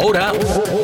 Ahora 0.00 0.32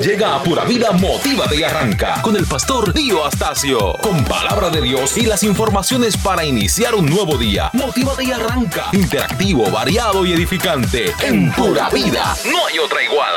llega 0.02 0.34
a 0.34 0.42
Pura 0.42 0.64
Vida 0.64 0.90
Motívate 0.90 1.54
y 1.54 1.62
Arranca 1.62 2.20
con 2.20 2.34
el 2.34 2.44
pastor 2.46 2.92
Dio 2.92 3.24
Astacio. 3.24 3.92
Con 4.02 4.24
palabra 4.24 4.70
de 4.70 4.80
Dios 4.80 5.16
y 5.16 5.22
las 5.22 5.44
informaciones 5.44 6.16
para 6.16 6.44
iniciar 6.44 6.96
un 6.96 7.06
nuevo 7.06 7.38
día. 7.38 7.70
Motívate 7.74 8.24
y 8.24 8.32
arranca. 8.32 8.86
Interactivo, 8.92 9.70
variado 9.70 10.26
y 10.26 10.32
edificante. 10.32 11.12
En 11.22 11.52
Pura 11.52 11.90
Vida. 11.90 12.36
No 12.50 12.66
hay 12.66 12.78
otra 12.80 13.04
igual. 13.04 13.34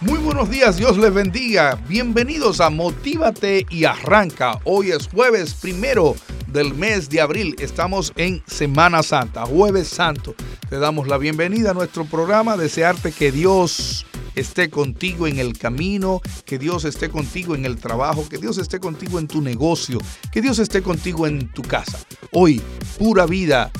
Muy 0.00 0.18
buenos 0.20 0.48
días, 0.48 0.76
Dios 0.76 0.96
les 0.96 1.12
bendiga. 1.12 1.76
Bienvenidos 1.88 2.60
a 2.60 2.70
Motívate 2.70 3.66
y 3.68 3.84
Arranca. 3.84 4.60
Hoy 4.62 4.92
es 4.92 5.08
jueves 5.08 5.54
primero 5.54 6.14
del 6.52 6.74
mes 6.74 7.08
de 7.08 7.20
abril. 7.20 7.54
Estamos 7.58 8.12
en 8.16 8.42
Semana 8.46 9.02
Santa, 9.02 9.46
jueves 9.46 9.88
santo. 9.88 10.34
Te 10.68 10.78
damos 10.78 11.08
la 11.08 11.18
bienvenida 11.18 11.70
a 11.70 11.74
nuestro 11.74 12.04
programa. 12.04 12.56
Desearte 12.56 13.12
que 13.12 13.32
Dios 13.32 14.06
esté 14.34 14.70
contigo 14.70 15.26
en 15.26 15.38
el 15.38 15.58
camino, 15.58 16.20
que 16.44 16.58
Dios 16.58 16.84
esté 16.84 17.08
contigo 17.08 17.54
en 17.54 17.64
el 17.64 17.76
trabajo, 17.76 18.28
que 18.28 18.38
Dios 18.38 18.58
esté 18.58 18.80
contigo 18.80 19.18
en 19.18 19.26
tu 19.26 19.40
negocio, 19.40 19.98
que 20.32 20.42
Dios 20.42 20.58
esté 20.58 20.82
contigo 20.82 21.26
en 21.26 21.48
tu 21.52 21.62
casa. 21.62 21.98
Hoy, 22.32 22.60
pura 22.98 23.26
vida 23.26 23.70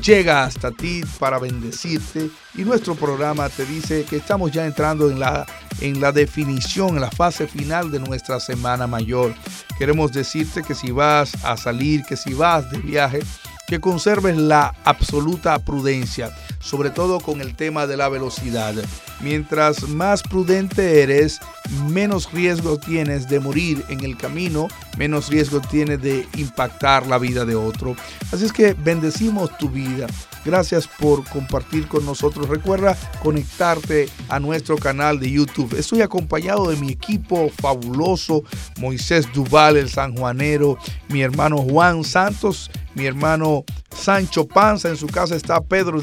llega 0.00 0.44
hasta 0.44 0.70
ti 0.70 1.02
para 1.18 1.38
bendecirte 1.38 2.30
y 2.54 2.62
nuestro 2.62 2.94
programa 2.94 3.48
te 3.48 3.64
dice 3.64 4.04
que 4.04 4.16
estamos 4.16 4.50
ya 4.50 4.66
entrando 4.66 5.10
en 5.10 5.20
la, 5.20 5.46
en 5.80 6.00
la 6.00 6.12
definición, 6.12 6.96
en 6.96 7.02
la 7.02 7.10
fase 7.10 7.46
final 7.46 7.90
de 7.90 8.00
nuestra 8.00 8.40
Semana 8.40 8.86
Mayor. 8.86 9.34
Queremos 9.78 10.12
decirte 10.12 10.62
que 10.62 10.74
si 10.74 10.90
vas 10.90 11.32
a 11.44 11.56
salir, 11.56 12.02
que 12.04 12.16
si 12.16 12.34
vas 12.34 12.70
de 12.70 12.78
viaje, 12.78 13.20
que 13.66 13.80
conserves 13.80 14.36
la 14.36 14.74
absoluta 14.84 15.58
prudencia, 15.58 16.34
sobre 16.60 16.90
todo 16.90 17.20
con 17.20 17.40
el 17.40 17.56
tema 17.56 17.86
de 17.86 17.96
la 17.96 18.08
velocidad. 18.08 18.74
Mientras 19.20 19.88
más 19.88 20.22
prudente 20.22 21.02
eres, 21.02 21.40
menos 21.88 22.32
riesgo 22.32 22.78
tienes 22.78 23.28
de 23.28 23.40
morir 23.40 23.84
en 23.88 24.04
el 24.04 24.16
camino, 24.16 24.68
menos 24.96 25.28
riesgo 25.28 25.60
tienes 25.60 26.00
de 26.00 26.26
impactar 26.36 27.06
la 27.06 27.18
vida 27.18 27.44
de 27.44 27.54
otro. 27.54 27.96
Así 28.32 28.44
es 28.44 28.52
que 28.52 28.74
bendecimos 28.74 29.56
tu 29.58 29.68
vida. 29.68 30.06
Gracias 30.44 30.86
por 30.86 31.28
compartir 31.28 31.86
con 31.86 32.06
nosotros. 32.06 32.48
Recuerda 32.48 32.96
conectarte 33.22 34.08
a 34.28 34.40
nuestro 34.40 34.78
canal 34.78 35.20
de 35.20 35.30
YouTube. 35.30 35.78
Estoy 35.78 36.00
acompañado 36.00 36.70
de 36.70 36.76
mi 36.76 36.90
equipo 36.90 37.50
fabuloso, 37.50 38.42
Moisés 38.78 39.30
Duval, 39.34 39.76
el 39.76 39.90
sanjuanero, 39.90 40.78
mi 41.08 41.20
hermano 41.20 41.58
Juan 41.58 42.04
Santos, 42.04 42.70
mi 42.94 43.04
hermano 43.04 43.64
Sancho 43.94 44.46
Panza. 44.46 44.88
En 44.88 44.96
su 44.96 45.08
casa 45.08 45.36
está 45.36 45.60
Pedro 45.60 46.00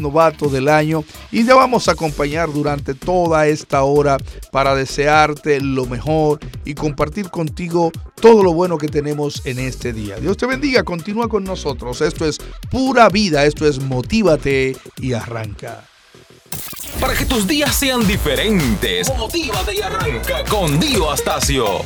Novato 0.00 0.48
del 0.48 0.68
año. 0.68 1.04
Y 1.30 1.44
te 1.44 1.52
vamos 1.52 1.88
a 1.88 1.92
acompañar 1.92 2.52
durante 2.52 2.94
toda 2.94 3.46
esta 3.46 3.82
hora 3.82 4.18
para 4.52 4.74
desearte 4.74 5.60
lo 5.60 5.86
mejor 5.86 6.40
y 6.64 6.74
compartir 6.74 7.30
contigo 7.30 7.92
todo 8.20 8.42
lo 8.42 8.52
bueno 8.52 8.78
que 8.78 8.88
tenemos 8.88 9.42
en 9.44 9.58
este 9.58 9.92
día. 9.92 10.16
Dios 10.16 10.36
te 10.36 10.46
bendiga, 10.46 10.82
continúa 10.82 11.28
con 11.28 11.44
nosotros. 11.44 12.00
Esto 12.00 12.26
es 12.26 12.38
pura 12.70 13.08
vida, 13.08 13.44
esto 13.44 13.66
es 13.66 13.80
motívate 13.80 14.76
y 15.00 15.12
arranca. 15.12 15.84
Para 17.00 17.14
que 17.14 17.24
tus 17.26 17.46
días 17.46 17.74
sean 17.74 18.06
diferentes, 18.06 19.12
motívate 19.16 19.76
y 19.76 19.80
arranca 19.82 20.44
con 20.48 20.80
Dio 20.80 21.10
Astacio. 21.10 21.82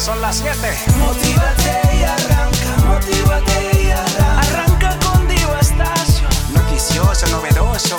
Que 0.00 0.06
son 0.06 0.20
las 0.22 0.36
7. 0.36 0.56
Motívate 0.98 1.96
y 1.98 2.02
arranca, 2.02 2.72
motívate 2.88 3.82
y 3.82 3.90
arranca. 3.90 4.40
Arranca 4.40 4.98
con 5.04 5.28
Divo 5.28 5.54
Estacio. 5.60 6.26
Noticioso, 6.54 7.26
novedoso, 7.28 7.96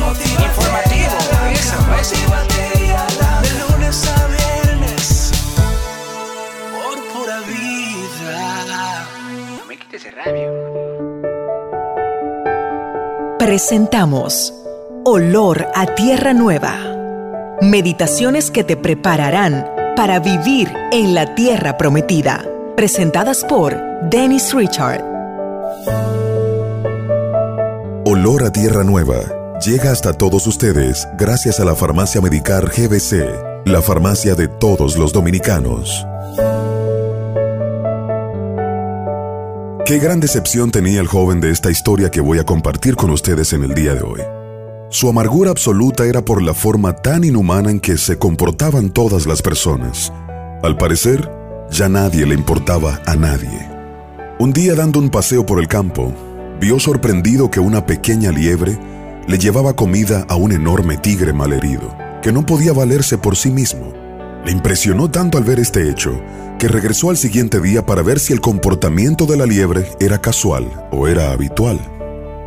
Motívate 0.00 0.44
informativo. 0.44 0.96
y 0.96 1.34
arranca, 1.34 1.52
Eso, 1.52 1.76
eso. 2.00 2.16
motívate 2.16 2.84
y 2.84 2.90
arranca. 2.90 3.40
De 3.42 3.50
lunes 3.60 4.08
a 4.08 4.26
viernes, 4.26 5.32
por 6.72 6.96
pura 7.14 7.38
vida. 7.42 9.06
No 9.60 9.66
me 9.66 9.78
quites 9.78 10.04
ese 10.04 10.10
radio. 10.10 10.50
Presentamos 13.38 14.52
Olor 15.04 15.68
a 15.76 15.86
Tierra 15.94 16.32
Nueva. 16.32 16.76
Meditaciones 17.60 18.50
que 18.50 18.64
te 18.64 18.76
prepararán 18.76 19.75
para 19.96 20.20
vivir 20.20 20.72
en 20.92 21.14
la 21.14 21.34
tierra 21.34 21.78
prometida. 21.78 22.44
Presentadas 22.76 23.44
por 23.44 23.74
Dennis 24.10 24.52
Richard. 24.52 25.02
Olor 28.04 28.44
a 28.44 28.52
Tierra 28.52 28.84
Nueva 28.84 29.58
llega 29.64 29.90
hasta 29.90 30.12
todos 30.12 30.46
ustedes 30.46 31.08
gracias 31.18 31.58
a 31.58 31.64
la 31.64 31.74
farmacia 31.74 32.20
Medicar 32.20 32.66
GBC, 32.66 33.64
la 33.64 33.80
farmacia 33.80 34.34
de 34.34 34.48
todos 34.48 34.96
los 34.98 35.12
dominicanos. 35.12 36.06
Qué 39.86 39.98
gran 39.98 40.20
decepción 40.20 40.70
tenía 40.70 41.00
el 41.00 41.06
joven 41.06 41.40
de 41.40 41.50
esta 41.50 41.70
historia 41.70 42.10
que 42.10 42.20
voy 42.20 42.38
a 42.38 42.44
compartir 42.44 42.96
con 42.96 43.10
ustedes 43.10 43.52
en 43.54 43.64
el 43.64 43.74
día 43.74 43.94
de 43.94 44.02
hoy. 44.02 44.35
Su 44.88 45.08
amargura 45.08 45.50
absoluta 45.50 46.06
era 46.06 46.24
por 46.24 46.40
la 46.40 46.54
forma 46.54 46.94
tan 46.94 47.24
inhumana 47.24 47.70
en 47.72 47.80
que 47.80 47.98
se 47.98 48.18
comportaban 48.18 48.90
todas 48.90 49.26
las 49.26 49.42
personas. 49.42 50.12
Al 50.62 50.76
parecer, 50.76 51.28
ya 51.72 51.88
nadie 51.88 52.24
le 52.24 52.34
importaba 52.34 53.00
a 53.04 53.16
nadie. 53.16 53.68
Un 54.38 54.52
día 54.52 54.76
dando 54.76 55.00
un 55.00 55.10
paseo 55.10 55.44
por 55.44 55.58
el 55.58 55.66
campo, 55.66 56.12
vio 56.60 56.78
sorprendido 56.78 57.50
que 57.50 57.58
una 57.58 57.84
pequeña 57.84 58.30
liebre 58.30 58.78
le 59.26 59.38
llevaba 59.38 59.74
comida 59.74 60.24
a 60.28 60.36
un 60.36 60.52
enorme 60.52 60.98
tigre 60.98 61.32
malherido, 61.32 61.92
que 62.22 62.30
no 62.30 62.46
podía 62.46 62.72
valerse 62.72 63.18
por 63.18 63.36
sí 63.36 63.50
mismo. 63.50 63.92
Le 64.44 64.52
impresionó 64.52 65.10
tanto 65.10 65.36
al 65.36 65.42
ver 65.42 65.58
este 65.58 65.90
hecho 65.90 66.12
que 66.60 66.68
regresó 66.68 67.10
al 67.10 67.16
siguiente 67.16 67.60
día 67.60 67.84
para 67.84 68.02
ver 68.02 68.20
si 68.20 68.32
el 68.32 68.40
comportamiento 68.40 69.26
de 69.26 69.36
la 69.36 69.46
liebre 69.46 69.90
era 69.98 70.20
casual 70.20 70.70
o 70.92 71.08
era 71.08 71.32
habitual. 71.32 71.95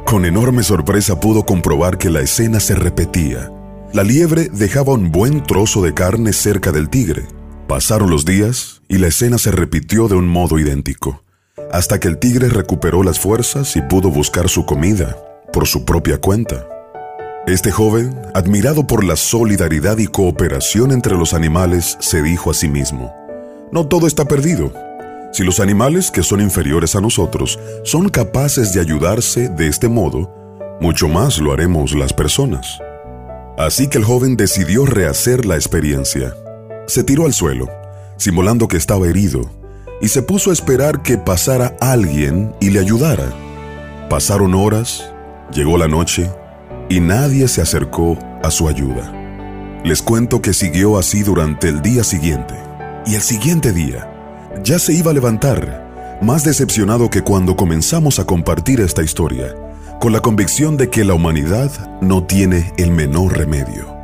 Con 0.10 0.26
enorme 0.26 0.64
sorpresa 0.64 1.20
pudo 1.20 1.46
comprobar 1.46 2.00
que 2.00 2.10
la 2.10 2.22
escena 2.22 2.60
se 2.60 2.74
repetía. 2.74 3.52
La 3.94 4.02
liebre 4.02 4.50
dejaba 4.52 4.96
un 4.96 5.12
buen 5.12 5.44
trozo 5.44 5.84
de 5.84 5.94
carne 5.94 6.34
cerca 6.34 6.72
del 6.72 6.90
tigre. 6.90 7.28
Pasaron 7.68 8.10
los 8.10 8.26
días 8.26 8.82
y 8.88 8.98
la 8.98 9.06
escena 9.06 9.38
se 9.38 9.52
repitió 9.52 10.08
de 10.08 10.16
un 10.16 10.28
modo 10.28 10.58
idéntico, 10.58 11.24
hasta 11.72 12.00
que 12.00 12.08
el 12.08 12.18
tigre 12.18 12.50
recuperó 12.50 13.04
las 13.04 13.20
fuerzas 13.20 13.76
y 13.76 13.84
pudo 13.84 14.10
buscar 14.10 14.50
su 14.50 14.66
comida 14.66 15.16
por 15.54 15.68
su 15.68 15.86
propia 15.86 16.18
cuenta. 16.18 16.68
Este 17.46 17.70
joven, 17.70 18.20
admirado 18.34 18.88
por 18.88 19.04
la 19.04 19.16
solidaridad 19.16 20.00
y 20.00 20.08
cooperación 20.08 20.92
entre 20.92 21.18
los 21.18 21.36
animales, 21.36 21.98
se 22.00 22.24
dijo 22.24 22.50
a 22.50 22.56
sí 22.56 22.68
mismo, 22.68 23.14
no 23.72 23.86
todo 23.86 24.08
está 24.08 24.26
perdido. 24.26 24.89
Si 25.32 25.44
los 25.44 25.60
animales 25.60 26.10
que 26.12 26.24
son 26.24 26.42
inferiores 26.42 26.96
a 26.96 27.02
nosotros 27.02 27.60
son 27.84 28.10
capaces 28.10 28.74
de 28.74 28.82
ayudarse 28.82 29.50
de 29.50 29.68
este 29.68 29.88
modo, 29.88 30.34
mucho 30.82 31.08
más 31.08 31.40
lo 31.40 31.54
haremos 31.54 31.94
las 31.94 32.14
personas. 32.14 32.80
Así 33.58 33.88
que 33.90 33.98
el 33.98 34.06
joven 34.06 34.38
decidió 34.38 34.86
rehacer 34.86 35.46
la 35.46 35.56
experiencia. 35.56 36.34
Se 36.88 37.04
tiró 37.04 37.26
al 37.26 37.34
suelo, 37.34 37.68
simulando 38.18 38.68
que 38.68 38.78
estaba 38.78 39.08
herido, 39.08 39.42
y 40.02 40.08
se 40.08 40.24
puso 40.24 40.50
a 40.50 40.54
esperar 40.54 41.04
que 41.04 41.18
pasara 41.18 41.76
alguien 41.82 42.56
y 42.62 42.70
le 42.70 42.80
ayudara. 42.80 43.32
Pasaron 44.10 44.56
horas, 44.56 45.14
llegó 45.52 45.78
la 45.78 45.88
noche, 45.88 46.32
y 46.90 47.02
nadie 47.02 47.48
se 47.48 47.62
acercó 47.62 48.18
a 48.42 48.50
su 48.50 48.68
ayuda. 48.68 49.14
Les 49.84 50.02
cuento 50.02 50.42
que 50.42 50.54
siguió 50.54 50.98
así 50.98 51.22
durante 51.22 51.70
el 51.70 51.82
día 51.82 52.04
siguiente, 52.04 52.56
y 53.06 53.16
el 53.16 53.22
siguiente 53.22 53.72
día, 53.72 54.09
ya 54.64 54.80
se 54.80 54.94
iba 54.94 55.12
a 55.12 55.14
levantar, 55.14 56.20
más 56.22 56.44
decepcionado 56.44 57.10
que 57.10 57.22
cuando 57.22 57.56
comenzamos 57.56 58.20
a 58.20 58.26
compartir 58.26 58.82
esta 58.82 59.04
historia, 59.04 59.56
con 60.00 60.14
la 60.14 60.22
convicción 60.22 60.78
de 60.78 60.90
que 60.90 61.04
la 61.04 61.14
humanidad 61.14 62.00
no 62.02 62.24
tiene 62.26 62.74
el 62.78 62.92
menor 62.92 63.38
remedio. 63.38 63.96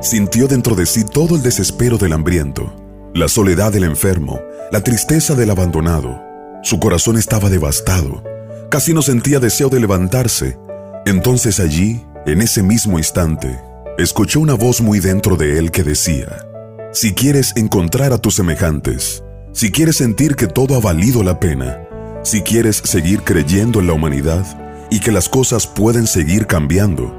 Sintió 0.00 0.48
dentro 0.48 0.74
de 0.74 0.86
sí 0.86 1.04
todo 1.04 1.36
el 1.36 1.42
desespero 1.42 1.98
del 1.98 2.12
hambriento, 2.12 2.72
la 3.14 3.28
soledad 3.28 3.72
del 3.72 3.84
enfermo, 3.84 4.40
la 4.70 4.82
tristeza 4.82 5.34
del 5.34 5.50
abandonado. 5.50 6.22
Su 6.62 6.80
corazón 6.80 7.18
estaba 7.18 7.50
devastado, 7.50 8.22
casi 8.70 8.94
no 8.94 9.02
sentía 9.02 9.38
deseo 9.38 9.68
de 9.68 9.80
levantarse. 9.80 10.58
Entonces 11.04 11.60
allí, 11.60 12.04
en 12.26 12.40
ese 12.40 12.62
mismo 12.62 12.98
instante, 12.98 13.60
escuchó 13.98 14.40
una 14.40 14.54
voz 14.54 14.80
muy 14.80 15.00
dentro 15.00 15.36
de 15.36 15.58
él 15.58 15.70
que 15.70 15.82
decía, 15.82 16.46
si 16.92 17.12
quieres 17.14 17.52
encontrar 17.56 18.12
a 18.12 18.18
tus 18.18 18.34
semejantes, 18.34 19.22
si 19.52 19.70
quieres 19.70 19.96
sentir 19.96 20.34
que 20.34 20.46
todo 20.46 20.76
ha 20.76 20.80
valido 20.80 21.22
la 21.22 21.38
pena, 21.38 21.78
si 22.22 22.40
quieres 22.40 22.76
seguir 22.76 23.22
creyendo 23.22 23.80
en 23.80 23.86
la 23.86 23.92
humanidad 23.92 24.46
y 24.90 25.00
que 25.00 25.12
las 25.12 25.28
cosas 25.28 25.66
pueden 25.66 26.06
seguir 26.06 26.46
cambiando, 26.46 27.14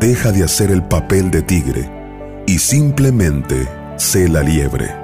deja 0.00 0.32
de 0.32 0.44
hacer 0.44 0.70
el 0.70 0.82
papel 0.82 1.30
de 1.30 1.42
tigre 1.42 1.90
y 2.46 2.58
simplemente 2.58 3.68
sé 3.96 4.28
la 4.28 4.42
liebre. 4.42 4.94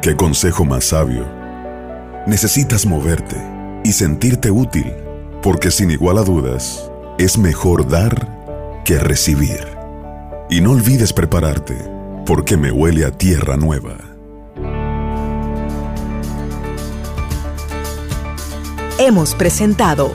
¿Qué 0.00 0.16
consejo 0.16 0.64
más 0.64 0.86
sabio? 0.86 1.28
Necesitas 2.26 2.86
moverte 2.86 3.36
y 3.84 3.92
sentirte 3.92 4.50
útil, 4.50 4.92
porque 5.42 5.70
sin 5.70 5.90
igual 5.90 6.18
a 6.18 6.22
dudas, 6.22 6.90
es 7.18 7.36
mejor 7.36 7.86
dar 7.86 8.82
que 8.84 8.98
recibir. 8.98 9.66
Y 10.48 10.62
no 10.62 10.72
olvides 10.72 11.12
prepararte, 11.12 11.76
porque 12.24 12.56
me 12.56 12.72
huele 12.72 13.04
a 13.04 13.10
tierra 13.10 13.56
nueva. 13.56 14.09
Hemos 19.02 19.34
presentado 19.34 20.12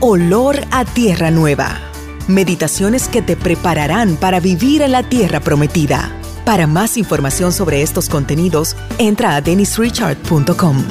Olor 0.00 0.60
a 0.70 0.84
Tierra 0.84 1.30
Nueva. 1.30 1.78
Meditaciones 2.26 3.08
que 3.08 3.22
te 3.22 3.36
prepararán 3.36 4.16
para 4.16 4.38
vivir 4.38 4.82
en 4.82 4.92
la 4.92 5.02
tierra 5.02 5.40
prometida. 5.40 6.12
Para 6.44 6.66
más 6.66 6.98
información 6.98 7.54
sobre 7.54 7.80
estos 7.80 8.10
contenidos, 8.10 8.76
entra 8.98 9.34
a 9.34 9.40
denisrichard.com. 9.40 10.84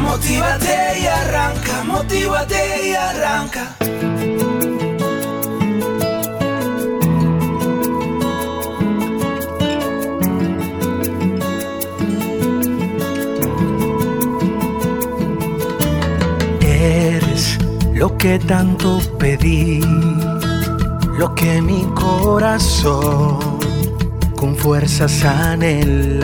Motívate 0.00 1.00
y 1.00 1.06
arranca, 1.06 1.84
motívate 1.84 2.88
y 2.88 2.94
arranca. 2.94 3.81
Que 18.22 18.38
tanto 18.38 19.00
pedí, 19.18 19.80
lo 21.18 21.34
que 21.34 21.60
mi 21.60 21.82
corazón 21.92 23.58
con 24.36 24.54
fuerzas 24.54 25.24
anhelaba. 25.24 26.20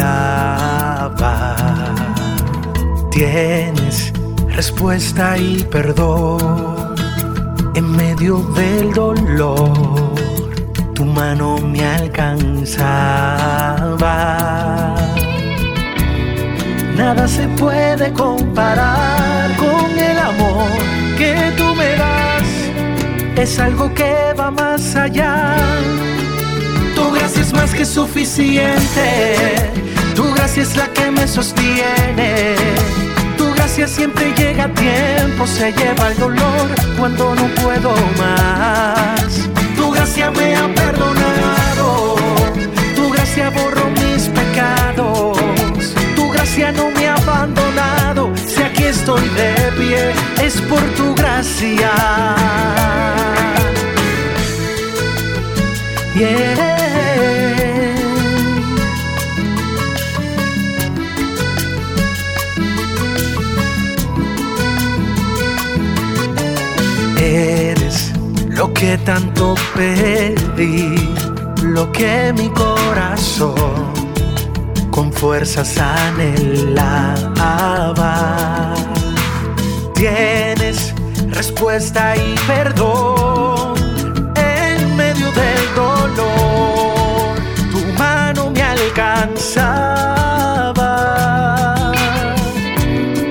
Tienes 3.11 4.13
respuesta 4.49 5.37
y 5.39 5.65
perdón 5.65 6.95
en 7.75 7.91
medio 7.97 8.43
del 8.55 8.93
dolor. 8.93 10.15
Tu 10.95 11.05
mano 11.05 11.59
me 11.59 11.85
alcanzaba. 11.85 12.95
Nada 16.97 17.27
se 17.27 17.49
puede 17.49 18.13
comparar 18.13 19.57
con 19.57 19.99
el 19.99 20.17
amor 20.17 20.88
Es 23.39 23.61
algo 23.61 23.95
que 23.95 24.35
va 24.37 24.51
más 24.51 24.97
allá. 24.97 25.55
Tu 26.97 27.13
gracia 27.13 27.41
es 27.41 27.53
más 27.53 27.73
que 27.73 27.85
suficiente. 27.85 29.71
Tu 30.17 30.25
gracia 30.35 30.65
es 30.65 30.77
la 30.77 30.89
que 30.89 31.09
me 31.13 31.29
sostiene. 31.29 32.57
Tu 33.37 33.49
gracia 33.55 33.87
siempre 33.87 34.35
llega 34.35 34.65
a 34.65 34.75
tiempo. 34.75 35.47
Se 35.47 35.73
lleva 35.73 36.09
el 36.09 36.19
dolor 36.19 36.69
cuando 36.99 37.37
no 37.37 37.47
puedo 37.63 37.95
más. 38.19 39.49
Tu 39.77 39.89
gracia 39.93 40.33
me 40.33 40.57
ha 40.57 40.67
perdonado. 40.75 42.17
Tu 42.97 43.09
gracia 43.09 43.51
borró 43.51 43.89
mis 44.03 44.29
pecados. 44.31 45.39
Tu 46.17 46.29
gracia 46.33 46.73
no 46.73 46.91
me 46.91 47.07
ha 47.07 47.15
abandonado. 47.15 48.33
Estoy 48.89 49.21
de 49.21 49.55
pie, 49.77 50.13
es 50.43 50.63
por 50.63 50.81
tu 50.97 51.15
gracia. 51.15 51.93
Eres 67.21 68.13
lo 68.49 68.73
que 68.73 68.97
tanto 69.05 69.55
pedí, 69.75 70.95
lo 71.63 71.93
que 71.93 72.33
mi 72.35 72.49
corazón 72.49 73.98
con 74.99 75.13
fuerzas 75.13 75.79
anhelaba. 75.79 77.15
Tienes 79.95 80.93
respuesta 81.29 82.17
y 82.17 82.35
perdón 82.49 83.77
en 84.35 84.97
medio 84.97 85.31
del 85.31 85.75
dolor. 85.77 87.37
Tu 87.71 87.79
mano 87.97 88.51
me 88.51 88.61
alcanzaba. 88.61 89.93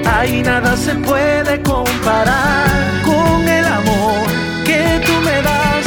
Ahí 0.06 0.42
nada 0.44 0.78
se 0.78 0.96
puede 0.96 1.62
comparar 1.64 3.02
con 3.04 3.46
el 3.46 3.66
amor 3.66 4.26
que 4.64 5.02
tú 5.06 5.12
me 5.28 5.42
das. 5.42 5.86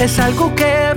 Es 0.00 0.18
algo 0.18 0.54
que 0.54 0.94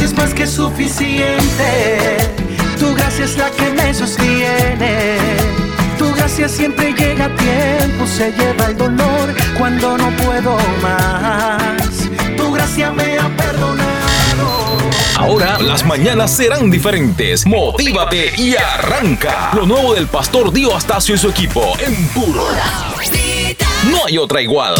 gracia 0.00 0.06
es 0.06 0.14
más 0.14 0.34
que 0.34 0.46
suficiente. 0.46 2.16
Tu 2.78 2.94
gracia 2.94 3.24
es 3.24 3.36
la 3.36 3.50
que 3.50 3.70
me 3.70 3.92
sostiene. 3.92 5.18
Tu 5.98 6.12
gracia 6.14 6.48
siempre 6.48 6.94
llega 6.94 7.26
a 7.26 7.36
tiempo, 7.36 8.06
se 8.06 8.32
lleva 8.32 8.66
el 8.66 8.76
dolor 8.76 9.34
cuando 9.58 9.98
no 9.98 10.10
puedo 10.16 10.56
más. 10.80 12.08
Tu 12.36 12.52
gracia 12.52 12.90
me 12.92 13.18
ha 13.18 13.28
perdonado. 13.36 14.78
Ahora 15.16 15.58
las 15.58 15.84
mañanas 15.84 16.34
serán 16.34 16.70
diferentes. 16.70 17.46
Motívate 17.46 18.32
y 18.38 18.56
arranca. 18.56 19.50
Lo 19.54 19.66
nuevo 19.66 19.92
del 19.94 20.06
pastor 20.06 20.50
Dio 20.50 20.74
Astacio 20.74 21.14
y 21.14 21.18
su 21.18 21.28
equipo 21.28 21.76
en 21.78 21.94
puro. 22.08 22.46
No 23.90 24.06
hay 24.06 24.16
otra 24.16 24.40
igual. 24.40 24.74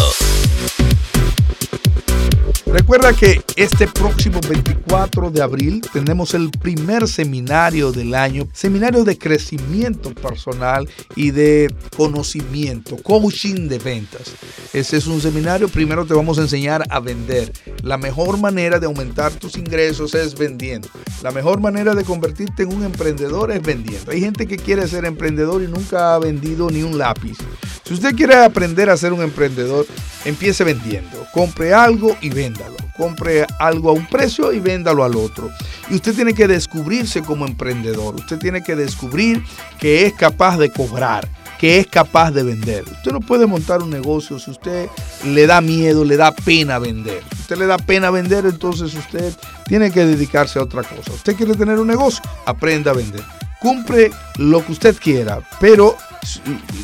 Recuerda 2.65 3.13
que 3.13 3.41
este 3.55 3.87
próximo 3.87 4.39
24 4.47 5.29
de 5.29 5.41
abril 5.41 5.81
tenemos 5.91 6.33
el 6.33 6.49
primer 6.51 7.07
seminario 7.07 7.91
del 7.91 8.15
año, 8.15 8.47
seminario 8.53 9.03
de 9.03 9.17
crecimiento 9.17 10.13
personal 10.13 10.87
y 11.15 11.31
de 11.31 11.73
conocimiento, 11.95 12.97
coaching 12.97 13.67
de 13.67 13.79
ventas. 13.79 14.33
Ese 14.73 14.97
es 14.97 15.07
un 15.07 15.21
seminario, 15.21 15.67
primero 15.67 16.05
te 16.05 16.13
vamos 16.13 16.37
a 16.37 16.41
enseñar 16.41 16.83
a 16.89 16.99
vender. 16.99 17.51
La 17.83 17.97
mejor 17.97 18.39
manera 18.39 18.79
de 18.79 18.85
aumentar 18.85 19.31
tus 19.33 19.57
ingresos 19.57 20.15
es 20.15 20.35
vendiendo. 20.35 20.87
La 21.21 21.31
mejor 21.31 21.59
manera 21.59 21.93
de 21.93 22.03
convertirte 22.03 22.63
en 22.63 22.73
un 22.73 22.83
emprendedor 22.83 23.51
es 23.51 23.61
vendiendo. 23.61 24.11
Hay 24.11 24.21
gente 24.21 24.47
que 24.47 24.57
quiere 24.57 24.87
ser 24.87 25.05
emprendedor 25.05 25.61
y 25.61 25.67
nunca 25.67 26.15
ha 26.15 26.19
vendido 26.19 26.69
ni 26.69 26.83
un 26.83 26.97
lápiz. 26.97 27.37
Si 27.83 27.95
usted 27.95 28.15
quiere 28.15 28.35
aprender 28.35 28.89
a 28.89 28.97
ser 28.97 29.11
un 29.11 29.21
emprendedor, 29.21 29.85
empiece 30.23 30.63
vendiendo. 30.63 31.25
Compre 31.33 31.73
algo 31.73 32.15
y 32.21 32.29
véndalo. 32.29 32.77
Compre 32.95 33.40
algo 33.59 33.89
a 33.89 33.93
un 33.93 34.05
precio 34.07 34.53
y 34.53 34.59
véndalo 34.59 35.03
al 35.03 35.15
otro. 35.15 35.49
Y 35.89 35.95
usted 35.95 36.15
tiene 36.15 36.33
que 36.33 36.47
descubrirse 36.47 37.21
como 37.21 37.45
emprendedor. 37.45 38.15
Usted 38.15 38.39
tiene 38.39 38.63
que 38.63 38.75
descubrir 38.75 39.43
que 39.79 40.05
es 40.05 40.13
capaz 40.13 40.57
de 40.57 40.69
cobrar, 40.71 41.27
que 41.59 41.79
es 41.79 41.87
capaz 41.87 42.31
de 42.31 42.43
vender. 42.43 42.83
Usted 42.83 43.11
no 43.11 43.19
puede 43.19 43.45
montar 43.45 43.81
un 43.81 43.89
negocio 43.89 44.39
si 44.39 44.51
usted 44.51 44.89
le 45.25 45.47
da 45.47 45.61
miedo, 45.61 46.03
le 46.03 46.17
da 46.17 46.31
pena 46.31 46.79
vender. 46.79 47.23
Si 47.35 47.41
usted 47.41 47.57
le 47.57 47.65
da 47.65 47.77
pena 47.77 48.09
vender, 48.09 48.45
entonces 48.45 48.93
usted 48.93 49.33
tiene 49.67 49.91
que 49.91 50.05
dedicarse 50.05 50.59
a 50.59 50.63
otra 50.63 50.83
cosa. 50.83 51.13
Usted 51.13 51.35
quiere 51.35 51.55
tener 51.55 51.79
un 51.79 51.87
negocio, 51.87 52.21
aprenda 52.45 52.91
a 52.91 52.95
vender. 52.95 53.23
Cumple 53.61 54.11
lo 54.37 54.65
que 54.65 54.71
usted 54.71 54.97
quiera, 54.97 55.39
pero 55.59 55.95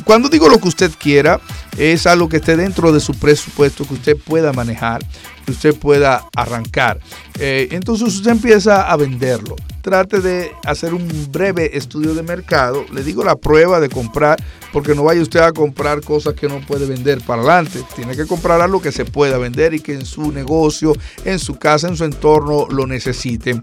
cuando 0.04 0.30
digo 0.30 0.48
lo 0.48 0.60
que 0.60 0.68
usted 0.68 0.92
quiera, 0.98 1.40
es 1.78 2.06
algo 2.06 2.30
que 2.30 2.38
esté 2.38 2.56
dentro 2.56 2.92
de 2.92 3.00
su 3.00 3.14
presupuesto, 3.14 3.88
que 3.88 3.96
usted 3.96 4.18
pueda 4.18 4.54
manejar, 4.54 5.04
que 5.46 5.52
usted 5.52 5.76
pueda 5.76 6.28
arrancar. 6.36 7.00
Eh, 7.40 7.70
entonces 7.72 8.08
usted 8.08 8.32
empieza 8.32 8.92
a 8.92 8.96
venderlo. 8.96 9.56
Trate 9.88 10.20
de 10.20 10.52
hacer 10.66 10.94
un 10.94 11.08
breve 11.32 11.78
estudio 11.78 12.14
de 12.14 12.22
mercado. 12.22 12.84
Le 12.92 13.04
digo 13.04 13.24
la 13.24 13.38
prueba 13.38 13.80
de 13.80 13.88
comprar, 13.88 14.38
porque 14.74 14.94
no 14.94 15.04
vaya 15.04 15.22
usted 15.22 15.40
a 15.40 15.54
comprar 15.54 16.02
cosas 16.02 16.34
que 16.34 16.50
no 16.50 16.60
puede 16.60 16.86
vender 16.86 17.22
para 17.22 17.42
adelante. 17.42 17.82
Tiene 17.96 18.14
que 18.14 18.26
comprar 18.26 18.60
algo 18.60 18.82
que 18.82 18.92
se 18.92 19.06
pueda 19.06 19.38
vender 19.38 19.74
y 19.74 19.80
que 19.80 19.94
en 19.94 20.06
su 20.06 20.34
negocio, 20.34 20.92
en 21.24 21.40
su 21.40 21.58
casa, 21.58 21.88
en 21.88 21.96
su 21.96 22.04
entorno 22.04 22.68
lo 22.70 22.86
necesite. 22.86 23.62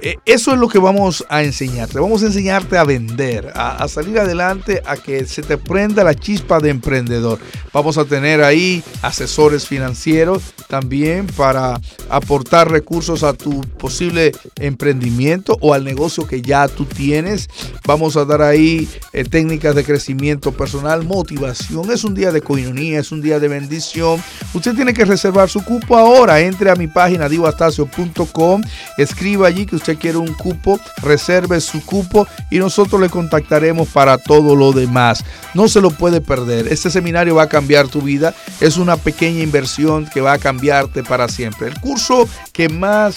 Eh, 0.00 0.16
eso 0.24 0.54
es 0.54 0.58
lo 0.58 0.70
que 0.70 0.78
vamos 0.78 1.26
a 1.28 1.42
enseñarte. 1.42 2.00
Vamos 2.00 2.22
a 2.22 2.28
enseñarte 2.28 2.78
a 2.78 2.84
vender, 2.84 3.52
a, 3.54 3.82
a 3.84 3.88
salir 3.88 4.18
adelante, 4.18 4.80
a 4.86 4.96
que 4.96 5.26
se 5.26 5.42
te 5.42 5.58
prenda 5.58 6.02
la 6.02 6.14
chispa 6.14 6.60
de 6.60 6.70
emprendedor. 6.70 7.40
Vamos 7.74 7.98
a 7.98 8.06
tener 8.06 8.42
ahí 8.42 8.82
asesores 9.02 9.66
financieros 9.66 10.54
también 10.66 11.26
para 11.26 11.78
aportar 12.08 12.70
recursos 12.70 13.22
a 13.22 13.34
tu 13.34 13.60
posible 13.60 14.32
emprendimiento 14.56 15.57
o 15.60 15.74
al 15.74 15.84
negocio 15.84 16.26
que 16.26 16.42
ya 16.42 16.68
tú 16.68 16.84
tienes. 16.84 17.48
Vamos 17.86 18.16
a 18.16 18.24
dar 18.24 18.42
ahí 18.42 18.88
eh, 19.12 19.24
técnicas 19.24 19.74
de 19.74 19.84
crecimiento 19.84 20.52
personal, 20.52 21.04
motivación. 21.04 21.90
Es 21.90 22.04
un 22.04 22.14
día 22.14 22.32
de 22.32 22.40
coinonía, 22.40 23.00
es 23.00 23.12
un 23.12 23.22
día 23.22 23.38
de 23.40 23.48
bendición. 23.48 24.22
Usted 24.54 24.74
tiene 24.74 24.94
que 24.94 25.04
reservar 25.04 25.48
su 25.48 25.64
cupo 25.64 25.96
ahora. 25.96 26.40
Entre 26.40 26.70
a 26.70 26.74
mi 26.74 26.86
página 26.86 27.28
divastacio.com, 27.28 28.62
escriba 28.96 29.48
allí 29.48 29.66
que 29.66 29.76
usted 29.76 29.98
quiere 29.98 30.18
un 30.18 30.32
cupo, 30.34 30.78
reserve 31.02 31.60
su 31.60 31.84
cupo 31.84 32.26
y 32.50 32.58
nosotros 32.58 33.00
le 33.00 33.08
contactaremos 33.08 33.88
para 33.88 34.18
todo 34.18 34.56
lo 34.56 34.72
demás. 34.72 35.24
No 35.54 35.68
se 35.68 35.80
lo 35.80 35.90
puede 35.90 36.20
perder. 36.20 36.68
Este 36.68 36.90
seminario 36.90 37.34
va 37.34 37.44
a 37.44 37.48
cambiar 37.48 37.88
tu 37.88 38.02
vida. 38.02 38.34
Es 38.60 38.76
una 38.76 38.96
pequeña 38.96 39.42
inversión 39.42 40.08
que 40.12 40.20
va 40.20 40.34
a 40.34 40.38
cambiarte 40.38 41.02
para 41.02 41.28
siempre. 41.28 41.68
El 41.68 41.80
curso 41.80 42.28
que 42.52 42.68
más 42.68 43.14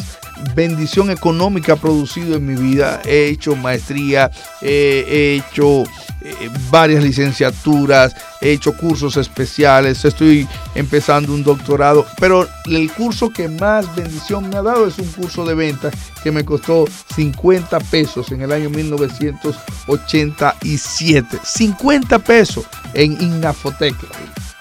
bendición 0.56 1.10
económica 1.10 1.76
producido 1.76 2.36
en 2.36 2.46
mi 2.46 2.56
vida. 2.56 3.02
He 3.06 3.28
hecho 3.28 3.56
maestría, 3.56 4.32
he 4.62 5.42
hecho 5.42 5.84
eh, 6.24 6.52
varias 6.70 7.04
licenciaturas, 7.04 8.16
he 8.42 8.52
hecho 8.52 8.78
cursos 8.78 9.18
especiales, 9.18 10.06
estoy 10.06 10.48
empezando 10.76 11.34
un 11.34 11.44
doctorado, 11.44 12.06
pero 12.20 12.48
el 12.66 12.92
curso 12.92 13.32
que 13.32 13.48
más 13.48 13.96
bendición 13.96 14.48
me 14.48 14.58
ha 14.58 14.62
dado 14.62 14.88
es 14.88 15.00
un 15.00 15.08
curso 15.08 15.44
de 15.46 15.56
ventas 15.56 15.92
que 16.24 16.32
me 16.32 16.46
costó 16.46 16.86
50 17.16 17.80
pesos 17.80 18.32
en 18.32 18.44
el 18.44 18.52
año 18.52 18.70
1987. 18.70 21.40
50 21.44 22.20
pesos 22.20 22.66
en 22.94 23.20
Innafotec 23.20 23.96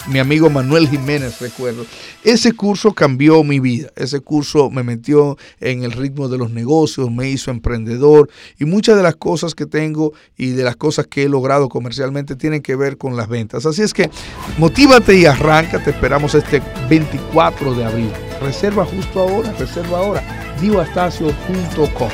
mi 0.07 0.19
amigo 0.19 0.49
Manuel 0.49 0.87
Jiménez, 0.89 1.39
recuerdo. 1.39 1.85
Ese 2.23 2.53
curso 2.53 2.93
cambió 2.93 3.43
mi 3.43 3.59
vida. 3.59 3.89
Ese 3.95 4.19
curso 4.19 4.69
me 4.69 4.83
metió 4.83 5.37
en 5.59 5.83
el 5.83 5.91
ritmo 5.91 6.27
de 6.27 6.37
los 6.37 6.51
negocios, 6.51 7.11
me 7.11 7.29
hizo 7.29 7.51
emprendedor 7.51 8.29
y 8.59 8.65
muchas 8.65 8.97
de 8.97 9.03
las 9.03 9.15
cosas 9.15 9.55
que 9.55 9.65
tengo 9.65 10.13
y 10.37 10.51
de 10.51 10.63
las 10.63 10.75
cosas 10.75 11.07
que 11.07 11.23
he 11.23 11.29
logrado 11.29 11.69
comercialmente 11.69 12.35
tienen 12.35 12.61
que 12.61 12.75
ver 12.75 12.97
con 12.97 13.15
las 13.15 13.27
ventas. 13.27 13.65
Así 13.65 13.81
es 13.81 13.93
que 13.93 14.09
motívate 14.57 15.17
y 15.17 15.25
arranca. 15.25 15.83
Te 15.83 15.91
esperamos 15.91 16.35
este 16.35 16.61
24 16.89 17.73
de 17.75 17.85
abril. 17.85 18.11
Reserva 18.41 18.85
justo 18.85 19.21
ahora, 19.21 19.51
reserva 19.53 19.99
ahora. 19.99 20.23
divastacio.com. 20.59 22.09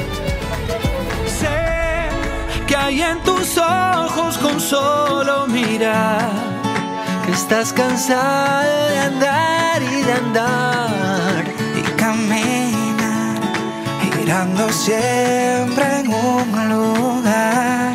Sé 1.26 1.48
que 2.68 2.76
hay 2.76 3.02
en 3.02 3.22
tus 3.24 3.58
ojos 3.58 4.38
con 4.40 4.60
solo 4.60 5.48
mirar 5.48 6.57
estás 7.34 7.74
cansado 7.74 8.88
de 8.90 8.98
andar 9.00 9.82
y 9.82 10.02
de 10.04 10.14
andar 10.14 11.46
y 11.76 11.82
caminar, 11.98 13.40
girando 14.18 14.72
siempre 14.72 16.00
en 16.00 16.08
un 16.08 16.70
lugar. 16.70 17.87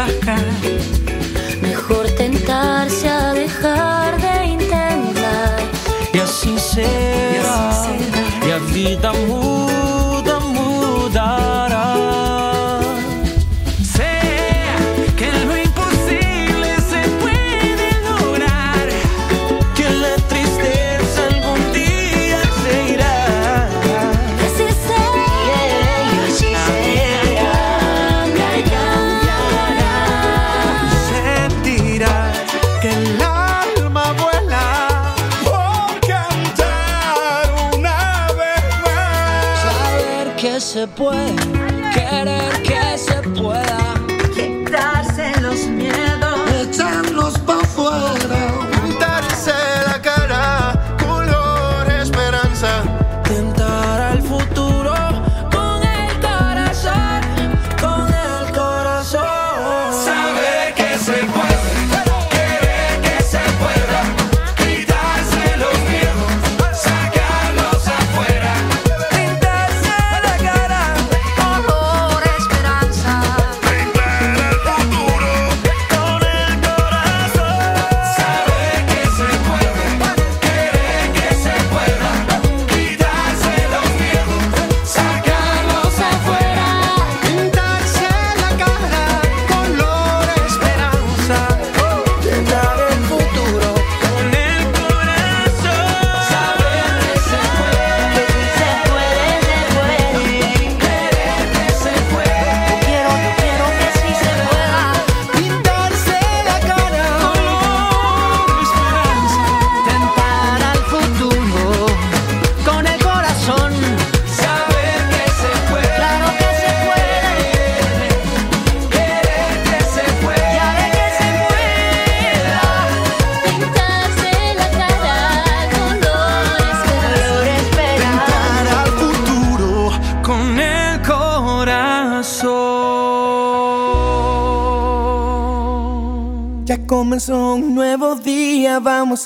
Embarcar. 0.00 0.59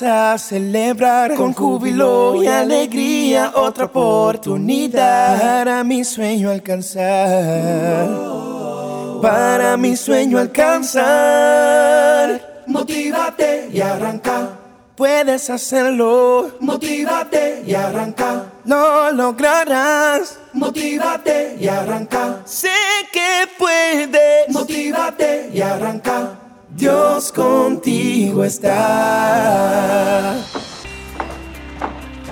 Vamos 0.01 0.03
a 0.03 0.37
celebrar 0.37 1.35
con 1.35 1.53
júbilo 1.53 2.43
y 2.43 2.47
alegría 2.47 3.53
otra 3.55 3.85
oportunidad 3.85 5.39
para 5.39 5.83
mi 5.83 6.03
sueño 6.03 6.49
alcanzar. 6.49 8.09
Para 9.21 9.77
mi 9.77 9.95
sueño 9.95 10.37
alcanzar. 10.39 11.03
Motívate 12.67 13.69
y 13.71 13.79
arranca. 13.79 14.49
Puedes 14.95 15.49
hacerlo. 15.49 16.57
Motívate 16.59 17.63
y 17.65 17.73
arranca. 17.73 18.51
Lo 18.65 19.11
lograrás. 19.11 20.39
Motívate 20.53 21.57
y 21.59 21.67
arranca. 21.67 22.41
Sé 22.45 22.71
que 23.13 23.47
puedes. 23.57 24.49
Motívate 24.49 25.51
y 25.53 25.61
arranca. 25.61 26.44
Dios 26.75 27.31
contigo 27.31 28.43
está. 28.43 30.35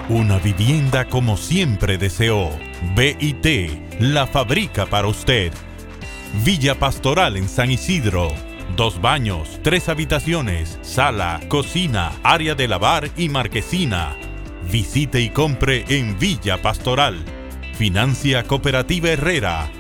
Una 0.10 0.38
vivienda 0.38 1.08
como 1.08 1.38
siempre 1.38 1.98
deseó. 1.98 2.50
BIT 2.94 4.02
la 4.02 4.28
fabrica 4.28 4.86
para 4.86 5.08
usted. 5.08 5.54
Villa 6.44 6.76
Pastoral 6.76 7.38
en 7.38 7.48
San 7.48 7.72
Isidro. 7.72 8.34
Dos 8.76 9.00
baños, 9.00 9.62
tres 9.64 9.88
habitaciones, 9.88 10.78
sala, 10.82 11.40
cocina, 11.48 12.12
área 12.22 12.54
de 12.54 12.68
lavar 12.68 13.12
y 13.16 13.30
marquesina. 13.30 14.14
Visite 14.70 15.22
y 15.22 15.30
compre 15.30 15.86
en 15.88 16.20
Villa 16.20 16.62
Pastoral. 16.62 17.24
Financia 17.78 18.44
Cooperativa 18.44 19.08
Herrera. 19.08 19.72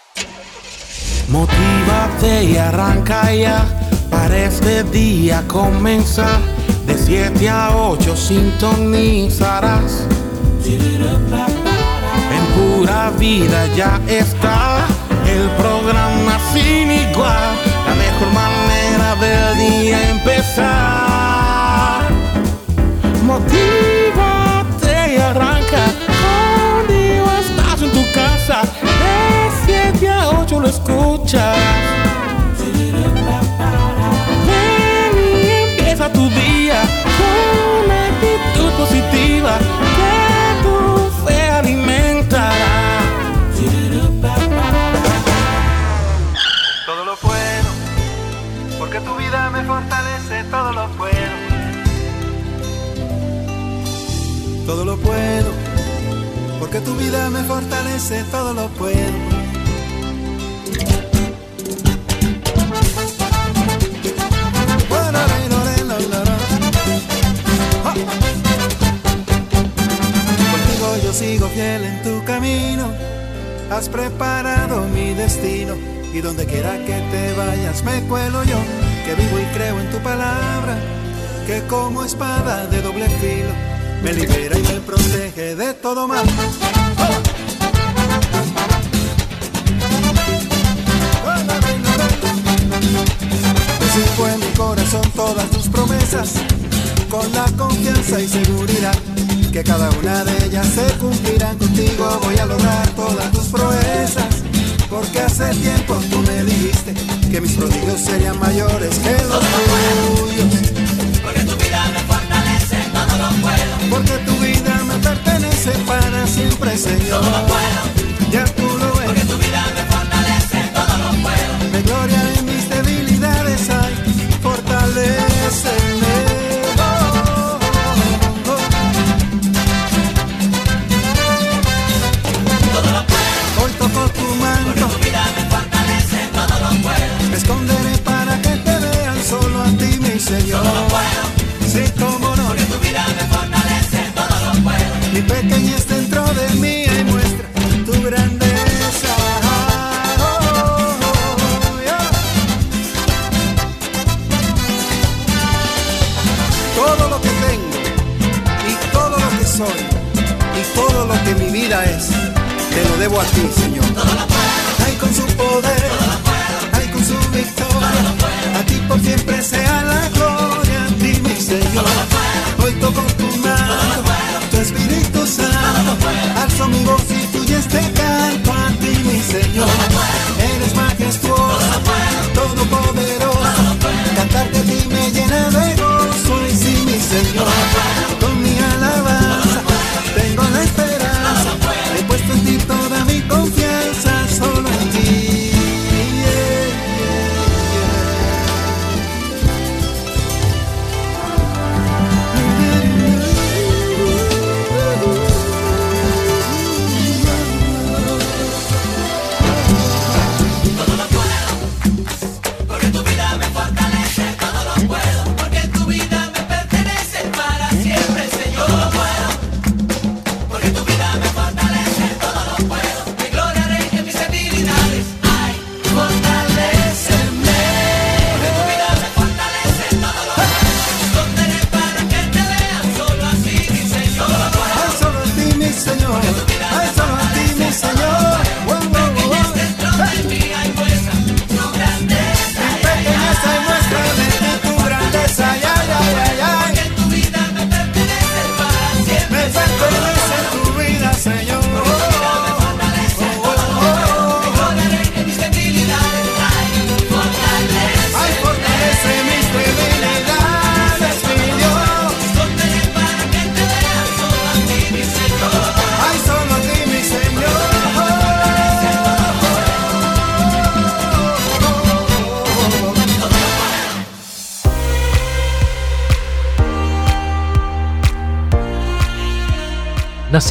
Motívate 1.29 2.43
y 2.43 2.57
arranca 2.57 3.33
ya 3.33 3.65
para 4.09 4.45
este 4.45 4.83
día 4.83 5.43
comenzar. 5.47 6.60
De 6.85 6.97
7 6.97 7.49
a 7.49 7.75
8 7.75 8.15
sintonizarás. 8.15 10.07
En 12.35 12.45
pura 12.55 13.11
vida 13.17 13.67
ya 13.75 13.99
está 14.07 14.85
el 15.27 15.49
programa 15.51 16.39
sin 16.53 16.91
igual. 16.91 17.55
La 17.87 17.95
mejor 17.95 18.31
manera 18.33 19.15
del 19.15 19.57
día 19.57 20.09
empezar. 20.11 21.01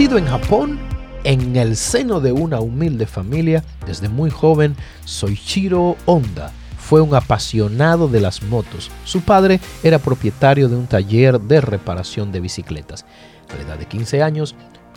Nacido 0.00 0.16
en 0.16 0.28
Japón, 0.28 0.78
en 1.24 1.56
el 1.56 1.76
seno 1.76 2.20
de 2.20 2.32
una 2.32 2.60
humilde 2.60 3.04
familia, 3.04 3.62
desde 3.86 4.08
muy 4.08 4.30
joven, 4.30 4.74
Soichiro 5.04 5.94
Honda 6.06 6.52
fue 6.78 7.02
un 7.02 7.14
apasionado 7.14 8.08
de 8.08 8.22
las 8.22 8.42
motos. 8.42 8.90
Su 9.04 9.20
padre 9.20 9.60
era 9.82 9.98
propietario 9.98 10.70
de 10.70 10.76
un 10.76 10.86
taller 10.86 11.38
de 11.38 11.60
reparación 11.60 12.32
de 12.32 12.40
bicicletas. 12.40 13.04
A 13.52 13.56
la 13.56 13.62
edad 13.64 13.78
de 13.78 13.84
15 13.84 14.22
años, 14.22 14.54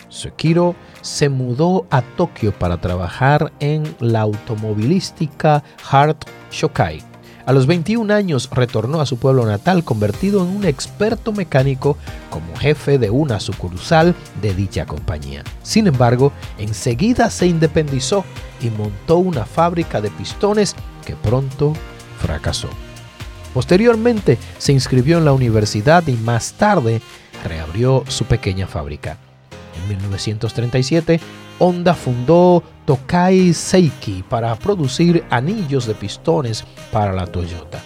Sekiro 0.07 0.73
se 1.01 1.27
mudó 1.27 1.85
a 1.89 2.01
Tokio 2.01 2.57
para 2.57 2.79
trabajar 2.79 3.51
en 3.59 3.83
la 3.99 4.21
automovilística 4.21 5.65
Hart 5.91 6.23
Shokai 6.49 7.12
a 7.45 7.51
los 7.51 7.67
21 7.67 8.13
años 8.13 8.49
retornó 8.51 9.01
a 9.01 9.05
su 9.05 9.17
pueblo 9.17 9.45
natal 9.45 9.83
convertido 9.83 10.43
en 10.43 10.55
un 10.55 10.65
experto 10.65 11.33
mecánico 11.33 11.97
como 12.29 12.55
jefe 12.55 12.97
de 12.97 13.09
una 13.09 13.41
sucursal 13.41 14.15
de 14.41 14.53
dicha 14.53 14.85
compañía. 14.85 15.43
Sin 15.61 15.87
embargo, 15.87 16.31
enseguida 16.57 17.29
se 17.29 17.47
independizó 17.47 18.23
y 18.61 18.69
montó 18.69 19.17
una 19.17 19.45
fábrica 19.45 19.99
de 19.99 20.09
pistones 20.11 20.73
que 21.05 21.15
pronto 21.15 21.73
fracasó. 22.21 22.69
Posteriormente 23.53 24.37
se 24.57 24.71
inscribió 24.71 25.17
en 25.17 25.25
la 25.25 25.33
universidad 25.33 26.07
y 26.07 26.13
más 26.13 26.53
tarde 26.53 27.01
reabrió 27.43 28.05
su 28.07 28.23
pequeña 28.23 28.67
fábrica. 28.67 29.17
En 29.81 29.89
1937 29.89 31.19
Honda 31.59 31.93
fundó 31.93 32.63
Tokai 32.85 33.53
Seiki 33.53 34.23
para 34.27 34.55
producir 34.55 35.23
anillos 35.29 35.85
de 35.85 35.95
pistones 35.95 36.65
para 36.91 37.13
la 37.13 37.27
Toyota. 37.27 37.81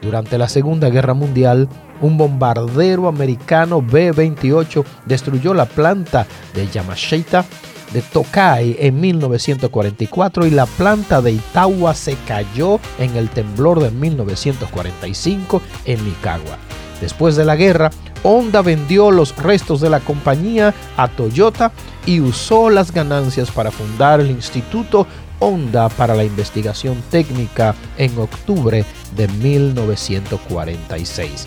Durante 0.00 0.38
la 0.38 0.48
Segunda 0.48 0.90
Guerra 0.90 1.14
Mundial, 1.14 1.68
un 2.00 2.16
bombardero 2.16 3.08
americano 3.08 3.82
B-28 3.82 4.84
destruyó 5.06 5.54
la 5.54 5.64
planta 5.64 6.26
de 6.54 6.68
Yamashita 6.68 7.44
de 7.92 8.02
Tokai 8.02 8.76
en 8.78 9.00
1944 9.00 10.46
y 10.46 10.50
la 10.50 10.66
planta 10.66 11.22
de 11.22 11.32
Itawa 11.32 11.94
se 11.94 12.16
cayó 12.26 12.78
en 12.98 13.16
el 13.16 13.28
temblor 13.30 13.80
de 13.80 13.90
1945 13.90 15.62
en 15.86 16.04
Nicaragua. 16.04 16.58
Después 17.00 17.36
de 17.36 17.44
la 17.44 17.56
guerra, 17.56 17.90
Honda 18.22 18.62
vendió 18.62 19.10
los 19.10 19.36
restos 19.36 19.80
de 19.80 19.90
la 19.90 19.98
compañía 20.00 20.74
a 20.96 21.08
Toyota 21.08 21.72
y 22.06 22.20
usó 22.20 22.70
las 22.70 22.92
ganancias 22.92 23.50
para 23.50 23.70
fundar 23.70 24.20
el 24.20 24.30
Instituto 24.30 25.06
Honda 25.38 25.88
para 25.88 26.14
la 26.14 26.24
Investigación 26.24 27.02
Técnica 27.10 27.74
en 27.96 28.18
octubre 28.18 28.84
de 29.16 29.28
1946. 29.28 31.46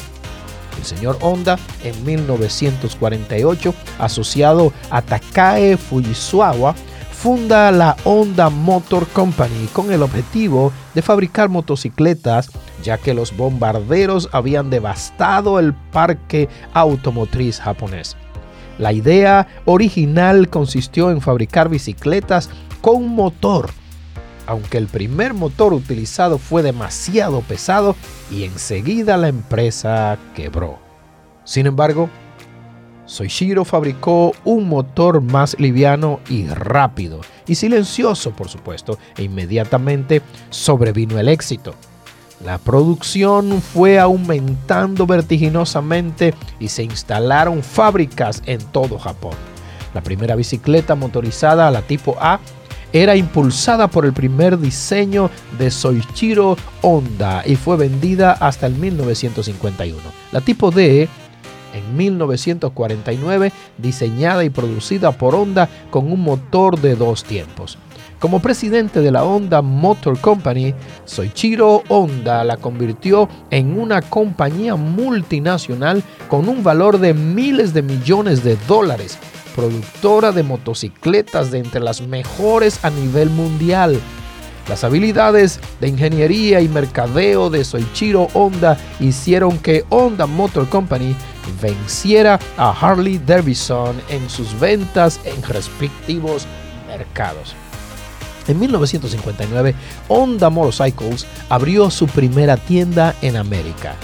El 0.77 0.85
señor 0.85 1.17
Honda 1.21 1.59
en 1.83 2.05
1948, 2.05 3.73
asociado 3.99 4.71
a 4.89 5.01
Takae 5.01 5.75
Fujisawa, 5.77 6.75
funda 7.11 7.71
la 7.71 7.95
Honda 8.03 8.49
Motor 8.49 9.05
Company 9.07 9.67
con 9.73 9.91
el 9.91 10.01
objetivo 10.01 10.73
de 10.95 11.03
fabricar 11.03 11.49
motocicletas, 11.49 12.49
ya 12.81 12.97
que 12.97 13.13
los 13.13 13.35
bombarderos 13.35 14.29
habían 14.31 14.69
devastado 14.69 15.59
el 15.59 15.73
parque 15.73 16.49
automotriz 16.73 17.59
japonés. 17.59 18.17
La 18.77 18.93
idea 18.93 19.47
original 19.65 20.49
consistió 20.49 21.11
en 21.11 21.21
fabricar 21.21 21.69
bicicletas 21.69 22.49
con 22.81 23.07
motor, 23.07 23.69
aunque 24.47 24.77
el 24.77 24.87
primer 24.87 25.33
motor 25.33 25.73
utilizado 25.73 26.37
fue 26.37 26.63
demasiado 26.63 27.41
pesado 27.41 27.95
y 28.31 28.43
enseguida 28.43 29.17
la 29.17 29.27
empresa 29.27 30.17
quebró. 30.35 30.79
Sin 31.43 31.67
embargo, 31.67 32.09
Soichiro 33.05 33.65
fabricó 33.65 34.31
un 34.45 34.69
motor 34.69 35.21
más 35.21 35.59
liviano 35.59 36.21
y 36.29 36.47
rápido, 36.47 37.19
y 37.45 37.55
silencioso 37.55 38.31
por 38.31 38.47
supuesto, 38.47 38.97
e 39.17 39.23
inmediatamente 39.23 40.21
sobrevino 40.49 41.19
el 41.19 41.27
éxito. 41.27 41.75
La 42.45 42.57
producción 42.57 43.61
fue 43.61 43.99
aumentando 43.99 45.05
vertiginosamente 45.05 46.33
y 46.59 46.69
se 46.69 46.83
instalaron 46.83 47.61
fábricas 47.61 48.41
en 48.47 48.59
todo 48.71 48.97
Japón. 48.97 49.33
La 49.93 50.01
primera 50.01 50.35
bicicleta 50.35 50.95
motorizada, 50.95 51.69
la 51.69 51.83
tipo 51.83 52.15
A, 52.19 52.39
era 52.93 53.15
impulsada 53.15 53.87
por 53.87 54.05
el 54.05 54.13
primer 54.13 54.57
diseño 54.59 55.29
de 55.57 55.69
Soichiro 55.69 56.57
Honda 56.81 57.43
y 57.45 57.55
fue 57.55 57.77
vendida 57.77 58.33
hasta 58.33 58.65
el 58.65 58.75
1951. 58.75 59.97
La 60.31 60.41
tipo 60.41 60.71
D 60.71 61.07
en 61.73 61.95
1949, 61.95 63.53
diseñada 63.77 64.43
y 64.43 64.49
producida 64.49 65.11
por 65.11 65.35
Honda 65.35 65.69
con 65.89 66.11
un 66.11 66.21
motor 66.21 66.79
de 66.79 66.95
dos 66.95 67.23
tiempos. 67.23 67.77
Como 68.21 68.39
presidente 68.39 69.01
de 69.01 69.09
la 69.09 69.23
Honda 69.23 69.63
Motor 69.63 70.19
Company, 70.19 70.75
Soichiro 71.05 71.81
Honda 71.87 72.43
la 72.43 72.55
convirtió 72.55 73.27
en 73.49 73.79
una 73.79 74.03
compañía 74.03 74.75
multinacional 74.75 76.03
con 76.27 76.47
un 76.47 76.63
valor 76.63 76.99
de 76.99 77.15
miles 77.15 77.73
de 77.73 77.81
millones 77.81 78.43
de 78.43 78.57
dólares, 78.67 79.17
productora 79.55 80.31
de 80.31 80.43
motocicletas 80.43 81.49
de 81.49 81.57
entre 81.57 81.81
las 81.81 82.01
mejores 82.01 82.85
a 82.85 82.91
nivel 82.91 83.31
mundial. 83.31 83.99
Las 84.69 84.83
habilidades 84.83 85.59
de 85.79 85.87
ingeniería 85.87 86.61
y 86.61 86.67
mercadeo 86.67 87.49
de 87.49 87.63
Soichiro 87.63 88.27
Honda 88.35 88.77
hicieron 88.99 89.57
que 89.57 89.83
Honda 89.89 90.27
Motor 90.27 90.69
Company 90.69 91.15
venciera 91.59 92.39
a 92.55 92.69
Harley 92.69 93.17
Davidson 93.17 93.99
en 94.09 94.29
sus 94.29 94.59
ventas 94.59 95.19
en 95.25 95.41
respectivos 95.41 96.45
mercados. 96.87 97.55
En 98.47 98.59
1959, 98.59 99.75
Honda 100.07 100.49
Motorcycles 100.49 101.25
abrió 101.49 101.89
su 101.89 102.07
primera 102.07 102.57
tienda 102.57 103.15
en 103.21 103.37
América. 103.37 103.95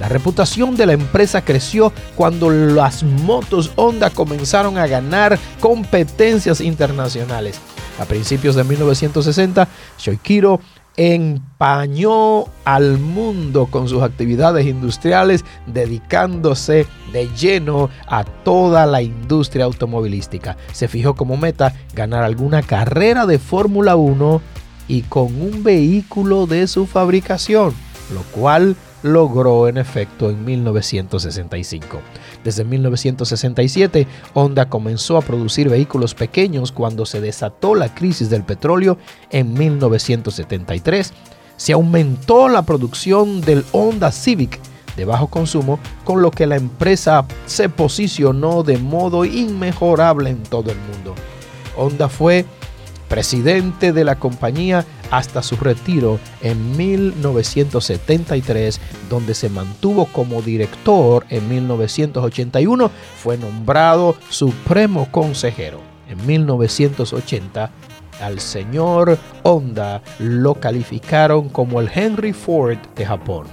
La 0.00 0.08
reputación 0.08 0.76
de 0.76 0.86
la 0.86 0.92
empresa 0.92 1.44
creció 1.44 1.92
cuando 2.16 2.50
las 2.50 3.04
motos 3.04 3.70
Honda 3.76 4.10
comenzaron 4.10 4.76
a 4.76 4.86
ganar 4.86 5.38
competencias 5.60 6.60
internacionales. 6.60 7.60
A 8.00 8.04
principios 8.04 8.56
de 8.56 8.64
1960, 8.64 9.68
Shoikiro 9.98 10.60
empañó 10.96 12.44
al 12.64 12.98
mundo 12.98 13.66
con 13.66 13.88
sus 13.88 14.02
actividades 14.02 14.66
industriales, 14.66 15.44
dedicándose 15.66 16.86
de 17.12 17.28
lleno 17.34 17.90
a 18.06 18.24
toda 18.24 18.86
la 18.86 19.02
industria 19.02 19.64
automovilística. 19.64 20.56
Se 20.72 20.88
fijó 20.88 21.14
como 21.14 21.36
meta 21.36 21.74
ganar 21.94 22.22
alguna 22.22 22.62
carrera 22.62 23.26
de 23.26 23.38
Fórmula 23.38 23.96
1 23.96 24.40
y 24.88 25.02
con 25.02 25.40
un 25.40 25.62
vehículo 25.62 26.46
de 26.46 26.66
su 26.66 26.86
fabricación, 26.86 27.72
lo 28.12 28.22
cual 28.38 28.76
logró 29.04 29.68
en 29.68 29.76
efecto 29.76 30.30
en 30.30 30.44
1965. 30.44 32.00
Desde 32.42 32.64
1967, 32.64 34.08
Honda 34.32 34.68
comenzó 34.68 35.18
a 35.18 35.22
producir 35.22 35.68
vehículos 35.68 36.14
pequeños 36.14 36.72
cuando 36.72 37.04
se 37.04 37.20
desató 37.20 37.74
la 37.74 37.94
crisis 37.94 38.30
del 38.30 38.44
petróleo 38.44 38.96
en 39.30 39.52
1973. 39.52 41.12
Se 41.56 41.72
aumentó 41.74 42.48
la 42.48 42.62
producción 42.62 43.42
del 43.42 43.64
Honda 43.72 44.10
Civic 44.10 44.58
de 44.96 45.04
bajo 45.04 45.26
consumo, 45.26 45.78
con 46.04 46.22
lo 46.22 46.30
que 46.30 46.46
la 46.46 46.56
empresa 46.56 47.26
se 47.46 47.68
posicionó 47.68 48.62
de 48.62 48.78
modo 48.78 49.24
inmejorable 49.24 50.30
en 50.30 50.42
todo 50.44 50.70
el 50.70 50.78
mundo. 50.78 51.14
Honda 51.76 52.08
fue 52.08 52.46
presidente 53.08 53.92
de 53.92 54.04
la 54.04 54.16
compañía 54.16 54.86
hasta 55.16 55.42
su 55.42 55.56
retiro 55.56 56.18
en 56.42 56.76
1973, 56.76 58.80
donde 59.08 59.34
se 59.34 59.48
mantuvo 59.48 60.06
como 60.06 60.42
director 60.42 61.24
en 61.30 61.48
1981, 61.48 62.90
fue 63.22 63.38
nombrado 63.38 64.16
supremo 64.28 65.06
consejero. 65.12 65.78
En 66.08 66.26
1980, 66.26 67.70
al 68.20 68.40
señor 68.40 69.16
Honda 69.44 70.02
lo 70.18 70.54
calificaron 70.54 71.48
como 71.48 71.80
el 71.80 71.88
Henry 71.94 72.32
Ford 72.32 72.78
de 72.96 73.06
Japón. 73.06 73.46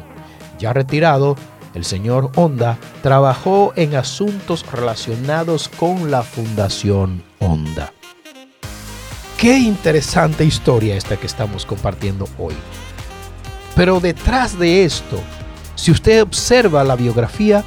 Ya 0.58 0.74
retirado, 0.74 1.36
el 1.76 1.86
señor 1.86 2.32
Honda 2.36 2.80
trabajó 3.04 3.72
en 3.76 3.96
asuntos 3.96 4.66
relacionados 4.72 5.70
con 5.70 6.10
la 6.10 6.24
Fundación 6.24 7.22
Honda. 7.40 7.94
Qué 9.42 9.58
interesante 9.58 10.46
historia 10.46 10.96
esta 10.96 11.18
que 11.18 11.26
estamos 11.26 11.66
compartiendo 11.66 12.28
hoy. 12.38 12.54
Pero 13.76 14.00
detrás 14.00 14.60
de 14.60 14.86
esto, 14.86 15.20
si 15.74 15.90
usted 15.90 16.22
observa 16.22 16.84
la 16.84 16.96
biografía, 16.96 17.64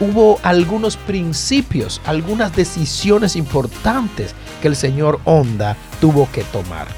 hubo 0.00 0.40
algunos 0.42 0.96
principios, 0.96 2.00
algunas 2.06 2.56
decisiones 2.56 3.36
importantes 3.36 4.34
que 4.60 4.66
el 4.66 4.74
señor 4.74 5.20
Honda 5.24 5.76
tuvo 6.00 6.28
que 6.32 6.42
tomar. 6.42 6.88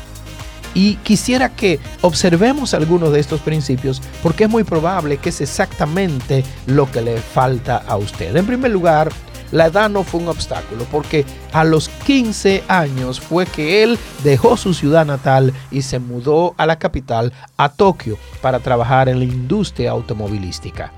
Y 0.72 0.94
quisiera 1.02 1.54
que 1.54 1.78
observemos 2.00 2.72
algunos 2.72 3.12
de 3.12 3.20
estos 3.20 3.42
principios 3.42 4.00
porque 4.22 4.44
es 4.44 4.50
muy 4.50 4.64
probable 4.64 5.18
que 5.18 5.28
es 5.28 5.42
exactamente 5.42 6.44
lo 6.66 6.90
que 6.90 7.02
le 7.02 7.18
falta 7.18 7.76
a 7.76 7.98
usted. 7.98 8.34
En 8.34 8.46
primer 8.46 8.70
lugar, 8.70 9.12
la 9.52 9.66
edad 9.66 9.88
no 9.90 10.02
fue 10.02 10.20
un 10.20 10.28
obstáculo 10.28 10.86
porque 10.90 11.24
a 11.52 11.64
los 11.64 11.88
15 11.88 12.64
años 12.68 13.20
fue 13.20 13.46
que 13.46 13.82
él 13.82 13.98
dejó 14.22 14.56
su 14.56 14.74
ciudad 14.74 15.06
natal 15.06 15.52
y 15.70 15.82
se 15.82 15.98
mudó 15.98 16.54
a 16.56 16.66
la 16.66 16.78
capital, 16.78 17.32
a 17.56 17.68
Tokio, 17.68 18.18
para 18.40 18.60
trabajar 18.60 19.08
en 19.08 19.18
la 19.18 19.24
industria 19.24 19.92
automovilística. 19.92 20.92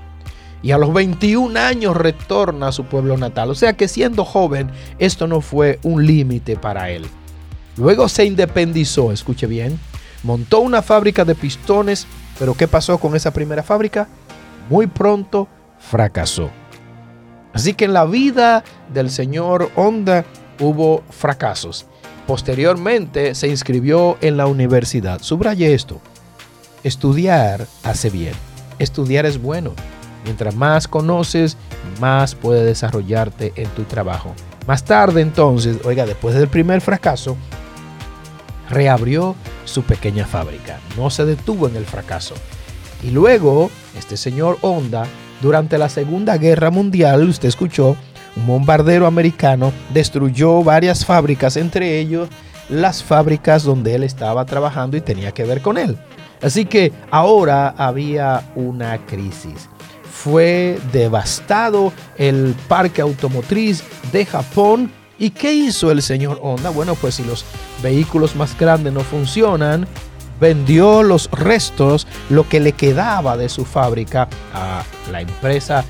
Y 0.63 0.71
a 0.71 0.77
los 0.77 0.91
21 0.91 1.57
años 1.59 1.95
retorna 1.95 2.69
a 2.69 2.71
su 2.71 2.85
pueblo 2.85 3.15
natal. 3.15 3.51
O 3.51 3.55
sea 3.55 3.73
que 3.73 3.87
siendo 3.87 4.25
joven, 4.25 4.71
esto 4.97 5.27
no 5.27 5.41
fue 5.41 5.79
un 5.83 6.05
límite 6.05 6.57
para 6.57 6.89
él. 6.89 7.05
Luego 7.77 8.09
se 8.09 8.25
independizó, 8.25 9.11
escuche 9.11 9.45
bien, 9.45 9.79
montó 10.23 10.59
una 10.59 10.81
fábrica 10.81 11.23
de 11.25 11.35
pistones, 11.35 12.07
pero 12.39 12.55
¿qué 12.55 12.67
pasó 12.67 12.97
con 12.97 13.15
esa 13.15 13.31
primera 13.31 13.61
fábrica? 13.61 14.07
Muy 14.67 14.87
pronto 14.87 15.47
fracasó. 15.79 16.49
Así 17.53 17.73
que 17.73 17.85
en 17.85 17.93
la 17.93 18.05
vida 18.05 18.63
del 18.93 19.09
señor 19.09 19.71
Honda 19.75 20.25
hubo 20.59 21.03
fracasos. 21.09 21.85
Posteriormente 22.25 23.35
se 23.35 23.47
inscribió 23.47 24.17
en 24.21 24.37
la 24.37 24.47
universidad. 24.47 25.21
Subraye 25.21 25.73
esto. 25.73 26.01
Estudiar 26.83 27.67
hace 27.83 28.09
bien. 28.09 28.33
Estudiar 28.79 29.25
es 29.25 29.41
bueno. 29.41 29.73
Mientras 30.25 30.55
más 30.55 30.87
conoces, 30.87 31.57
más 32.01 32.35
puedes 32.35 32.65
desarrollarte 32.65 33.53
en 33.55 33.69
tu 33.69 33.83
trabajo. 33.83 34.33
Más 34.67 34.83
tarde 34.83 35.21
entonces, 35.21 35.77
oiga, 35.85 36.05
después 36.05 36.35
del 36.35 36.49
primer 36.49 36.81
fracaso, 36.81 37.37
reabrió 38.69 39.35
su 39.63 39.83
pequeña 39.83 40.25
fábrica. 40.25 40.79
No 40.97 41.09
se 41.09 41.23
detuvo 41.25 41.67
en 41.69 41.77
el 41.77 41.85
fracaso. 41.85 42.35
Y 43.03 43.11
luego, 43.11 43.71
este 43.97 44.17
señor 44.17 44.57
Honda 44.61 45.05
durante 45.41 45.77
la 45.77 45.89
Segunda 45.89 46.37
Guerra 46.37 46.71
Mundial, 46.71 47.27
usted 47.29 47.47
escuchó, 47.47 47.95
un 48.35 48.47
bombardero 48.47 49.07
americano 49.07 49.71
destruyó 49.93 50.63
varias 50.63 51.05
fábricas, 51.05 51.57
entre 51.57 51.99
ellos 51.99 52.29
las 52.69 53.03
fábricas 53.03 53.63
donde 53.63 53.95
él 53.95 54.03
estaba 54.03 54.45
trabajando 54.45 54.97
y 54.97 55.01
tenía 55.01 55.31
que 55.31 55.45
ver 55.45 55.61
con 55.61 55.77
él. 55.77 55.97
Así 56.41 56.65
que 56.65 56.91
ahora 57.09 57.69
había 57.77 58.51
una 58.55 58.97
crisis. 59.05 59.69
fue 60.11 60.79
devastado 60.91 61.93
el 62.17 62.55
parque 62.67 63.01
automotriz 63.01 63.83
de 64.11 64.25
Japón. 64.25 64.91
¿Y 65.19 65.29
qué 65.29 65.53
hizo 65.53 65.91
el 65.91 66.01
señor 66.01 66.39
Honda? 66.41 66.69
Bueno, 66.71 66.95
pues 66.95 67.15
si 67.15 67.23
los 67.23 67.45
vehículos 67.81 68.35
más 68.35 68.57
grandes 68.57 68.93
no 68.93 69.01
funcionan, 69.01 69.87
vendió 70.39 71.03
los 71.03 71.29
restos, 71.31 72.07
lo 72.29 72.47
que 72.47 72.59
le 72.59 72.73
quedaba 72.73 73.37
de 73.37 73.49
su 73.49 73.65
fábrica 73.65 74.27
a 74.53 74.83
la 75.11 75.21
empresa 75.21 75.83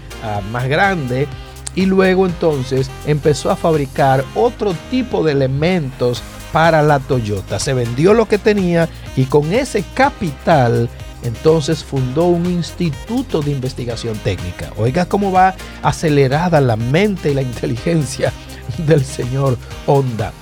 más 0.51 0.67
grande 0.67 1.27
y 1.75 1.85
luego 1.85 2.25
entonces 2.25 2.89
empezó 3.05 3.51
a 3.51 3.55
fabricar 3.55 4.25
otro 4.35 4.73
tipo 4.89 5.23
de 5.23 5.33
elementos 5.33 6.23
para 6.51 6.81
la 6.81 6.99
Toyota. 6.99 7.59
Se 7.59 7.73
vendió 7.73 8.13
lo 8.13 8.27
que 8.27 8.39
tenía 8.39 8.89
y 9.15 9.25
con 9.25 9.53
ese 9.53 9.83
capital 9.93 10.89
entonces 11.23 11.83
fundó 11.83 12.25
un 12.25 12.45
instituto 12.47 13.41
de 13.41 13.51
investigación 13.51 14.17
técnica. 14.17 14.71
Oiga 14.77 15.05
cómo 15.05 15.31
va 15.31 15.55
acelerada 15.83 16.61
la 16.61 16.75
mente 16.75 17.31
y 17.31 17.33
la 17.35 17.41
inteligencia 17.43 18.33
del 18.79 19.05
señor 19.05 19.57
Honda. 19.85 20.33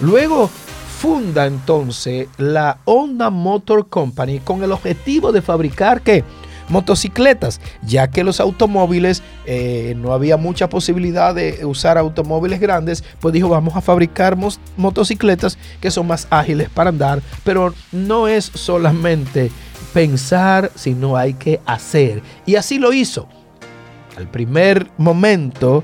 Luego 0.00 0.50
funda 1.00 1.46
entonces 1.46 2.28
la 2.36 2.76
Honda 2.84 3.30
Motor 3.30 3.88
Company 3.88 4.38
con 4.38 4.62
el 4.62 4.70
objetivo 4.70 5.32
de 5.32 5.40
fabricar 5.40 6.02
¿qué? 6.02 6.24
motocicletas, 6.68 7.58
ya 7.82 8.10
que 8.10 8.22
los 8.22 8.38
automóviles 8.38 9.22
eh, 9.46 9.94
no 9.96 10.12
había 10.12 10.36
mucha 10.36 10.68
posibilidad 10.68 11.34
de 11.34 11.64
usar 11.64 11.96
automóviles 11.96 12.60
grandes, 12.60 13.02
pues 13.18 13.32
dijo 13.32 13.48
vamos 13.48 13.76
a 13.76 13.80
fabricar 13.80 14.36
motocicletas 14.76 15.56
que 15.80 15.90
son 15.90 16.06
más 16.06 16.26
ágiles 16.28 16.68
para 16.68 16.90
andar, 16.90 17.22
pero 17.44 17.72
no 17.92 18.28
es 18.28 18.44
solamente 18.52 19.50
pensar, 19.94 20.70
sino 20.74 21.16
hay 21.16 21.32
que 21.32 21.60
hacer. 21.64 22.22
Y 22.44 22.56
así 22.56 22.78
lo 22.78 22.92
hizo. 22.92 23.26
Al 24.18 24.28
primer 24.28 24.90
momento 24.98 25.82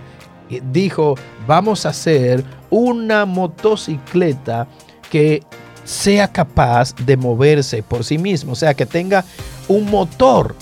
eh, 0.51 0.61
dijo, 0.71 1.15
vamos 1.47 1.87
a 1.87 1.89
hacer 1.89 2.45
una 2.69 3.25
motocicleta 3.25 4.69
que 5.11 5.43
sea 5.85 6.29
capaz 6.29 6.95
de 6.97 7.17
moverse 7.17 7.83
por 7.83 8.05
sí 8.05 8.19
mismo, 8.19 8.53
o 8.53 8.57
sea, 8.57 8.75
que 8.75 8.87
tenga 8.87 9.25
un 9.69 9.89
motor. 9.91 10.55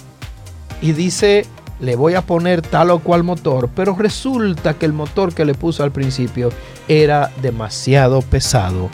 Y 0.83 0.93
dice, 0.93 1.47
le 1.81 1.97
voy 1.97 2.15
a 2.15 2.23
poner 2.23 2.63
tal 2.63 2.91
o 2.91 2.99
cual 2.99 3.25
motor, 3.25 3.71
pero 3.75 3.95
resulta 3.97 4.75
que 4.75 4.87
el 4.87 4.93
motor 4.93 5.35
que 5.35 5.45
le 5.45 5.55
puso 5.55 5.83
al 5.83 5.93
principio 5.93 6.51
era 6.89 7.31
demasiado 7.43 8.23
pesado 8.23 8.91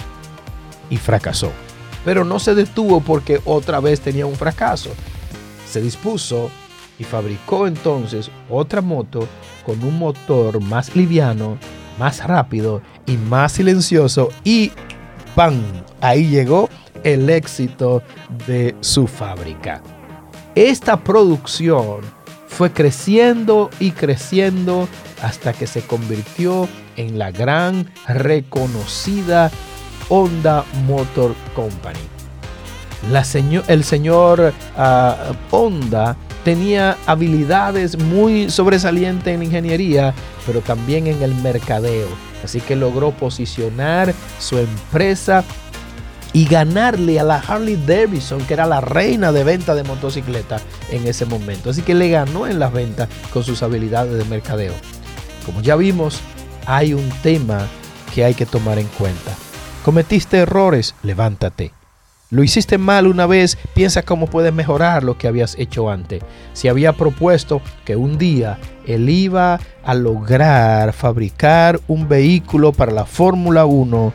y 0.88 0.96
fracasó. 0.96 1.50
Pero 2.04 2.24
no 2.24 2.38
se 2.38 2.54
detuvo 2.54 3.00
porque 3.00 3.40
otra 3.44 3.80
vez 3.80 4.00
tenía 4.00 4.26
un 4.26 4.36
fracaso. 4.36 4.90
Se 5.68 5.80
dispuso 5.80 6.50
y 6.98 7.04
fabricó 7.04 7.66
entonces 7.66 8.30
otra 8.48 8.80
moto 8.80 9.26
con 9.64 9.82
un 9.84 9.98
motor 9.98 10.62
más 10.62 10.94
liviano, 10.96 11.58
más 11.98 12.24
rápido 12.24 12.82
y 13.06 13.16
más 13.16 13.52
silencioso 13.52 14.30
y 14.44 14.72
¡pam! 15.34 15.60
Ahí 16.00 16.28
llegó 16.28 16.68
el 17.04 17.30
éxito 17.30 18.02
de 18.46 18.74
su 18.80 19.06
fábrica. 19.06 19.82
Esta 20.54 21.02
producción 21.02 22.00
fue 22.48 22.72
creciendo 22.72 23.70
y 23.78 23.92
creciendo 23.92 24.88
hasta 25.22 25.52
que 25.52 25.66
se 25.66 25.82
convirtió 25.82 26.68
en 26.96 27.18
la 27.18 27.30
gran 27.30 27.90
reconocida 28.06 29.50
Honda 30.08 30.64
Motor 30.86 31.34
Company. 31.54 31.98
El 33.68 33.84
señor 33.84 34.52
ah, 34.76 35.32
Honda 35.50 36.16
tenía 36.44 36.96
habilidades 37.06 37.98
muy 37.98 38.50
sobresalientes 38.50 39.34
en 39.34 39.42
ingeniería, 39.42 40.12
pero 40.46 40.60
también 40.60 41.06
en 41.06 41.22
el 41.22 41.34
mercadeo. 41.36 42.08
Así 42.44 42.60
que 42.60 42.76
logró 42.76 43.10
posicionar 43.12 44.14
su 44.38 44.58
empresa 44.58 45.44
y 46.32 46.46
ganarle 46.46 47.18
a 47.18 47.24
la 47.24 47.36
Harley 47.36 47.76
Davidson, 47.76 48.44
que 48.46 48.54
era 48.54 48.66
la 48.66 48.80
reina 48.80 49.32
de 49.32 49.44
venta 49.44 49.74
de 49.74 49.82
motocicletas 49.82 50.62
en 50.90 51.06
ese 51.06 51.26
momento. 51.26 51.70
Así 51.70 51.82
que 51.82 51.94
le 51.94 52.08
ganó 52.08 52.46
en 52.46 52.58
las 52.58 52.72
ventas 52.72 53.08
con 53.32 53.42
sus 53.42 53.62
habilidades 53.62 54.12
de 54.12 54.24
mercadeo. 54.24 54.74
Como 55.44 55.60
ya 55.60 55.76
vimos, 55.76 56.20
hay 56.66 56.94
un 56.94 57.08
tema 57.22 57.66
que 58.14 58.24
hay 58.24 58.34
que 58.34 58.46
tomar 58.46 58.78
en 58.78 58.86
cuenta. 58.98 59.32
Cometiste 59.84 60.38
errores, 60.38 60.94
levántate. 61.02 61.72
Lo 62.30 62.44
hiciste 62.44 62.78
mal 62.78 63.08
una 63.08 63.26
vez, 63.26 63.58
piensa 63.74 64.02
cómo 64.02 64.28
puedes 64.28 64.52
mejorar 64.52 65.02
lo 65.02 65.18
que 65.18 65.26
habías 65.26 65.56
hecho 65.58 65.90
antes. 65.90 66.22
Si 66.52 66.68
había 66.68 66.92
propuesto 66.92 67.60
que 67.84 67.96
un 67.96 68.18
día 68.18 68.58
él 68.86 69.08
iba 69.08 69.58
a 69.82 69.94
lograr 69.94 70.92
fabricar 70.92 71.80
un 71.88 72.08
vehículo 72.08 72.72
para 72.72 72.92
la 72.92 73.04
Fórmula 73.04 73.64
1, 73.64 74.12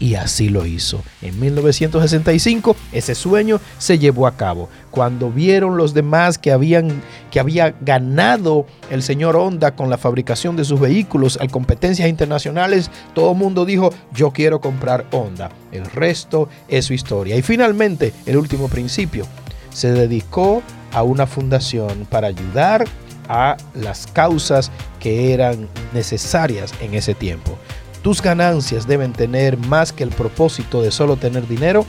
y 0.00 0.14
así 0.14 0.48
lo 0.48 0.66
hizo. 0.66 1.04
En 1.22 1.38
1965 1.38 2.74
ese 2.90 3.14
sueño 3.14 3.60
se 3.78 3.98
llevó 3.98 4.26
a 4.26 4.36
cabo. 4.36 4.68
Cuando 4.90 5.30
vieron 5.30 5.76
los 5.76 5.94
demás 5.94 6.38
que 6.38 6.50
habían 6.50 7.02
que 7.30 7.38
había 7.38 7.76
ganado 7.82 8.66
el 8.90 9.02
señor 9.02 9.36
Honda 9.36 9.76
con 9.76 9.90
la 9.90 9.98
fabricación 9.98 10.56
de 10.56 10.64
sus 10.64 10.80
vehículos 10.80 11.38
a 11.40 11.46
competencias 11.46 12.08
internacionales, 12.08 12.90
todo 13.14 13.32
el 13.32 13.38
mundo 13.38 13.64
dijo, 13.64 13.92
"Yo 14.12 14.32
quiero 14.32 14.60
comprar 14.60 15.06
Honda." 15.12 15.50
El 15.70 15.84
resto 15.84 16.48
es 16.66 16.86
su 16.86 16.94
historia. 16.94 17.36
Y 17.36 17.42
finalmente, 17.42 18.12
el 18.26 18.38
último 18.38 18.68
principio, 18.68 19.26
se 19.72 19.92
dedicó 19.92 20.62
a 20.92 21.02
una 21.02 21.26
fundación 21.26 22.06
para 22.10 22.26
ayudar 22.28 22.84
a 23.28 23.56
las 23.74 24.08
causas 24.08 24.72
que 24.98 25.32
eran 25.32 25.68
necesarias 25.94 26.74
en 26.80 26.94
ese 26.94 27.14
tiempo. 27.14 27.56
Tus 28.02 28.22
ganancias 28.22 28.86
deben 28.86 29.12
tener 29.12 29.58
más 29.58 29.92
que 29.92 30.04
el 30.04 30.10
propósito 30.10 30.80
de 30.82 30.90
solo 30.90 31.16
tener 31.16 31.46
dinero, 31.46 31.84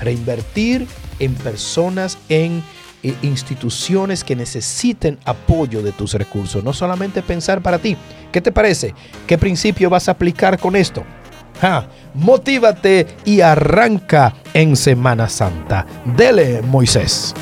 reinvertir 0.00 0.86
en 1.18 1.34
personas, 1.34 2.18
en 2.28 2.62
eh, 3.04 3.14
instituciones 3.22 4.24
que 4.24 4.34
necesiten 4.34 5.18
apoyo 5.24 5.82
de 5.82 5.92
tus 5.92 6.14
recursos, 6.14 6.64
no 6.64 6.72
solamente 6.72 7.22
pensar 7.22 7.62
para 7.62 7.78
ti. 7.78 7.96
¿Qué 8.32 8.40
te 8.40 8.50
parece? 8.50 8.94
¿Qué 9.26 9.38
principio 9.38 9.88
vas 9.88 10.08
a 10.08 10.12
aplicar 10.12 10.58
con 10.58 10.74
esto? 10.74 11.04
Ja, 11.60 11.88
motívate 12.14 13.06
y 13.24 13.40
arranca 13.40 14.34
en 14.54 14.76
Semana 14.76 15.28
Santa. 15.28 15.86
Dele, 16.04 16.62
Moisés. 16.62 17.34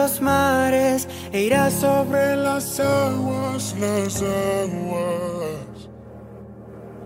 Los 0.00 0.22
mares 0.22 1.06
e 1.30 1.42
irás 1.42 1.74
sobre 1.74 2.34
las 2.34 2.80
aguas, 2.80 3.74
las 3.78 4.22
aguas. 4.22 5.76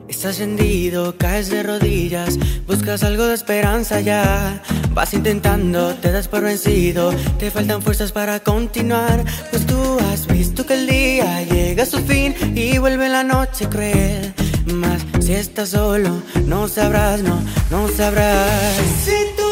Estás 0.07 0.38
rendido, 0.38 1.16
caes 1.18 1.51
de 1.51 1.64
rodillas, 1.64 2.38
buscas 2.68 3.03
algo 3.03 3.26
de 3.26 3.34
esperanza 3.34 4.01
ya. 4.01 4.62
Vas 4.92 5.12
intentando, 5.12 5.95
te 5.97 6.12
das 6.12 6.28
por 6.28 6.42
vencido, 6.42 7.12
te 7.40 7.51
faltan 7.51 7.82
fuerzas 7.82 8.12
para 8.12 8.38
continuar. 8.40 9.24
Pues 9.51 9.66
tú 9.66 9.99
has 10.12 10.28
visto 10.28 10.64
que 10.64 10.74
el 10.74 10.86
día 10.86 11.42
llega 11.42 11.82
a 11.82 11.86
su 11.86 11.99
fin 11.99 12.32
y 12.55 12.78
vuelve 12.78 13.09
la 13.09 13.24
noche 13.24 13.68
cruel. 13.68 14.34
Mas 14.72 15.03
si 15.20 15.32
estás 15.32 15.70
solo, 15.70 16.22
no 16.47 16.68
sabrás, 16.68 17.22
no, 17.22 17.42
no 17.72 17.88
sabrás. 17.88 18.76
Si 19.05 19.43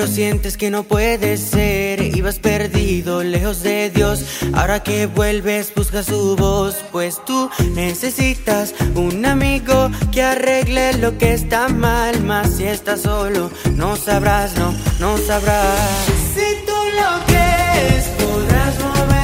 pero 0.00 0.12
sientes 0.12 0.56
que 0.56 0.70
no 0.70 0.84
puede 0.84 1.36
ser. 1.36 2.00
Ibas 2.00 2.38
perdido, 2.38 3.22
lejos 3.22 3.62
de 3.62 3.90
Dios. 3.90 4.24
Ahora 4.54 4.82
que 4.82 5.04
vuelves, 5.04 5.74
busca 5.74 6.02
su 6.02 6.36
voz. 6.36 6.76
Pues 6.90 7.22
tú 7.26 7.50
necesitas 7.74 8.74
un 8.94 9.26
amigo 9.26 9.90
que 10.10 10.22
arregle 10.22 10.94
lo 10.94 11.18
que 11.18 11.34
está 11.34 11.68
mal. 11.68 12.22
Más 12.22 12.56
si 12.56 12.64
estás 12.64 13.02
solo, 13.02 13.50
no 13.74 13.94
sabrás, 13.96 14.56
no, 14.56 14.74
no 15.00 15.18
sabrás. 15.18 16.06
Si 16.34 16.64
tú 16.64 16.78
lo 16.96 17.26
crees, 17.26 18.04
podrás 18.16 18.78
mover 18.78 19.19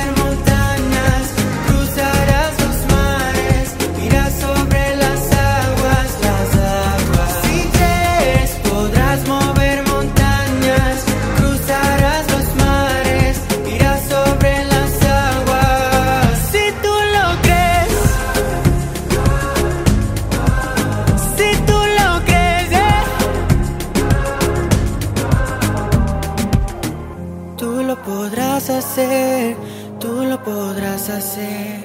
podrás 28.67 28.85
hacer, 28.85 29.57
tú 30.01 30.25
lo 30.25 30.43
podrás 30.43 31.09
hacer, 31.09 31.85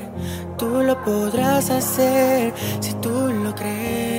tú 0.58 0.82
lo 0.82 1.00
podrás 1.04 1.70
hacer, 1.70 2.54
si 2.80 2.94
tú 2.96 3.12
lo 3.44 3.54
crees. 3.54 4.11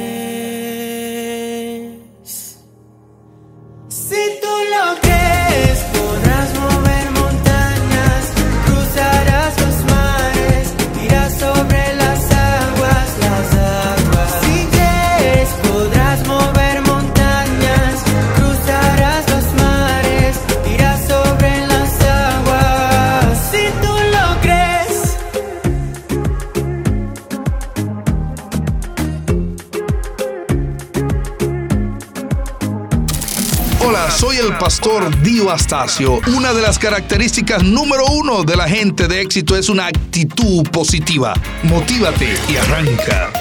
Dio 35.00 35.50
Astacio. 35.50 36.20
Una 36.36 36.52
de 36.52 36.60
las 36.60 36.78
características 36.78 37.62
número 37.62 38.04
uno 38.08 38.42
de 38.42 38.56
la 38.56 38.68
gente 38.68 39.08
de 39.08 39.22
éxito 39.22 39.56
es 39.56 39.70
una 39.70 39.86
actitud 39.86 40.68
positiva. 40.68 41.32
Motívate 41.62 42.34
y 42.46 42.56
arranca. 42.56 43.32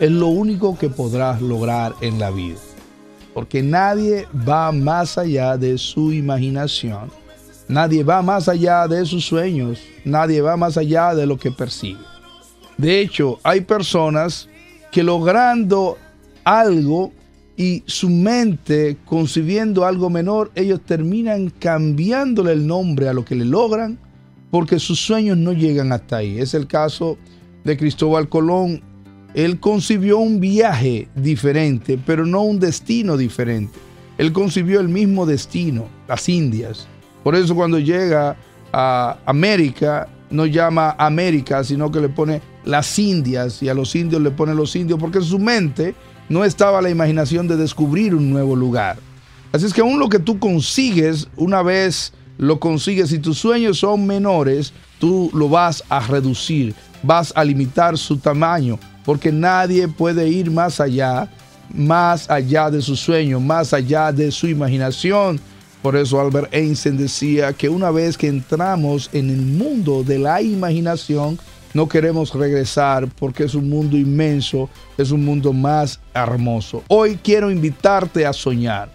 es 0.00 0.10
lo 0.10 0.28
único 0.28 0.78
que 0.78 0.88
podrás 0.88 1.42
lograr 1.42 1.94
en 2.00 2.18
la 2.18 2.30
vida. 2.30 2.58
Porque 3.34 3.62
nadie 3.62 4.26
va 4.48 4.72
más 4.72 5.18
allá 5.18 5.56
de 5.56 5.78
su 5.78 6.12
imaginación. 6.12 7.10
Nadie 7.68 8.02
va 8.02 8.22
más 8.22 8.48
allá 8.48 8.88
de 8.88 9.04
sus 9.04 9.26
sueños. 9.26 9.80
Nadie 10.04 10.40
va 10.40 10.56
más 10.56 10.76
allá 10.76 11.14
de 11.14 11.26
lo 11.26 11.36
que 11.38 11.50
persigue. 11.50 11.98
De 12.76 13.00
hecho, 13.00 13.38
hay 13.42 13.60
personas 13.60 14.48
que 14.90 15.02
logrando 15.02 15.98
algo 16.44 17.12
y 17.56 17.82
su 17.86 18.08
mente 18.08 18.96
concibiendo 19.04 19.84
algo 19.84 20.08
menor, 20.08 20.50
ellos 20.54 20.80
terminan 20.86 21.50
cambiándole 21.50 22.52
el 22.52 22.66
nombre 22.66 23.08
a 23.08 23.12
lo 23.12 23.24
que 23.24 23.34
le 23.34 23.44
logran 23.44 23.98
porque 24.50 24.78
sus 24.78 25.00
sueños 25.00 25.36
no 25.36 25.52
llegan 25.52 25.92
hasta 25.92 26.18
ahí. 26.18 26.38
Es 26.38 26.54
el 26.54 26.66
caso 26.66 27.18
de 27.64 27.76
Cristóbal 27.76 28.28
Colón. 28.28 28.82
Él 29.34 29.60
concibió 29.60 30.18
un 30.18 30.40
viaje 30.40 31.08
diferente, 31.14 31.98
pero 32.04 32.24
no 32.24 32.42
un 32.42 32.58
destino 32.58 33.16
diferente. 33.16 33.78
Él 34.16 34.32
concibió 34.32 34.80
el 34.80 34.88
mismo 34.88 35.26
destino, 35.26 35.86
las 36.08 36.28
Indias. 36.28 36.86
Por 37.22 37.36
eso 37.36 37.54
cuando 37.54 37.78
llega 37.78 38.36
a 38.72 39.18
América, 39.26 40.08
no 40.30 40.46
llama 40.46 40.94
América, 40.98 41.62
sino 41.64 41.90
que 41.90 42.00
le 42.00 42.08
pone 42.08 42.40
las 42.64 42.98
Indias 42.98 43.62
y 43.62 43.68
a 43.68 43.74
los 43.74 43.94
indios 43.94 44.20
le 44.20 44.30
pone 44.30 44.54
los 44.54 44.76
indios, 44.76 44.98
porque 44.98 45.18
en 45.18 45.24
su 45.24 45.38
mente 45.38 45.94
no 46.28 46.44
estaba 46.44 46.82
la 46.82 46.90
imaginación 46.90 47.48
de 47.48 47.56
descubrir 47.56 48.14
un 48.14 48.30
nuevo 48.30 48.54
lugar. 48.54 48.98
Así 49.52 49.64
es 49.64 49.72
que 49.72 49.80
aún 49.80 49.98
lo 49.98 50.08
que 50.08 50.18
tú 50.18 50.38
consigues, 50.38 51.28
una 51.36 51.62
vez 51.62 52.12
lo 52.38 52.58
consigues 52.58 53.12
y 53.12 53.18
tus 53.18 53.38
sueños 53.38 53.80
son 53.80 54.06
menores, 54.06 54.72
tú 54.98 55.30
lo 55.34 55.48
vas 55.48 55.84
a 55.88 56.00
reducir, 56.00 56.74
vas 57.02 57.32
a 57.36 57.44
limitar 57.44 57.98
su 57.98 58.16
tamaño, 58.16 58.78
porque 59.04 59.30
nadie 59.30 59.88
puede 59.88 60.28
ir 60.28 60.50
más 60.50 60.80
allá, 60.80 61.28
más 61.74 62.30
allá 62.30 62.70
de 62.70 62.80
su 62.80 62.96
sueño, 62.96 63.40
más 63.40 63.74
allá 63.74 64.12
de 64.12 64.30
su 64.30 64.46
imaginación. 64.46 65.40
Por 65.82 65.96
eso 65.96 66.20
Albert 66.20 66.52
Einstein 66.52 66.96
decía 66.96 67.52
que 67.52 67.68
una 67.68 67.90
vez 67.90 68.16
que 68.16 68.28
entramos 68.28 69.10
en 69.12 69.30
el 69.30 69.40
mundo 69.42 70.02
de 70.02 70.18
la 70.18 70.40
imaginación, 70.40 71.38
no 71.74 71.88
queremos 71.88 72.34
regresar 72.34 73.08
porque 73.18 73.44
es 73.44 73.54
un 73.54 73.68
mundo 73.68 73.96
inmenso, 73.96 74.70
es 74.96 75.10
un 75.10 75.24
mundo 75.24 75.52
más 75.52 76.00
hermoso. 76.14 76.82
Hoy 76.88 77.18
quiero 77.22 77.50
invitarte 77.50 78.26
a 78.26 78.32
soñar. 78.32 78.90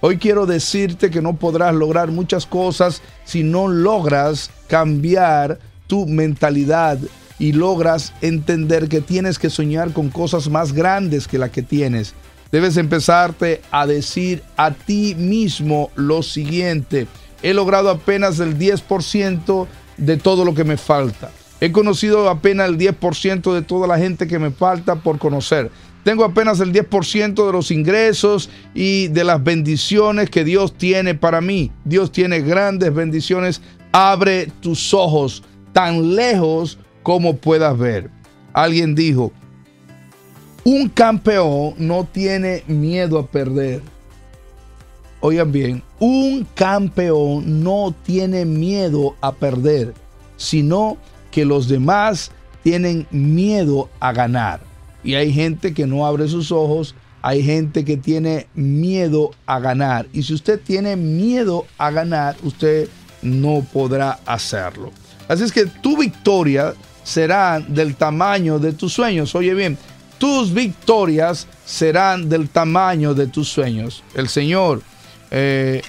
Hoy 0.00 0.18
quiero 0.18 0.46
decirte 0.46 1.10
que 1.10 1.20
no 1.20 1.36
podrás 1.36 1.74
lograr 1.74 2.12
muchas 2.12 2.46
cosas 2.46 3.02
si 3.24 3.42
no 3.42 3.66
logras 3.66 4.50
cambiar 4.68 5.58
tu 5.88 6.06
mentalidad 6.06 6.98
y 7.40 7.52
logras 7.52 8.12
entender 8.20 8.88
que 8.88 9.00
tienes 9.00 9.40
que 9.40 9.50
soñar 9.50 9.92
con 9.92 10.08
cosas 10.10 10.48
más 10.48 10.72
grandes 10.72 11.26
que 11.26 11.38
la 11.38 11.48
que 11.48 11.62
tienes. 11.62 12.14
Debes 12.52 12.76
empezarte 12.76 13.60
a 13.72 13.88
decir 13.88 14.44
a 14.56 14.70
ti 14.70 15.16
mismo 15.16 15.90
lo 15.96 16.22
siguiente. 16.22 17.08
He 17.42 17.52
logrado 17.52 17.90
apenas 17.90 18.38
el 18.38 18.56
10% 18.56 19.66
de 19.96 20.16
todo 20.16 20.44
lo 20.44 20.54
que 20.54 20.64
me 20.64 20.76
falta. 20.76 21.30
He 21.60 21.72
conocido 21.72 22.28
apenas 22.30 22.68
el 22.68 22.78
10% 22.78 23.52
de 23.52 23.62
toda 23.62 23.88
la 23.88 23.98
gente 23.98 24.28
que 24.28 24.38
me 24.38 24.52
falta 24.52 24.94
por 24.94 25.18
conocer. 25.18 25.72
Tengo 26.04 26.24
apenas 26.24 26.60
el 26.60 26.72
10% 26.72 27.46
de 27.46 27.52
los 27.52 27.70
ingresos 27.70 28.48
y 28.74 29.08
de 29.08 29.24
las 29.24 29.42
bendiciones 29.42 30.30
que 30.30 30.44
Dios 30.44 30.72
tiene 30.74 31.14
para 31.14 31.40
mí. 31.40 31.70
Dios 31.84 32.12
tiene 32.12 32.40
grandes 32.40 32.94
bendiciones. 32.94 33.60
Abre 33.92 34.50
tus 34.60 34.94
ojos 34.94 35.42
tan 35.72 36.14
lejos 36.14 36.78
como 37.02 37.36
puedas 37.36 37.76
ver. 37.76 38.10
Alguien 38.52 38.94
dijo, 38.94 39.32
un 40.64 40.88
campeón 40.88 41.74
no 41.78 42.04
tiene 42.04 42.62
miedo 42.66 43.18
a 43.18 43.26
perder. 43.26 43.82
Oigan 45.20 45.50
bien, 45.50 45.82
un 45.98 46.46
campeón 46.54 47.62
no 47.62 47.94
tiene 48.04 48.44
miedo 48.44 49.16
a 49.20 49.32
perder, 49.32 49.94
sino 50.36 50.96
que 51.30 51.44
los 51.44 51.68
demás 51.68 52.30
tienen 52.62 53.06
miedo 53.10 53.88
a 53.98 54.12
ganar. 54.12 54.60
Y 55.04 55.14
hay 55.14 55.32
gente 55.32 55.74
que 55.74 55.86
no 55.86 56.06
abre 56.06 56.28
sus 56.28 56.52
ojos, 56.52 56.94
hay 57.22 57.42
gente 57.42 57.84
que 57.84 57.96
tiene 57.96 58.46
miedo 58.54 59.30
a 59.46 59.58
ganar. 59.60 60.06
Y 60.12 60.22
si 60.22 60.34
usted 60.34 60.60
tiene 60.60 60.96
miedo 60.96 61.66
a 61.76 61.90
ganar, 61.90 62.36
usted 62.42 62.88
no 63.22 63.66
podrá 63.72 64.18
hacerlo. 64.26 64.92
Así 65.28 65.44
es 65.44 65.52
que 65.52 65.66
tu 65.66 65.96
victoria 65.96 66.74
será 67.02 67.60
del 67.60 67.94
tamaño 67.96 68.58
de 68.58 68.72
tus 68.72 68.92
sueños. 68.92 69.34
Oye 69.34 69.54
bien, 69.54 69.78
tus 70.18 70.52
victorias 70.52 71.46
serán 71.64 72.28
del 72.28 72.48
tamaño 72.48 73.14
de 73.14 73.26
tus 73.26 73.48
sueños. 73.48 74.02
El 74.14 74.28
Señor 74.28 74.82
eh, 75.30 75.82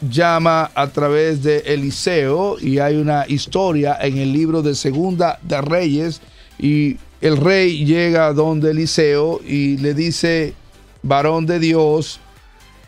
llama 0.00 0.70
a 0.74 0.86
través 0.88 1.42
de 1.42 1.58
Eliseo 1.58 2.56
y 2.60 2.78
hay 2.78 2.96
una 2.96 3.24
historia 3.26 3.98
en 4.00 4.18
el 4.18 4.32
libro 4.32 4.62
de 4.62 4.74
Segunda 4.74 5.38
de 5.42 5.60
Reyes 5.60 6.20
y 6.58 6.96
el 7.20 7.36
rey 7.36 7.84
llega 7.84 8.32
donde 8.32 8.70
Eliseo 8.70 9.40
y 9.44 9.76
le 9.78 9.94
dice, 9.94 10.54
varón 11.02 11.46
de 11.46 11.58
Dios, 11.58 12.20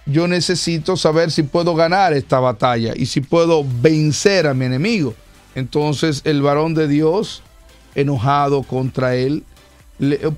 yo 0.07 0.28
necesito 0.28 0.97
saber 0.97 1.31
si 1.31 1.43
puedo 1.43 1.74
ganar 1.74 2.12
esta 2.12 2.39
batalla 2.41 2.93
y 2.97 3.07
si 3.07 3.20
puedo 3.20 3.64
vencer 3.81 4.47
a 4.47 4.55
mi 4.55 4.66
enemigo. 4.66 5.14
Entonces 5.55 6.22
el 6.24 6.43
varón 6.43 6.74
de 6.74 6.87
Dios, 6.87 7.43
enojado 7.95 8.62
contra 8.62 9.16
él, 9.16 9.45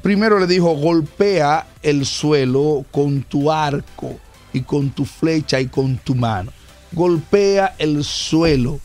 primero 0.00 0.38
le 0.40 0.46
dijo, 0.46 0.74
golpea 0.74 1.66
el 1.82 2.06
suelo 2.06 2.84
con 2.90 3.22
tu 3.22 3.52
arco 3.52 4.18
y 4.52 4.62
con 4.62 4.90
tu 4.90 5.04
flecha 5.04 5.60
y 5.60 5.66
con 5.66 5.98
tu 5.98 6.14
mano. 6.14 6.50
Golpea 6.92 7.74
el 7.78 8.04
suelo 8.04 8.80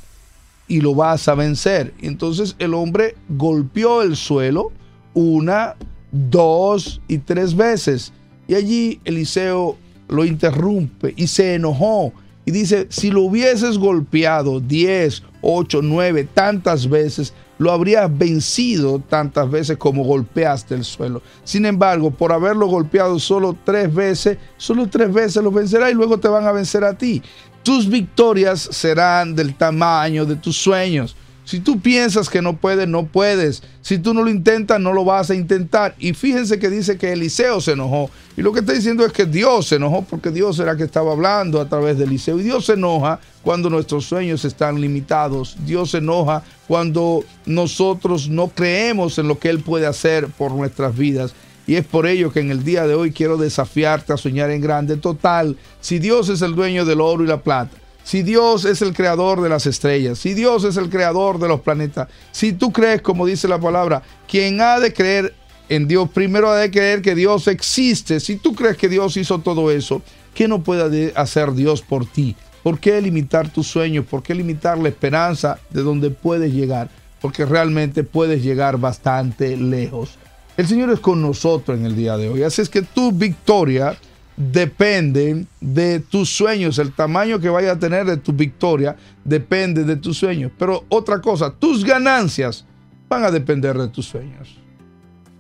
y 0.68 0.82
lo 0.82 0.96
vas 0.96 1.28
a 1.28 1.36
vencer. 1.36 1.94
Entonces 2.02 2.56
el 2.60 2.74
hombre 2.74 3.16
golpeó 3.30 4.02
el 4.02 4.16
suelo 4.16 4.72
una, 5.18 5.76
dos 6.12 7.02
y 7.08 7.18
tres 7.18 7.56
veces. 7.56 8.14
Y 8.48 8.54
allí 8.54 9.02
Eliseo 9.04 9.78
lo 10.08 10.24
interrumpe 10.24 11.14
y 11.18 11.28
se 11.28 11.56
enojó. 11.56 12.14
Y 12.46 12.52
dice, 12.52 12.88
si 12.90 13.10
lo 13.10 13.24
hubieses 13.24 13.78
golpeado 13.78 14.60
10, 14.60 15.24
8, 15.42 15.82
9, 15.82 16.28
tantas 16.34 16.88
veces, 16.88 17.34
lo 17.58 17.72
habrías 17.72 18.16
vencido 18.16 19.00
tantas 19.00 19.50
veces 19.50 19.78
como 19.78 20.04
golpeaste 20.04 20.76
el 20.76 20.86
suelo. 20.86 21.24
Sin 21.44 21.66
embargo, 21.66 22.12
por 22.12 22.32
haberlo 22.32 22.68
golpeado 22.68 23.20
solo 23.20 23.58
tres 23.66 23.94
veces, 23.94 24.38
solo 24.56 24.88
tres 24.88 25.12
veces 25.12 25.44
lo 25.44 25.52
vencerá 25.52 25.90
y 25.90 25.96
luego 25.96 26.20
te 26.20 26.28
van 26.28 26.46
a 26.46 26.52
vencer 26.52 26.84
a 26.84 26.98
ti. 26.98 27.22
Tus 27.64 27.90
victorias 27.90 28.62
serán 28.72 29.36
del 29.36 29.56
tamaño 29.56 30.26
de 30.26 30.36
tus 30.36 30.56
sueños. 30.56 31.16
Si 31.48 31.62
tú 31.62 31.80
piensas 31.80 32.28
que 32.28 32.42
no 32.42 32.58
puedes, 32.58 32.90
no 32.90 33.06
puedes. 33.06 33.64
Si 33.82 34.00
tú 34.00 34.14
no 34.14 34.22
lo 34.22 34.30
intentas, 34.30 34.82
no 34.82 34.92
lo 34.92 35.06
vas 35.06 35.30
a 35.30 35.34
intentar. 35.34 35.96
Y 35.98 36.14
fíjense 36.14 36.60
que 36.60 36.70
dice 36.70 36.98
que 36.98 37.14
Eliseo 37.14 37.62
se 37.62 37.72
enojó. 37.72 38.10
Y 38.36 38.42
lo 38.42 38.52
que 38.52 38.60
está 38.60 38.74
diciendo 38.74 39.06
es 39.06 39.14
que 39.14 39.26
Dios 39.26 39.68
se 39.68 39.76
enojó 39.76 40.02
porque 40.02 40.30
Dios 40.32 40.60
era 40.60 40.76
que 40.76 40.84
estaba 40.84 41.14
hablando 41.14 41.62
a 41.62 41.70
través 41.70 41.98
de 41.98 42.04
Eliseo. 42.04 42.38
Y 42.38 42.44
Dios 42.44 42.66
se 42.66 42.74
enoja 42.74 43.22
cuando 43.44 43.70
nuestros 43.70 44.04
sueños 44.04 44.44
están 44.44 44.82
limitados. 44.82 45.56
Dios 45.66 45.92
se 45.92 46.00
enoja 46.00 46.44
cuando 46.68 47.24
nosotros 47.46 48.28
no 48.28 48.50
creemos 48.50 49.18
en 49.18 49.30
lo 49.30 49.40
que 49.40 49.48
Él 49.48 49.62
puede 49.62 49.88
hacer 49.88 50.28
por 50.28 50.52
nuestras 50.52 50.98
vidas. 50.98 51.34
Y 51.66 51.76
es 51.76 51.86
por 51.86 52.08
ello 52.08 52.30
que 52.30 52.42
en 52.42 52.52
el 52.52 52.66
día 52.66 52.86
de 52.86 52.94
hoy 52.94 53.14
quiero 53.14 53.38
desafiarte 53.38 54.12
a 54.12 54.18
soñar 54.18 54.52
en 54.52 54.60
grande. 54.60 54.98
Total, 54.98 55.56
si 55.80 56.00
Dios 56.00 56.28
es 56.28 56.42
el 56.42 56.56
dueño 56.56 56.84
del 56.84 57.00
oro 57.00 57.24
y 57.24 57.28
la 57.28 57.42
plata, 57.42 57.72
si 58.08 58.24
Dios 58.24 58.64
es 58.64 58.82
el 58.82 58.94
creador 58.94 59.42
de 59.42 59.50
las 59.50 59.66
estrellas, 59.66 60.18
si 60.18 60.34
Dios 60.34 60.64
es 60.64 60.78
el 60.78 60.90
creador 60.90 61.40
de 61.40 61.50
los 61.50 61.60
planetas, 61.60 62.08
si 62.32 62.54
tú 62.54 62.72
crees, 62.72 63.02
como 63.02 63.26
dice 63.26 63.50
la 63.50 63.60
palabra, 63.60 64.02
quien 64.30 64.62
ha 64.62 64.80
de 64.80 64.94
creer 64.94 65.34
en 65.68 65.90
Dios, 65.90 66.08
primero 66.14 66.50
ha 66.50 66.56
de 66.56 66.72
creer 66.72 67.02
que 67.02 67.16
Dios 67.16 67.50
existe. 67.50 68.22
Si 68.22 68.38
tú 68.38 68.56
crees 68.56 68.78
que 68.78 68.88
Dios 68.88 69.18
hizo 69.18 69.40
todo 69.40 69.72
eso, 69.72 70.02
¿qué 70.34 70.48
no 70.48 70.64
puede 70.64 71.12
hacer 71.18 71.52
Dios 71.52 71.82
por 71.82 72.06
ti? 72.06 72.38
¿Por 72.64 72.80
qué 72.80 73.02
limitar 73.02 73.50
tus 73.50 73.68
sueños? 73.68 74.06
¿Por 74.06 74.24
qué 74.24 74.34
limitar 74.34 74.78
la 74.78 74.88
esperanza 74.88 75.60
de 75.70 75.84
donde 75.84 76.10
puedes 76.10 76.54
llegar? 76.54 76.88
Porque 77.20 77.44
realmente 77.46 78.06
puedes 78.06 78.42
llegar 78.42 78.78
bastante 78.78 79.58
lejos. 79.58 80.12
El 80.56 80.66
Señor 80.66 80.92
es 80.92 81.02
con 81.02 81.22
nosotros 81.22 81.78
en 81.78 81.86
el 81.86 81.98
día 81.98 82.16
de 82.16 82.30
hoy. 82.30 82.44
Así 82.44 82.62
es 82.62 82.70
que 82.70 82.84
tu 82.84 83.12
victoria 83.12 83.98
depende 84.38 85.48
de 85.60 86.00
tus 86.00 86.30
sueños. 86.30 86.80
El 86.80 86.94
tamaño 86.94 87.40
que 87.40 87.50
vaya 87.50 87.74
a 87.74 87.80
tener 87.80 88.06
de 88.06 88.18
tu 88.18 88.32
victoria 88.32 88.96
depende 89.26 89.84
de 89.84 89.98
tus 89.98 90.18
sueños. 90.18 90.52
Pero 90.58 90.86
otra 90.88 91.20
cosa, 91.20 91.52
tus 91.52 91.84
ganancias 91.84 92.64
van 93.10 93.24
a 93.24 93.32
depender 93.32 93.78
de 93.78 93.88
tus 93.90 94.06
sueños. 94.06 94.58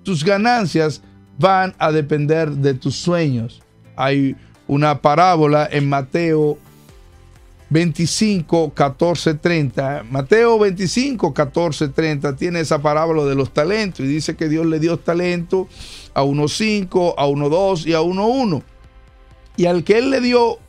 Tus 0.03 0.23
ganancias 0.23 1.01
van 1.37 1.75
a 1.77 1.91
depender 1.91 2.49
de 2.49 2.73
tus 2.73 2.95
sueños. 2.95 3.61
Hay 3.95 4.35
una 4.67 4.99
parábola 4.99 5.69
en 5.71 5.87
Mateo 5.87 6.57
25, 7.69 8.73
14, 8.73 9.33
30. 9.35 10.05
Mateo 10.09 10.57
25, 10.57 11.33
14, 11.33 11.89
30 11.89 12.35
tiene 12.35 12.61
esa 12.61 12.81
parábola 12.81 13.25
de 13.25 13.35
los 13.35 13.53
talentos 13.53 13.99
y 13.99 14.07
dice 14.07 14.35
que 14.35 14.49
Dios 14.49 14.65
le 14.65 14.79
dio 14.79 14.97
talento 14.97 15.67
a 16.13 16.23
uno 16.23 16.47
5, 16.47 17.15
a 17.17 17.27
uno 17.27 17.49
2 17.49 17.87
y 17.87 17.93
a 17.93 18.01
uno 18.01 18.27
1. 18.27 18.63
Y 19.57 19.65
al 19.65 19.83
que 19.83 19.97
él 19.97 20.09
le 20.11 20.21
dio 20.21 20.59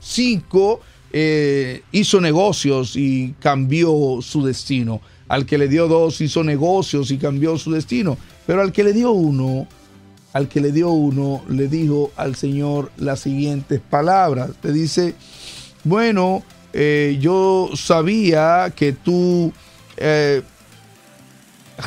5, 0.00 0.80
eh, 1.12 1.82
hizo 1.92 2.20
negocios 2.20 2.96
y 2.96 3.34
cambió 3.40 4.18
su 4.20 4.44
destino. 4.44 5.00
Al 5.28 5.46
que 5.46 5.58
le 5.58 5.68
dio 5.68 5.88
2, 5.88 6.20
hizo 6.22 6.42
negocios 6.42 7.10
y 7.10 7.18
cambió 7.18 7.56
su 7.58 7.70
destino. 7.70 8.16
Pero 8.46 8.62
al 8.62 8.72
que 8.72 8.82
le 8.82 8.92
dio 8.92 9.12
uno, 9.12 9.68
al 10.32 10.48
que 10.48 10.60
le 10.60 10.72
dio 10.72 10.90
uno, 10.90 11.42
le 11.48 11.68
dijo 11.68 12.10
al 12.16 12.34
Señor 12.34 12.90
las 12.96 13.20
siguientes 13.20 13.80
palabras. 13.80 14.50
Le 14.62 14.72
dice, 14.72 15.14
bueno, 15.84 16.42
eh, 16.72 17.18
yo 17.20 17.70
sabía 17.74 18.72
que 18.74 18.92
tú 18.92 19.52
eh, 19.96 20.42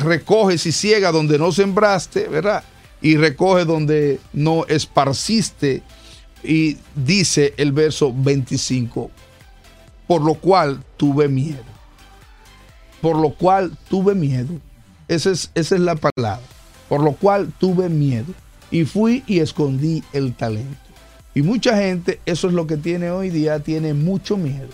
recoges 0.00 0.66
y 0.66 0.72
ciega 0.72 1.12
donde 1.12 1.38
no 1.38 1.52
sembraste, 1.52 2.28
¿verdad? 2.28 2.64
Y 3.00 3.16
recoges 3.16 3.66
donde 3.66 4.20
no 4.32 4.66
esparciste. 4.66 5.82
Y 6.42 6.76
dice 6.94 7.54
el 7.56 7.72
verso 7.72 8.12
25, 8.14 9.10
por 10.06 10.22
lo 10.22 10.34
cual 10.34 10.82
tuve 10.96 11.28
miedo. 11.28 11.62
Por 13.00 13.16
lo 13.16 13.34
cual 13.34 13.76
tuve 13.88 14.14
miedo. 14.14 14.60
Esa 15.08 15.30
es, 15.30 15.50
esa 15.54 15.74
es 15.74 15.80
la 15.80 15.96
palabra. 15.96 16.40
Por 16.88 17.02
lo 17.02 17.12
cual 17.12 17.52
tuve 17.58 17.88
miedo. 17.88 18.32
Y 18.70 18.84
fui 18.84 19.22
y 19.26 19.40
escondí 19.40 20.02
el 20.12 20.34
talento. 20.34 20.76
Y 21.34 21.42
mucha 21.42 21.76
gente, 21.76 22.20
eso 22.26 22.48
es 22.48 22.54
lo 22.54 22.66
que 22.66 22.76
tiene 22.76 23.10
hoy 23.10 23.30
día, 23.30 23.60
tiene 23.60 23.94
mucho 23.94 24.36
miedo. 24.36 24.68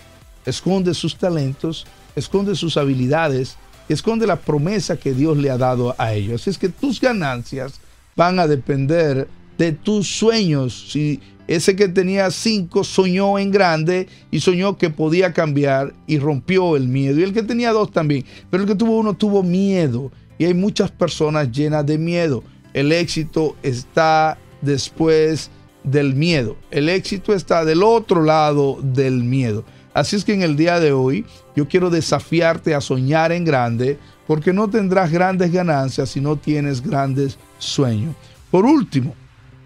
Esconde 0.45 0.93
sus 0.93 1.15
talentos, 1.15 1.85
esconde 2.15 2.55
sus 2.55 2.75
habilidades, 2.77 3.57
esconde 3.87 4.27
la 4.27 4.35
promesa 4.37 4.97
que 4.97 5.13
Dios 5.13 5.37
le 5.37 5.49
ha 5.49 5.57
dado 5.57 5.95
a 5.97 6.13
ellos. 6.13 6.47
Es 6.47 6.57
que 6.57 6.69
tus 6.69 6.99
ganancias 6.99 7.79
van 8.15 8.39
a 8.39 8.47
depender 8.47 9.27
de 9.57 9.71
tus 9.71 10.07
sueños. 10.07 10.89
Si 10.91 11.21
ese 11.49 11.75
que 11.75 11.87
tenía 11.87 12.29
cinco 12.29 12.83
soñó 12.83 13.39
en 13.39 13.49
grande 13.49 14.07
y 14.29 14.39
soñó 14.39 14.77
que 14.77 14.91
podía 14.91 15.33
cambiar 15.33 15.95
y 16.05 16.19
rompió 16.19 16.75
el 16.75 16.87
miedo. 16.87 17.19
Y 17.19 17.23
el 17.23 17.33
que 17.33 17.41
tenía 17.41 17.71
dos 17.71 17.91
también. 17.91 18.23
Pero 18.51 18.61
el 18.61 18.69
que 18.69 18.75
tuvo 18.75 18.99
uno 18.99 19.15
tuvo 19.15 19.41
miedo. 19.41 20.11
Y 20.37 20.45
hay 20.45 20.53
muchas 20.53 20.91
personas 20.91 21.51
llenas 21.51 21.87
de 21.87 21.97
miedo. 21.97 22.43
El 22.71 22.91
éxito 22.91 23.55
está 23.63 24.37
después 24.61 25.49
del 25.83 26.13
miedo. 26.13 26.55
El 26.69 26.87
éxito 26.87 27.33
está 27.33 27.65
del 27.65 27.81
otro 27.81 28.21
lado 28.21 28.77
del 28.83 29.23
miedo. 29.23 29.65
Así 29.95 30.17
es 30.17 30.23
que 30.23 30.35
en 30.35 30.43
el 30.43 30.55
día 30.55 30.79
de 30.79 30.91
hoy 30.91 31.25
yo 31.55 31.67
quiero 31.67 31.89
desafiarte 31.89 32.75
a 32.75 32.79
soñar 32.79 33.31
en 33.31 33.43
grande 33.43 33.97
porque 34.27 34.53
no 34.53 34.69
tendrás 34.69 35.11
grandes 35.11 35.51
ganancias 35.51 36.11
si 36.11 36.21
no 36.21 36.35
tienes 36.35 36.79
grandes 36.79 37.39
sueños. 37.57 38.15
Por 38.51 38.67
último, 38.67 39.15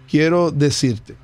quiero 0.08 0.50
decirte 0.50 1.22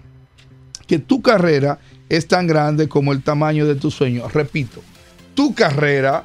que 0.91 0.99
tu 0.99 1.23
carrera 1.23 1.79
es 2.09 2.27
tan 2.27 2.49
grande 2.49 2.89
como 2.89 3.13
el 3.13 3.23
tamaño 3.23 3.65
de 3.65 3.77
tus 3.77 3.95
sueños. 3.95 4.33
Repito, 4.33 4.83
tu 5.37 5.55
carrera, 5.55 6.25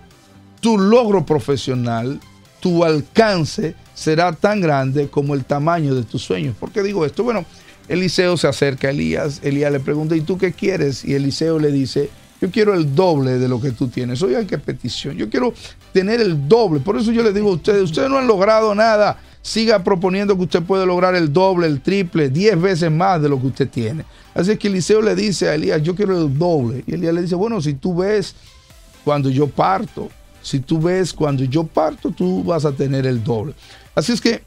tu 0.59 0.80
logro 0.80 1.24
profesional, 1.24 2.20
tu 2.59 2.84
alcance 2.84 3.76
será 3.93 4.32
tan 4.32 4.61
grande 4.61 5.07
como 5.07 5.36
el 5.36 5.45
tamaño 5.45 5.93
de 5.93 6.01
tus 6.01 6.24
sueños. 6.24 6.55
¿Por 6.59 6.72
qué 6.72 6.82
digo 6.82 7.05
esto? 7.05 7.24
Bueno, 7.24 7.45
Eliseo 7.88 8.38
se 8.38 8.47
acerca 8.47 8.88
a 8.88 8.89
Elías, 8.89 9.39
Elías 9.43 9.72
le 9.72 9.80
pregunta, 9.80 10.16
¿y 10.16 10.22
tú 10.22 10.39
qué 10.39 10.51
quieres? 10.51 11.05
Y 11.05 11.13
Eliseo 11.13 11.59
le 11.59 11.72
dice, 11.72 12.09
yo 12.41 12.49
quiero 12.49 12.74
el 12.74 12.95
doble 12.95 13.38
de 13.38 13.47
lo 13.47 13.61
que 13.61 13.70
tú 13.70 13.89
tienes. 13.89 14.20
Oigan 14.24 14.47
qué 14.47 14.57
petición, 14.57 15.16
yo 15.16 15.30
quiero 15.30 15.53
tener 15.93 16.22
el 16.22 16.47
doble. 16.47 16.80
Por 16.80 16.97
eso 16.97 17.11
yo 17.11 17.22
les 17.22 17.36
digo 17.36 17.51
a 17.51 17.53
ustedes, 17.53 17.84
ustedes 17.84 18.09
no 18.09 18.18
han 18.18 18.26
logrado 18.26 18.74
nada. 18.74 19.20
Siga 19.45 19.83
proponiendo 19.83 20.35
que 20.35 20.41
usted 20.41 20.63
puede 20.63 20.87
lograr 20.87 21.13
el 21.13 21.31
doble, 21.31 21.67
el 21.67 21.79
triple, 21.79 22.29
diez 22.29 22.59
veces 22.59 22.89
más 22.89 23.21
de 23.21 23.29
lo 23.29 23.39
que 23.39 23.45
usted 23.45 23.69
tiene. 23.69 24.03
Así 24.33 24.57
que 24.57 24.69
Eliseo 24.69 25.03
le 25.03 25.13
dice 25.13 25.47
a 25.47 25.53
Elías, 25.53 25.83
yo 25.83 25.93
quiero 25.93 26.19
el 26.19 26.35
doble. 26.35 26.83
Y 26.87 26.95
Elías 26.95 27.13
le 27.13 27.21
dice, 27.21 27.35
bueno, 27.35 27.61
si 27.61 27.75
tú 27.75 27.95
ves 27.95 28.33
cuando 29.03 29.29
yo 29.29 29.45
parto, 29.45 30.09
si 30.41 30.61
tú 30.61 30.81
ves 30.81 31.13
cuando 31.13 31.43
yo 31.43 31.63
parto, 31.63 32.09
tú 32.09 32.43
vas 32.43 32.65
a 32.65 32.71
tener 32.71 33.05
el 33.05 33.23
doble. 33.23 33.53
Así 33.93 34.13
es 34.13 34.19
que 34.19 34.41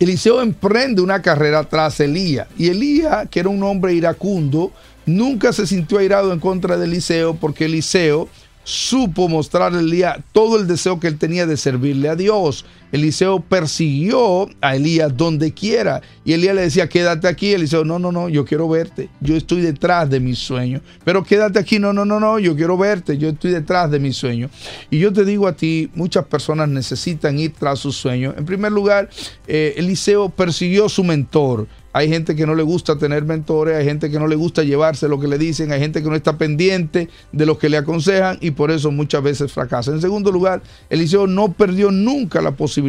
Eliseo 0.00 0.42
emprende 0.42 1.02
una 1.02 1.22
carrera 1.22 1.62
tras 1.62 2.00
Elías. 2.00 2.48
Y 2.58 2.66
Elías, 2.66 3.28
que 3.30 3.38
era 3.38 3.48
un 3.48 3.62
hombre 3.62 3.94
iracundo, 3.94 4.72
nunca 5.06 5.52
se 5.52 5.68
sintió 5.68 5.98
airado 5.98 6.32
en 6.32 6.40
contra 6.40 6.76
de 6.76 6.86
Eliseo 6.86 7.34
porque 7.36 7.66
Eliseo 7.66 8.28
supo 8.64 9.28
mostrarle 9.28 9.78
a 9.78 9.82
Elías 9.82 10.18
todo 10.32 10.58
el 10.58 10.66
deseo 10.66 10.98
que 10.98 11.06
él 11.06 11.16
tenía 11.16 11.46
de 11.46 11.56
servirle 11.56 12.08
a 12.08 12.16
Dios. 12.16 12.64
Eliseo 12.92 13.40
persiguió 13.40 14.48
a 14.60 14.76
Elías 14.76 15.16
donde 15.16 15.52
quiera 15.52 16.02
y 16.24 16.34
Elías 16.34 16.54
le 16.54 16.62
decía, 16.62 16.88
quédate 16.88 17.28
aquí. 17.28 17.52
Eliseo, 17.52 17.84
no, 17.84 17.98
no, 17.98 18.12
no, 18.12 18.28
yo 18.28 18.44
quiero 18.44 18.68
verte. 18.68 19.08
Yo 19.20 19.36
estoy 19.36 19.62
detrás 19.62 20.08
de 20.10 20.20
mis 20.20 20.38
sueños. 20.38 20.82
Pero 21.04 21.24
quédate 21.24 21.58
aquí, 21.58 21.78
no, 21.78 21.92
no, 21.92 22.04
no, 22.04 22.20
no, 22.20 22.38
yo 22.38 22.54
quiero 22.54 22.76
verte. 22.76 23.16
Yo 23.18 23.30
estoy 23.30 23.52
detrás 23.52 23.90
de 23.90 23.98
mis 23.98 24.16
sueños. 24.16 24.50
Y 24.90 24.98
yo 24.98 25.12
te 25.12 25.24
digo 25.24 25.48
a 25.48 25.54
ti, 25.54 25.90
muchas 25.94 26.26
personas 26.26 26.68
necesitan 26.68 27.38
ir 27.38 27.52
tras 27.58 27.78
sus 27.78 27.96
sueños. 27.96 28.34
En 28.36 28.44
primer 28.44 28.70
lugar, 28.70 29.08
eh, 29.46 29.74
Eliseo 29.76 30.28
persiguió 30.28 30.88
su 30.88 31.04
mentor. 31.04 31.66
Hay 31.92 32.08
gente 32.08 32.36
que 32.36 32.46
no 32.46 32.54
le 32.54 32.62
gusta 32.62 32.96
tener 32.96 33.24
mentores, 33.24 33.76
hay 33.76 33.84
gente 33.84 34.10
que 34.10 34.20
no 34.20 34.28
le 34.28 34.36
gusta 34.36 34.62
llevarse 34.62 35.08
lo 35.08 35.18
que 35.18 35.26
le 35.26 35.38
dicen, 35.38 35.72
hay 35.72 35.80
gente 35.80 36.04
que 36.04 36.08
no 36.08 36.14
está 36.14 36.38
pendiente 36.38 37.08
de 37.32 37.46
lo 37.46 37.58
que 37.58 37.68
le 37.68 37.78
aconsejan 37.78 38.38
y 38.40 38.52
por 38.52 38.70
eso 38.70 38.92
muchas 38.92 39.24
veces 39.24 39.52
fracasa. 39.52 39.90
En 39.90 40.00
segundo 40.00 40.30
lugar, 40.30 40.62
Eliseo 40.88 41.26
no 41.26 41.52
perdió 41.52 41.90
nunca 41.90 42.40
la 42.42 42.52
posibilidad 42.52 42.79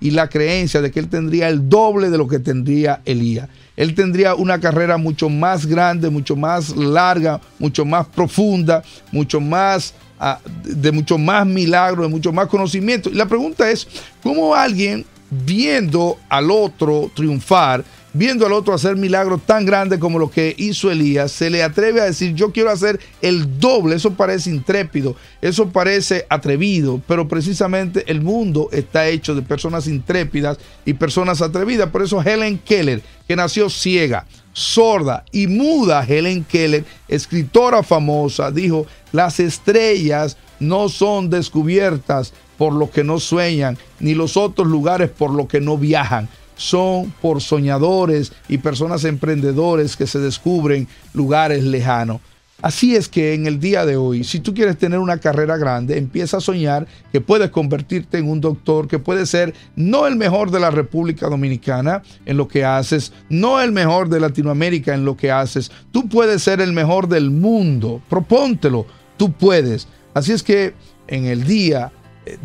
y 0.00 0.10
la 0.10 0.28
creencia 0.28 0.80
de 0.80 0.90
que 0.90 1.00
él 1.00 1.08
tendría 1.08 1.48
el 1.48 1.68
doble 1.68 2.10
de 2.10 2.18
lo 2.18 2.28
que 2.28 2.38
tendría 2.38 3.00
Elías. 3.04 3.48
Él 3.76 3.94
tendría 3.94 4.34
una 4.34 4.60
carrera 4.60 4.96
mucho 4.96 5.28
más 5.28 5.66
grande, 5.66 6.10
mucho 6.10 6.36
más 6.36 6.76
larga, 6.76 7.40
mucho 7.58 7.84
más 7.84 8.06
profunda, 8.06 8.82
mucho 9.10 9.40
más 9.40 9.94
ah, 10.20 10.38
de 10.64 10.92
mucho 10.92 11.16
más 11.18 11.46
milagro, 11.46 12.02
de 12.02 12.08
mucho 12.08 12.32
más 12.32 12.48
conocimiento. 12.48 13.08
Y 13.10 13.14
la 13.14 13.26
pregunta 13.26 13.70
es, 13.70 13.88
¿cómo 14.22 14.54
alguien 14.54 15.06
viendo 15.30 16.18
al 16.28 16.50
otro 16.50 17.10
triunfar 17.14 17.82
viendo 18.14 18.46
al 18.46 18.52
otro 18.52 18.74
hacer 18.74 18.96
milagros 18.96 19.40
tan 19.46 19.64
grandes 19.64 19.98
como 19.98 20.18
lo 20.18 20.30
que 20.30 20.54
hizo 20.58 20.90
Elías, 20.90 21.32
se 21.32 21.50
le 21.50 21.62
atreve 21.62 22.00
a 22.00 22.04
decir, 22.04 22.34
yo 22.34 22.52
quiero 22.52 22.70
hacer 22.70 23.00
el 23.20 23.58
doble. 23.58 23.96
Eso 23.96 24.14
parece 24.14 24.50
intrépido, 24.50 25.16
eso 25.40 25.68
parece 25.70 26.26
atrevido, 26.28 27.00
pero 27.06 27.28
precisamente 27.28 28.04
el 28.06 28.20
mundo 28.20 28.68
está 28.72 29.08
hecho 29.08 29.34
de 29.34 29.42
personas 29.42 29.86
intrépidas 29.86 30.58
y 30.84 30.94
personas 30.94 31.40
atrevidas. 31.40 31.90
Por 31.90 32.02
eso 32.02 32.22
Helen 32.22 32.58
Keller, 32.58 33.02
que 33.26 33.36
nació 33.36 33.70
ciega, 33.70 34.26
sorda 34.52 35.24
y 35.32 35.46
muda, 35.46 36.04
Helen 36.06 36.44
Keller, 36.44 36.84
escritora 37.08 37.82
famosa, 37.82 38.50
dijo, 38.50 38.86
las 39.12 39.40
estrellas 39.40 40.36
no 40.60 40.88
son 40.88 41.30
descubiertas 41.30 42.32
por 42.58 42.72
lo 42.74 42.90
que 42.90 43.02
no 43.02 43.18
sueñan, 43.18 43.76
ni 43.98 44.14
los 44.14 44.36
otros 44.36 44.68
lugares 44.68 45.10
por 45.10 45.32
lo 45.32 45.48
que 45.48 45.60
no 45.60 45.78
viajan 45.78 46.28
son 46.62 47.12
por 47.20 47.40
soñadores 47.40 48.32
y 48.48 48.58
personas 48.58 49.04
emprendedores 49.04 49.96
que 49.96 50.06
se 50.06 50.20
descubren 50.20 50.86
lugares 51.12 51.64
lejanos. 51.64 52.20
Así 52.62 52.94
es 52.94 53.08
que 53.08 53.34
en 53.34 53.46
el 53.46 53.58
día 53.58 53.84
de 53.84 53.96
hoy, 53.96 54.22
si 54.22 54.38
tú 54.38 54.54
quieres 54.54 54.78
tener 54.78 55.00
una 55.00 55.18
carrera 55.18 55.56
grande, 55.56 55.98
empieza 55.98 56.36
a 56.36 56.40
soñar 56.40 56.86
que 57.10 57.20
puedes 57.20 57.50
convertirte 57.50 58.18
en 58.18 58.30
un 58.30 58.40
doctor, 58.40 58.86
que 58.86 59.00
puedes 59.00 59.28
ser 59.30 59.52
no 59.74 60.06
el 60.06 60.14
mejor 60.14 60.52
de 60.52 60.60
la 60.60 60.70
República 60.70 61.28
Dominicana 61.28 62.04
en 62.24 62.36
lo 62.36 62.46
que 62.46 62.64
haces, 62.64 63.12
no 63.28 63.60
el 63.60 63.72
mejor 63.72 64.08
de 64.08 64.20
Latinoamérica 64.20 64.94
en 64.94 65.04
lo 65.04 65.16
que 65.16 65.32
haces. 65.32 65.72
Tú 65.90 66.08
puedes 66.08 66.44
ser 66.44 66.60
el 66.60 66.72
mejor 66.72 67.08
del 67.08 67.32
mundo. 67.32 68.00
Propóntelo, 68.08 68.86
tú 69.16 69.32
puedes. 69.32 69.88
Así 70.14 70.30
es 70.30 70.44
que 70.44 70.74
en 71.08 71.24
el 71.24 71.42
día 71.42 71.90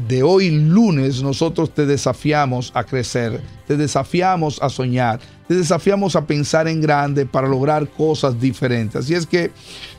de 0.08 0.24
hoy 0.24 0.50
lunes 0.50 1.22
nosotros 1.22 1.74
te 1.74 1.86
desafiamos 1.86 2.72
a 2.74 2.84
crecer, 2.84 3.42
te 3.68 3.78
desafiamos 3.78 4.60
a 4.62 4.70
soñar, 4.70 5.20
te 5.48 5.56
desafiamos 5.56 6.16
a 6.16 6.26
pensar 6.26 6.68
en 6.68 6.82
grande 6.82 7.26
para 7.26 7.48
lograr 7.48 7.88
cosas 7.90 8.40
diferentes. 8.40 9.06
Así 9.06 9.14
es 9.14 9.28
que 9.28 9.52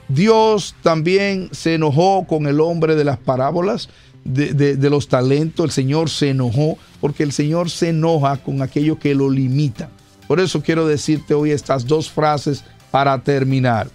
Dios 0.09 0.75
también 0.83 1.49
se 1.53 1.75
enojó 1.75 2.27
con 2.27 2.47
el 2.47 2.61
hombre 2.61 2.97
de 2.97 3.05
las 3.05 3.19
parábolas. 3.19 3.89
De, 4.25 4.53
de, 4.53 4.91
los 4.91 5.09
talentos, 5.09 5.65
el 5.65 5.71
Señor 5.71 6.11
se 6.11 6.31
enojó 6.31 6.77
porque 7.01 7.23
el 7.23 7.33
Señor 7.33 7.71
se 7.71 7.91
enoja 7.91 8.37
con 8.37 8.61
aquello 8.61 8.99
que 8.99 9.15
lo 9.15 9.31
limita. 9.31 9.89
Por 10.27 10.39
eso 10.39 10.61
quiero 10.61 10.87
decirte 10.87 11.33
hoy 11.33 11.51
estas 11.51 11.87
dos 11.87 12.11
frases 12.11 12.63
para 12.91 13.23
terminar. 13.23 13.89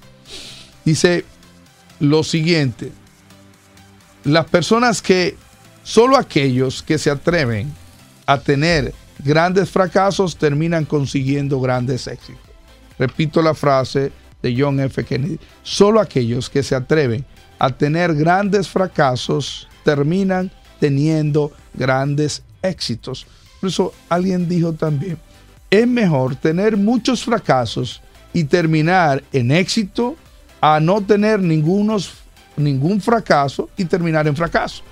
Dice 0.86 1.24
lo 2.00 2.24
siguiente, 2.24 2.92
las 4.24 4.46
personas 4.46 5.04
que 5.04 5.36
Solo 5.84 6.18
aquellos 6.18 6.82
que 6.82 6.98
se 6.98 7.12
atreven 7.12 7.74
a 8.26 8.40
tener 8.40 8.94
grandes 9.20 9.70
fracasos 9.70 10.38
terminan 10.38 10.86
consiguiendo 10.86 11.60
grandes 11.60 12.08
éxitos. 12.08 12.42
Repito 12.98 13.42
la 13.42 13.54
frase 13.54 14.12
de 14.42 14.56
John 14.58 14.80
F. 14.80 15.04
Kennedy. 15.04 15.40
Solo 15.62 16.00
aquellos 16.00 16.50
que 16.50 16.64
se 16.64 16.76
atreven 16.76 17.26
a 17.60 17.70
tener 17.70 18.14
grandes 18.16 18.68
fracasos 18.68 19.68
terminan 19.84 20.52
teniendo 20.80 21.52
grandes 21.74 22.44
éxitos. 22.62 23.26
Por 23.60 23.70
eso 23.70 23.94
alguien 24.10 24.48
dijo 24.48 24.74
también, 24.74 25.18
es 25.70 25.88
mejor 25.88 26.36
tener 26.36 26.78
muchos 26.78 27.24
fracasos 27.24 28.02
y 28.34 28.44
terminar 28.44 29.24
en 29.32 29.52
éxito 29.52 30.16
a 30.62 30.80
no 30.80 31.02
tener 31.02 31.42
ningunos, 31.42 32.14
ningún 32.56 33.02
fracaso 33.02 33.70
y 33.78 33.86
terminar 33.86 34.28
en 34.28 34.36
fracaso. 34.36 34.84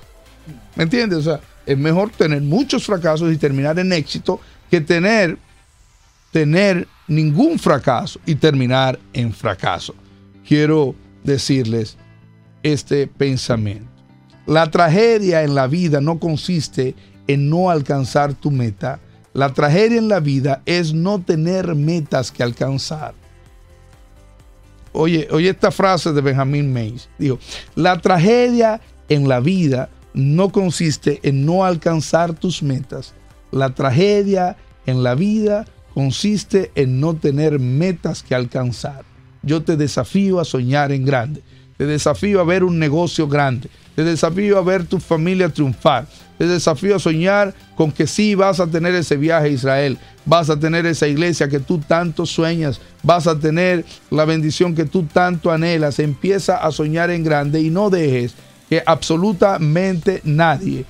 ¿Me 0.76 0.84
entiendes? 0.84 1.20
O 1.20 1.22
sea, 1.22 1.42
es 1.66 1.78
mejor 1.78 2.10
tener 2.10 2.42
muchos 2.42 2.86
fracasos 2.86 3.32
y 3.32 3.38
terminar 3.38 3.78
en 3.80 3.94
éxito 3.94 4.40
que 4.70 4.82
tener, 4.82 5.38
tener 6.32 6.88
ningún 7.08 7.60
fracaso 7.60 8.20
y 8.26 8.36
terminar 8.36 9.00
en 9.14 9.34
fracaso. 9.34 9.94
Quiero 10.48 10.96
decirles 11.24 11.98
este 12.64 13.08
pensamiento. 13.08 13.90
La 14.46 14.72
tragedia 14.72 15.44
en 15.44 15.56
la 15.56 15.68
vida 15.68 16.02
no 16.02 16.20
consiste 16.20 16.96
en 17.28 17.50
no 17.50 17.70
alcanzar 17.70 18.34
tu 18.34 18.50
meta. 18.52 19.00
La 19.34 19.54
tragedia 19.54 19.98
en 19.98 20.10
la 20.10 20.20
vida 20.20 20.62
es 20.66 20.94
no 20.94 21.22
tener 21.22 21.76
metas 21.76 22.32
que 22.32 22.44
alcanzar. 22.44 23.14
Oye, 24.94 25.28
oye 25.32 25.50
esta 25.50 25.72
frase 25.72 26.12
de 26.12 26.22
Benjamin 26.22 26.74
Mays. 26.74 27.08
Dijo, 27.18 27.40
la 27.76 28.00
tragedia 28.02 28.82
en 29.08 29.30
la 29.30 29.40
vida 29.40 29.90
no 30.14 30.50
consiste 30.50 31.20
en 31.24 31.46
no 31.46 31.66
alcanzar 31.66 32.34
tus 32.34 32.64
metas. 32.64 33.14
La 33.52 33.70
tragedia 33.72 34.58
en 34.86 35.04
la 35.04 35.16
vida 35.16 35.66
consiste 35.94 36.72
en 36.76 37.00
no 37.00 37.16
tener 37.16 37.60
metas 37.60 38.24
que 38.24 38.36
alcanzar. 38.36 39.04
Yo 39.44 39.64
te 39.64 39.78
desafío 39.78 40.40
a 40.40 40.46
soñar 40.46 40.92
en 40.92 41.06
grande. 41.06 41.42
Te 41.78 41.86
desafío 41.86 42.40
a 42.40 42.44
ver 42.44 42.64
un 42.64 42.78
negocio 42.78 43.28
grande. 43.28 43.70
Te 43.96 44.04
desafío 44.04 44.58
a 44.58 44.62
ver 44.62 44.86
tu 44.86 45.00
familia 45.00 45.50
triunfar. 45.50 46.08
Te 46.38 46.48
desafío 46.48 46.96
a 46.96 47.00
soñar 47.00 47.54
con 47.76 47.92
que 47.92 48.08
sí 48.08 48.36
vas 48.36 48.60
a 48.60 48.68
tener 48.68 48.94
ese 48.96 49.18
viaje 49.18 49.48
a 49.48 49.52
Israel. 49.52 49.98
Vas 50.26 50.50
a 50.50 50.60
tener 50.60 50.86
esa 50.86 51.08
iglesia 51.08 51.50
que 51.50 51.60
tú 51.60 51.80
tanto 51.80 52.26
sueñas. 52.26 52.80
Vas 53.04 53.26
a 53.26 53.40
tener 53.40 53.84
la 54.12 54.26
bendición 54.26 54.76
que 54.76 54.86
tú 54.86 55.04
tanto 55.04 55.52
anhelas. 55.52 56.00
Empieza 56.00 56.58
a 56.58 56.72
soñar 56.72 57.10
en 57.10 57.24
grande 57.24 57.62
y 57.62 57.70
no 57.70 57.90
dejes 57.90 58.36
que 58.72 58.82
absolutamente 58.86 60.22
nadie, 60.24 60.86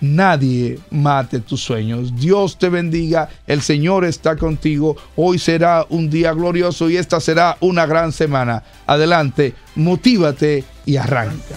nadie 0.00 0.78
mate 0.90 1.40
tus 1.40 1.60
sueños. 1.60 2.14
Dios 2.14 2.56
te 2.56 2.68
bendiga, 2.68 3.28
el 3.48 3.60
Señor 3.60 4.04
está 4.04 4.36
contigo. 4.36 4.96
Hoy 5.16 5.40
será 5.40 5.84
un 5.88 6.08
día 6.08 6.32
glorioso 6.32 6.88
y 6.88 6.96
esta 6.96 7.18
será 7.18 7.56
una 7.58 7.86
gran 7.86 8.12
semana. 8.12 8.62
Adelante, 8.86 9.52
motívate 9.74 10.62
y 10.86 10.96
arranca. 10.96 11.56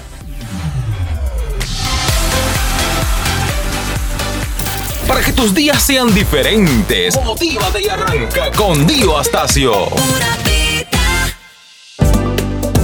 Para 5.08 5.22
que 5.22 5.32
tus 5.32 5.54
días 5.54 5.84
sean 5.84 6.12
diferentes, 6.12 7.16
motívate 7.24 7.84
y 7.84 7.88
arranca 7.88 8.52
con 8.58 8.88
Dio 8.88 9.16
Astacio. 9.16 9.90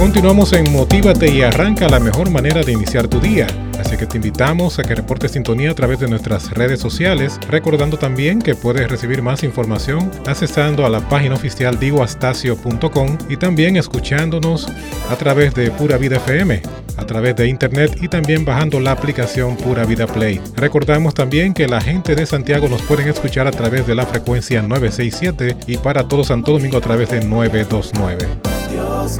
Continuamos 0.04 0.52
en 0.52 0.70
Motívate 0.70 1.32
y 1.32 1.40
arranca 1.40 1.88
la 1.88 1.98
mejor 1.98 2.28
manera 2.28 2.60
de 2.60 2.72
iniciar 2.72 3.08
tu 3.08 3.20
día. 3.20 3.46
Así 3.80 3.96
que 3.96 4.04
te 4.04 4.18
invitamos 4.18 4.78
a 4.78 4.82
que 4.82 4.94
reportes 4.94 5.32
sintonía 5.32 5.70
a 5.70 5.74
través 5.74 5.98
de 5.98 6.08
nuestras 6.08 6.50
redes 6.50 6.78
sociales, 6.78 7.40
recordando 7.48 7.96
también 7.96 8.42
que 8.42 8.54
puedes 8.54 8.86
recibir 8.86 9.22
más 9.22 9.42
información 9.42 10.10
accesando 10.26 10.84
a 10.84 10.90
la 10.90 11.00
página 11.08 11.36
oficial 11.36 11.78
digoastacio.com 11.78 13.16
y 13.30 13.38
también 13.38 13.78
escuchándonos 13.78 14.68
a 15.08 15.16
través 15.16 15.54
de 15.54 15.70
Pura 15.70 15.96
Vida 15.96 16.16
FM, 16.16 16.60
a 16.98 17.06
través 17.06 17.34
de 17.36 17.48
internet 17.48 17.96
y 18.02 18.08
también 18.08 18.44
bajando 18.44 18.80
la 18.80 18.90
aplicación 18.90 19.56
Pura 19.56 19.86
Vida 19.86 20.06
Play. 20.06 20.38
Recordamos 20.54 21.14
también 21.14 21.54
que 21.54 21.66
la 21.66 21.80
gente 21.80 22.14
de 22.14 22.26
Santiago 22.26 22.68
nos 22.68 22.82
pueden 22.82 23.08
escuchar 23.08 23.46
a 23.46 23.52
través 23.52 23.86
de 23.86 23.94
la 23.94 24.04
frecuencia 24.04 24.60
967 24.60 25.56
y 25.66 25.78
para 25.78 26.06
todo 26.06 26.24
Santo 26.24 26.52
Domingo 26.52 26.76
a 26.76 26.82
través 26.82 27.08
de 27.08 27.24
929. 27.24 28.28
Dios 28.70 29.18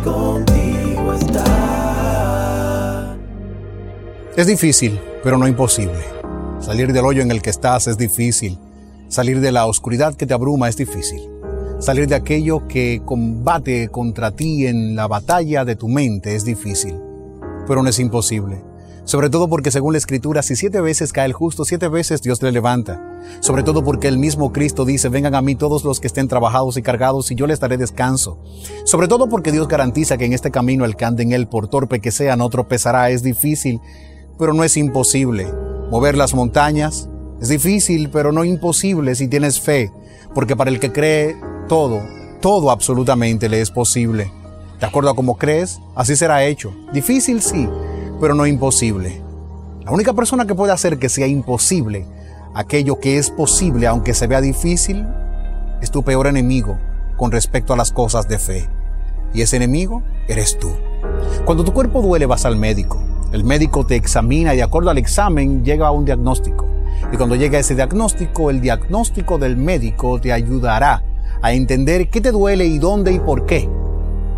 Es 4.36 4.48
difícil, 4.48 4.98
pero 5.22 5.38
no 5.38 5.46
imposible. 5.46 6.00
Salir 6.60 6.92
del 6.92 7.04
hoyo 7.04 7.22
en 7.22 7.30
el 7.30 7.40
que 7.40 7.50
estás 7.50 7.86
es 7.86 7.96
difícil. 7.96 8.58
Salir 9.08 9.40
de 9.40 9.52
la 9.52 9.66
oscuridad 9.66 10.16
que 10.16 10.26
te 10.26 10.34
abruma 10.34 10.68
es 10.68 10.76
difícil. 10.76 11.20
Salir 11.78 12.08
de 12.08 12.16
aquello 12.16 12.66
que 12.66 13.02
combate 13.04 13.88
contra 13.88 14.32
ti 14.32 14.66
en 14.66 14.96
la 14.96 15.06
batalla 15.06 15.64
de 15.64 15.76
tu 15.76 15.88
mente 15.88 16.34
es 16.34 16.44
difícil, 16.44 16.96
pero 17.68 17.82
no 17.82 17.88
es 17.88 17.98
imposible. 17.98 18.62
Sobre 19.04 19.28
todo 19.28 19.48
porque 19.48 19.70
según 19.70 19.92
la 19.92 19.98
escritura, 19.98 20.42
si 20.42 20.56
siete 20.56 20.80
veces 20.80 21.12
cae 21.12 21.26
el 21.26 21.34
justo, 21.34 21.66
siete 21.66 21.88
veces 21.88 22.22
Dios 22.22 22.42
le 22.42 22.52
levanta. 22.52 23.02
Sobre 23.40 23.62
todo 23.62 23.84
porque 23.84 24.08
el 24.08 24.16
mismo 24.16 24.50
Cristo 24.50 24.86
dice, 24.86 25.10
vengan 25.10 25.34
a 25.34 25.42
mí 25.42 25.54
todos 25.54 25.84
los 25.84 26.00
que 26.00 26.06
estén 26.06 26.26
trabajados 26.26 26.78
y 26.78 26.82
cargados 26.82 27.30
y 27.30 27.34
yo 27.34 27.46
les 27.46 27.60
daré 27.60 27.76
descanso. 27.76 28.38
Sobre 28.84 29.06
todo 29.06 29.28
porque 29.28 29.52
Dios 29.52 29.68
garantiza 29.68 30.16
que 30.16 30.24
en 30.24 30.32
este 30.32 30.50
camino 30.50 30.86
el 30.86 30.96
que 30.96 31.04
ande 31.04 31.22
en 31.22 31.32
él, 31.32 31.48
por 31.48 31.68
torpe 31.68 32.00
que 32.00 32.10
sea, 32.10 32.36
no 32.36 32.48
tropezará. 32.48 33.10
Es 33.10 33.22
difícil, 33.22 33.80
pero 34.38 34.54
no 34.54 34.64
es 34.64 34.76
imposible. 34.78 35.52
Mover 35.90 36.16
las 36.16 36.34
montañas 36.34 37.10
es 37.42 37.48
difícil, 37.48 38.08
pero 38.10 38.32
no 38.32 38.42
imposible 38.44 39.14
si 39.14 39.28
tienes 39.28 39.60
fe. 39.60 39.92
Porque 40.34 40.56
para 40.56 40.70
el 40.70 40.80
que 40.80 40.92
cree, 40.92 41.36
todo, 41.68 42.00
todo 42.40 42.70
absolutamente 42.70 43.50
le 43.50 43.60
es 43.60 43.70
posible. 43.70 44.32
De 44.80 44.86
acuerdo 44.86 45.10
a 45.10 45.16
cómo 45.16 45.36
crees, 45.36 45.78
así 45.94 46.16
será 46.16 46.44
hecho. 46.44 46.72
Difícil 46.92 47.42
sí, 47.42 47.68
pero 48.24 48.34
no 48.34 48.46
imposible. 48.46 49.20
La 49.84 49.90
única 49.90 50.14
persona 50.14 50.46
que 50.46 50.54
puede 50.54 50.72
hacer 50.72 50.98
que 50.98 51.10
sea 51.10 51.26
imposible 51.26 52.06
aquello 52.54 52.98
que 52.98 53.18
es 53.18 53.28
posible, 53.28 53.86
aunque 53.86 54.14
se 54.14 54.26
vea 54.26 54.40
difícil, 54.40 55.06
es 55.82 55.90
tu 55.90 56.02
peor 56.02 56.26
enemigo 56.26 56.78
con 57.18 57.30
respecto 57.32 57.74
a 57.74 57.76
las 57.76 57.92
cosas 57.92 58.26
de 58.26 58.38
fe. 58.38 58.66
Y 59.34 59.42
ese 59.42 59.56
enemigo 59.56 60.02
eres 60.26 60.58
tú. 60.58 60.70
Cuando 61.44 61.64
tu 61.64 61.74
cuerpo 61.74 62.00
duele 62.00 62.24
vas 62.24 62.46
al 62.46 62.56
médico. 62.56 62.98
El 63.30 63.44
médico 63.44 63.84
te 63.84 63.94
examina 63.94 64.54
y 64.54 64.56
de 64.56 64.62
acuerdo 64.62 64.88
al 64.88 64.96
examen 64.96 65.62
llega 65.62 65.88
a 65.88 65.90
un 65.90 66.06
diagnóstico. 66.06 66.64
Y 67.12 67.18
cuando 67.18 67.36
llega 67.36 67.58
ese 67.58 67.74
diagnóstico, 67.74 68.48
el 68.48 68.62
diagnóstico 68.62 69.36
del 69.36 69.58
médico 69.58 70.18
te 70.18 70.32
ayudará 70.32 71.02
a 71.42 71.52
entender 71.52 72.08
qué 72.08 72.22
te 72.22 72.30
duele 72.30 72.64
y 72.64 72.78
dónde 72.78 73.12
y 73.12 73.18
por 73.18 73.44
qué. 73.44 73.68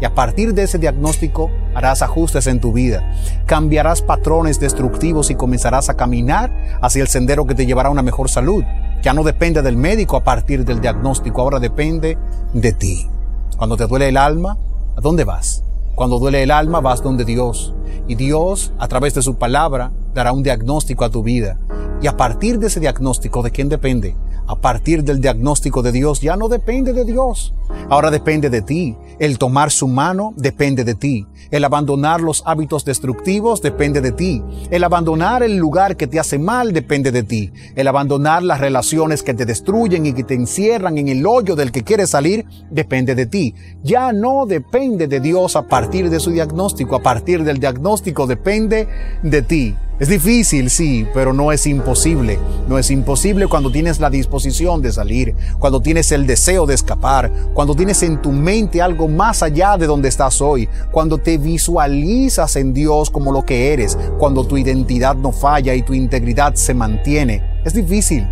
Y 0.00 0.04
a 0.04 0.14
partir 0.14 0.52
de 0.54 0.64
ese 0.64 0.78
diagnóstico 0.78 1.50
harás 1.74 2.02
ajustes 2.02 2.46
en 2.46 2.60
tu 2.60 2.72
vida, 2.72 3.14
cambiarás 3.46 4.02
patrones 4.02 4.60
destructivos 4.60 5.30
y 5.30 5.34
comenzarás 5.34 5.88
a 5.88 5.94
caminar 5.94 6.52
hacia 6.82 7.02
el 7.02 7.08
sendero 7.08 7.46
que 7.46 7.54
te 7.54 7.66
llevará 7.66 7.88
a 7.88 7.92
una 7.92 8.02
mejor 8.02 8.28
salud. 8.28 8.62
Ya 9.02 9.14
no 9.14 9.22
depende 9.22 9.62
del 9.62 9.76
médico 9.76 10.16
a 10.16 10.24
partir 10.24 10.64
del 10.64 10.80
diagnóstico, 10.80 11.40
ahora 11.40 11.60
depende 11.60 12.18
de 12.52 12.72
ti. 12.72 13.08
Cuando 13.56 13.76
te 13.76 13.86
duele 13.86 14.08
el 14.08 14.16
alma, 14.16 14.58
¿a 14.96 15.00
dónde 15.00 15.24
vas? 15.24 15.62
Cuando 15.94 16.18
duele 16.18 16.42
el 16.42 16.50
alma, 16.50 16.80
vas 16.80 17.02
donde 17.02 17.24
Dios. 17.24 17.74
Y 18.06 18.16
Dios, 18.16 18.72
a 18.78 18.86
través 18.86 19.14
de 19.14 19.22
su 19.22 19.36
palabra, 19.36 19.92
dará 20.12 20.32
un 20.32 20.42
diagnóstico 20.42 21.06
a 21.06 21.10
tu 21.10 21.22
vida. 21.22 21.58
Y 22.02 22.06
a 22.06 22.18
partir 22.18 22.58
de 22.58 22.66
ese 22.66 22.80
diagnóstico, 22.80 23.42
¿de 23.42 23.50
quién 23.50 23.70
depende? 23.70 24.14
A 24.46 24.56
partir 24.56 25.02
del 25.04 25.22
diagnóstico 25.22 25.82
de 25.82 25.92
Dios, 25.92 26.20
ya 26.20 26.36
no 26.36 26.48
depende 26.48 26.92
de 26.92 27.06
Dios. 27.06 27.54
Ahora 27.88 28.10
depende 28.10 28.50
de 28.50 28.62
ti. 28.62 28.96
El 29.18 29.38
tomar 29.38 29.70
su 29.70 29.86
mano 29.86 30.34
depende 30.36 30.82
de 30.82 30.94
ti. 30.94 31.26
El 31.50 31.64
abandonar 31.64 32.20
los 32.20 32.42
hábitos 32.44 32.84
destructivos 32.84 33.62
depende 33.62 34.00
de 34.00 34.10
ti. 34.10 34.42
El 34.70 34.82
abandonar 34.82 35.44
el 35.44 35.56
lugar 35.56 35.96
que 35.96 36.08
te 36.08 36.18
hace 36.18 36.38
mal 36.38 36.72
depende 36.72 37.12
de 37.12 37.22
ti. 37.22 37.52
El 37.76 37.86
abandonar 37.86 38.42
las 38.42 38.60
relaciones 38.60 39.22
que 39.22 39.34
te 39.34 39.46
destruyen 39.46 40.04
y 40.04 40.12
que 40.12 40.24
te 40.24 40.34
encierran 40.34 40.98
en 40.98 41.08
el 41.08 41.24
hoyo 41.24 41.54
del 41.54 41.70
que 41.70 41.84
quieres 41.84 42.10
salir 42.10 42.44
depende 42.70 43.14
de 43.14 43.26
ti. 43.26 43.54
Ya 43.84 44.12
no 44.12 44.46
depende 44.46 45.06
de 45.06 45.20
Dios 45.20 45.54
a 45.54 45.68
partir 45.68 46.10
de 46.10 46.18
su 46.18 46.32
diagnóstico. 46.32 46.96
A 46.96 47.02
partir 47.02 47.44
del 47.44 47.60
diagnóstico 47.60 48.26
depende 48.26 48.88
de 49.22 49.42
ti. 49.42 49.76
Es 49.98 50.08
difícil, 50.08 50.68
sí, 50.68 51.06
pero 51.14 51.32
no 51.32 51.52
es 51.52 51.66
imposible. 51.66 52.38
No 52.68 52.78
es 52.78 52.90
imposible 52.90 53.46
cuando 53.46 53.72
tienes 53.72 53.98
la 53.98 54.10
disposición 54.10 54.82
de 54.82 54.92
salir, 54.92 55.34
cuando 55.58 55.80
tienes 55.80 56.12
el 56.12 56.26
deseo 56.26 56.66
de 56.66 56.74
escapar, 56.74 57.32
cuando 57.54 57.74
tienes 57.76 58.02
en 58.02 58.20
tu 58.20 58.32
mente 58.32 58.82
algo 58.82 59.06
más 59.06 59.42
allá 59.42 59.76
de 59.76 59.86
donde 59.86 60.08
estás 60.08 60.40
hoy, 60.40 60.68
cuando 60.90 61.18
te 61.18 61.38
visualizas 61.38 62.56
en 62.56 62.72
Dios 62.72 63.10
como 63.10 63.32
lo 63.32 63.44
que 63.44 63.72
eres, 63.72 63.96
cuando 64.18 64.44
tu 64.44 64.56
identidad 64.56 65.14
no 65.14 65.30
falla 65.32 65.74
y 65.74 65.82
tu 65.82 65.94
integridad 65.94 66.54
se 66.54 66.74
mantiene. 66.74 67.42
Es 67.64 67.74
difícil, 67.74 68.26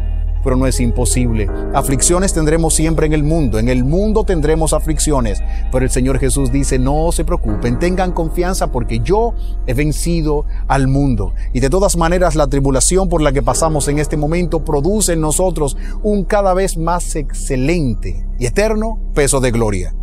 pero 0.45 0.57
no 0.57 0.67
es 0.67 0.79
imposible. 0.79 1.49
Aflicciones 1.73 2.35
tendremos 2.35 2.75
siempre 2.75 3.07
en 3.07 3.15
el 3.15 3.25
mundo, 3.25 3.59
en 3.59 3.69
el 3.69 3.83
mundo 3.83 4.25
tendremos 4.25 4.75
aflicciones, 4.75 5.43
pero 5.73 5.85
el 5.85 5.91
Señor 5.91 6.19
Jesús 6.19 6.53
dice, 6.53 6.79
no 6.79 7.11
se 7.11 7.25
preocupen, 7.25 7.79
tengan 7.79 8.13
confianza 8.13 8.71
porque 8.71 9.01
yo 9.01 9.33
he 9.67 9.75
vencido 9.75 10.45
al 10.69 10.87
mundo. 10.87 11.33
Y 11.53 11.61
de 11.61 11.71
todas 11.71 11.97
maneras 11.97 12.37
la 12.37 12.47
tribulación 12.47 13.09
por 13.09 13.23
la 13.23 13.33
que 13.33 13.43
pasamos 13.43 13.89
en 13.89 13.99
este 13.99 14.17
momento 14.17 14.65
produce 14.65 15.15
en 15.15 15.23
nosotros 15.23 15.77
un 16.03 16.25
cada 16.25 16.55
vez 16.55 16.77
más 16.77 17.17
excelente 17.17 18.27
y 18.39 18.47
eterno 18.47 18.99
peso 19.15 19.41
de 19.41 19.51
gloria. 19.51 19.95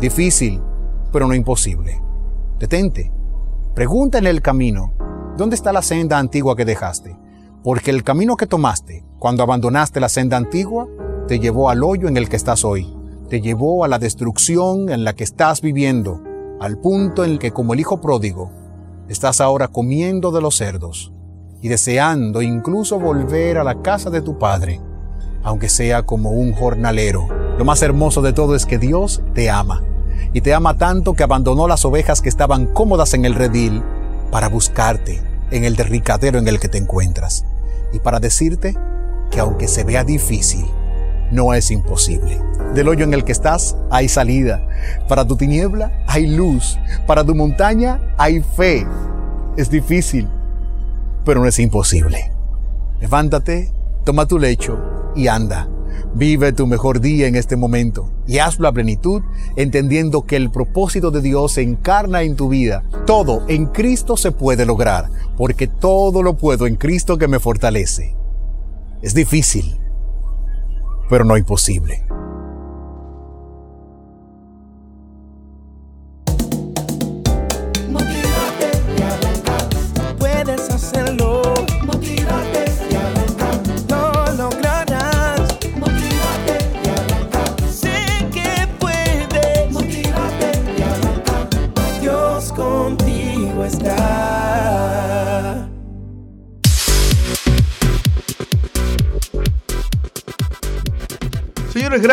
Difícil, 0.00 0.60
pero 1.12 1.26
no 1.26 1.34
imposible. 1.34 2.02
Detente, 2.58 3.10
pregunta 3.74 4.18
en 4.18 4.26
el 4.26 4.42
camino, 4.42 4.92
¿dónde 5.36 5.56
está 5.56 5.72
la 5.72 5.82
senda 5.82 6.18
antigua 6.18 6.56
que 6.56 6.64
dejaste? 6.64 7.16
Porque 7.66 7.90
el 7.90 8.04
camino 8.04 8.36
que 8.36 8.46
tomaste 8.46 9.04
cuando 9.18 9.42
abandonaste 9.42 9.98
la 9.98 10.08
senda 10.08 10.36
antigua 10.36 10.86
te 11.26 11.40
llevó 11.40 11.68
al 11.68 11.82
hoyo 11.82 12.06
en 12.06 12.16
el 12.16 12.28
que 12.28 12.36
estás 12.36 12.64
hoy, 12.64 12.96
te 13.28 13.40
llevó 13.40 13.82
a 13.82 13.88
la 13.88 13.98
destrucción 13.98 14.88
en 14.88 15.02
la 15.02 15.14
que 15.14 15.24
estás 15.24 15.62
viviendo, 15.62 16.22
al 16.60 16.78
punto 16.78 17.24
en 17.24 17.32
el 17.32 17.38
que 17.40 17.50
como 17.50 17.74
el 17.74 17.80
hijo 17.80 18.00
pródigo 18.00 18.52
estás 19.08 19.40
ahora 19.40 19.66
comiendo 19.66 20.30
de 20.30 20.42
los 20.42 20.54
cerdos 20.54 21.12
y 21.60 21.66
deseando 21.66 22.40
incluso 22.40 23.00
volver 23.00 23.58
a 23.58 23.64
la 23.64 23.82
casa 23.82 24.10
de 24.10 24.22
tu 24.22 24.38
padre, 24.38 24.80
aunque 25.42 25.68
sea 25.68 26.04
como 26.04 26.30
un 26.30 26.52
jornalero. 26.52 27.26
Lo 27.58 27.64
más 27.64 27.82
hermoso 27.82 28.22
de 28.22 28.32
todo 28.32 28.54
es 28.54 28.64
que 28.64 28.78
Dios 28.78 29.22
te 29.34 29.50
ama 29.50 29.82
y 30.32 30.40
te 30.40 30.54
ama 30.54 30.78
tanto 30.78 31.14
que 31.14 31.24
abandonó 31.24 31.66
las 31.66 31.84
ovejas 31.84 32.22
que 32.22 32.28
estaban 32.28 32.66
cómodas 32.66 33.12
en 33.14 33.24
el 33.24 33.34
redil 33.34 33.82
para 34.30 34.48
buscarte 34.48 35.20
en 35.50 35.64
el 35.64 35.74
derricadero 35.74 36.38
en 36.38 36.46
el 36.46 36.60
que 36.60 36.68
te 36.68 36.78
encuentras 36.78 37.44
para 37.98 38.20
decirte 38.20 38.74
que 39.30 39.40
aunque 39.40 39.68
se 39.68 39.84
vea 39.84 40.04
difícil, 40.04 40.66
no 41.30 41.54
es 41.54 41.70
imposible. 41.70 42.40
Del 42.74 42.88
hoyo 42.88 43.04
en 43.04 43.14
el 43.14 43.24
que 43.24 43.32
estás 43.32 43.76
hay 43.90 44.08
salida. 44.08 44.66
Para 45.08 45.26
tu 45.26 45.36
tiniebla 45.36 46.04
hay 46.06 46.26
luz. 46.26 46.78
Para 47.06 47.24
tu 47.24 47.34
montaña 47.34 48.00
hay 48.16 48.40
fe. 48.40 48.86
Es 49.56 49.70
difícil, 49.70 50.28
pero 51.24 51.40
no 51.40 51.46
es 51.46 51.58
imposible. 51.58 52.32
Levántate, 53.00 53.72
toma 54.04 54.26
tu 54.26 54.38
lecho 54.38 55.12
y 55.14 55.28
anda. 55.28 55.68
Vive 56.16 56.54
tu 56.54 56.66
mejor 56.66 57.00
día 57.00 57.26
en 57.26 57.34
este 57.34 57.56
momento 57.56 58.08
y 58.26 58.38
hazlo 58.38 58.68
a 58.68 58.72
plenitud, 58.72 59.20
entendiendo 59.54 60.22
que 60.22 60.36
el 60.36 60.50
propósito 60.50 61.10
de 61.10 61.20
Dios 61.20 61.52
se 61.52 61.60
encarna 61.60 62.22
en 62.22 62.36
tu 62.36 62.48
vida. 62.48 62.84
Todo 63.04 63.42
en 63.48 63.66
Cristo 63.66 64.16
se 64.16 64.32
puede 64.32 64.64
lograr, 64.64 65.10
porque 65.36 65.66
todo 65.66 66.22
lo 66.22 66.38
puedo 66.38 66.66
en 66.66 66.76
Cristo 66.76 67.18
que 67.18 67.28
me 67.28 67.38
fortalece. 67.38 68.16
Es 69.02 69.12
difícil, 69.12 69.78
pero 71.10 71.26
no 71.26 71.36
imposible. 71.36 72.06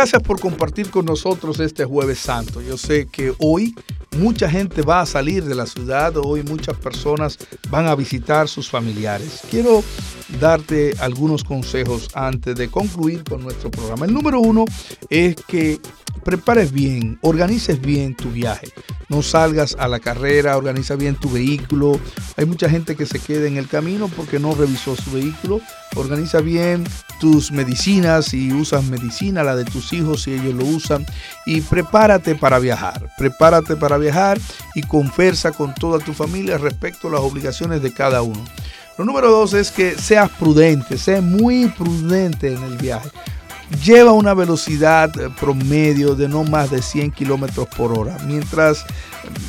Gracias 0.03 0.21
por 0.23 0.37
compartir 0.37 0.89
con 0.89 1.05
nosotros 1.05 1.61
este 1.61 1.85
jueves 1.85 2.19
santo. 2.19 2.61
Yo 2.61 2.77
sé 2.77 3.07
que 3.07 3.33
hoy 3.39 3.73
mucha 4.17 4.49
gente 4.49 4.81
va 4.81 5.01
a 5.01 5.05
salir 5.05 5.43
de 5.43 5.55
la 5.55 5.65
ciudad, 5.65 6.15
hoy 6.17 6.43
muchas 6.43 6.77
personas 6.77 7.37
van 7.69 7.87
a 7.87 7.95
visitar 7.95 8.47
sus 8.47 8.69
familiares. 8.69 9.41
Quiero 9.49 9.83
darte 10.39 10.95
algunos 10.99 11.43
consejos 11.43 12.09
antes 12.13 12.55
de 12.55 12.69
concluir 12.69 13.23
con 13.23 13.43
nuestro 13.43 13.71
programa. 13.71 14.05
El 14.05 14.13
número 14.13 14.39
uno 14.39 14.65
es 15.09 15.35
que 15.47 15.79
prepares 16.23 16.71
bien, 16.71 17.19
organices 17.21 17.79
bien 17.81 18.15
tu 18.15 18.29
viaje. 18.31 18.67
No 19.09 19.21
salgas 19.21 19.75
a 19.77 19.87
la 19.87 19.99
carrera, 19.99 20.57
organiza 20.57 20.95
bien 20.95 21.15
tu 21.15 21.29
vehículo. 21.29 21.99
Hay 22.37 22.45
mucha 22.45 22.69
gente 22.69 22.95
que 22.95 23.05
se 23.05 23.19
queda 23.19 23.47
en 23.47 23.57
el 23.57 23.67
camino 23.67 24.07
porque 24.07 24.39
no 24.39 24.55
revisó 24.55 24.95
su 24.95 25.11
vehículo. 25.11 25.61
Organiza 25.95 26.39
bien 26.41 26.83
tus 27.19 27.51
medicinas 27.51 28.25
si 28.25 28.51
usas 28.51 28.83
medicina, 28.85 29.43
la 29.43 29.55
de 29.55 29.65
tus 29.65 29.93
hijos 29.93 30.23
si 30.23 30.33
ellos 30.33 30.55
lo 30.55 30.65
usan. 30.65 31.05
Y 31.45 31.61
prepárate 31.61 32.35
para 32.35 32.59
viajar. 32.59 33.07
Prepárate 33.17 33.75
para 33.75 33.97
viajar 34.03 34.39
y 34.75 34.83
conversa 34.83 35.51
con 35.51 35.73
toda 35.73 35.99
tu 35.99 36.13
familia 36.13 36.57
respecto 36.57 37.07
a 37.07 37.11
las 37.11 37.21
obligaciones 37.21 37.81
de 37.81 37.93
cada 37.93 38.21
uno. 38.21 38.43
Lo 38.97 39.05
número 39.05 39.31
dos 39.31 39.53
es 39.53 39.71
que 39.71 39.97
seas 39.97 40.29
prudente, 40.29 40.97
sé 40.97 41.21
muy 41.21 41.67
prudente 41.69 42.53
en 42.53 42.63
el 42.63 42.77
viaje 42.77 43.09
lleva 43.83 44.11
una 44.11 44.33
velocidad 44.33 45.17
eh, 45.19 45.29
promedio 45.39 46.15
de 46.15 46.27
no 46.27 46.43
más 46.43 46.69
de 46.69 46.81
100 46.81 47.11
kilómetros 47.11 47.67
por 47.69 47.97
hora. 47.97 48.17
Mientras 48.25 48.85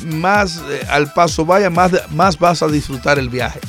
más 0.05 0.61
eh, 0.69 0.85
al 0.89 1.11
paso 1.13 1.45
vaya, 1.45 1.69
más, 1.69 1.91
más 2.11 2.37
vas 2.39 2.61
a 2.61 2.67
disfrutar 2.67 3.19
el 3.19 3.29
viaje. 3.29 3.59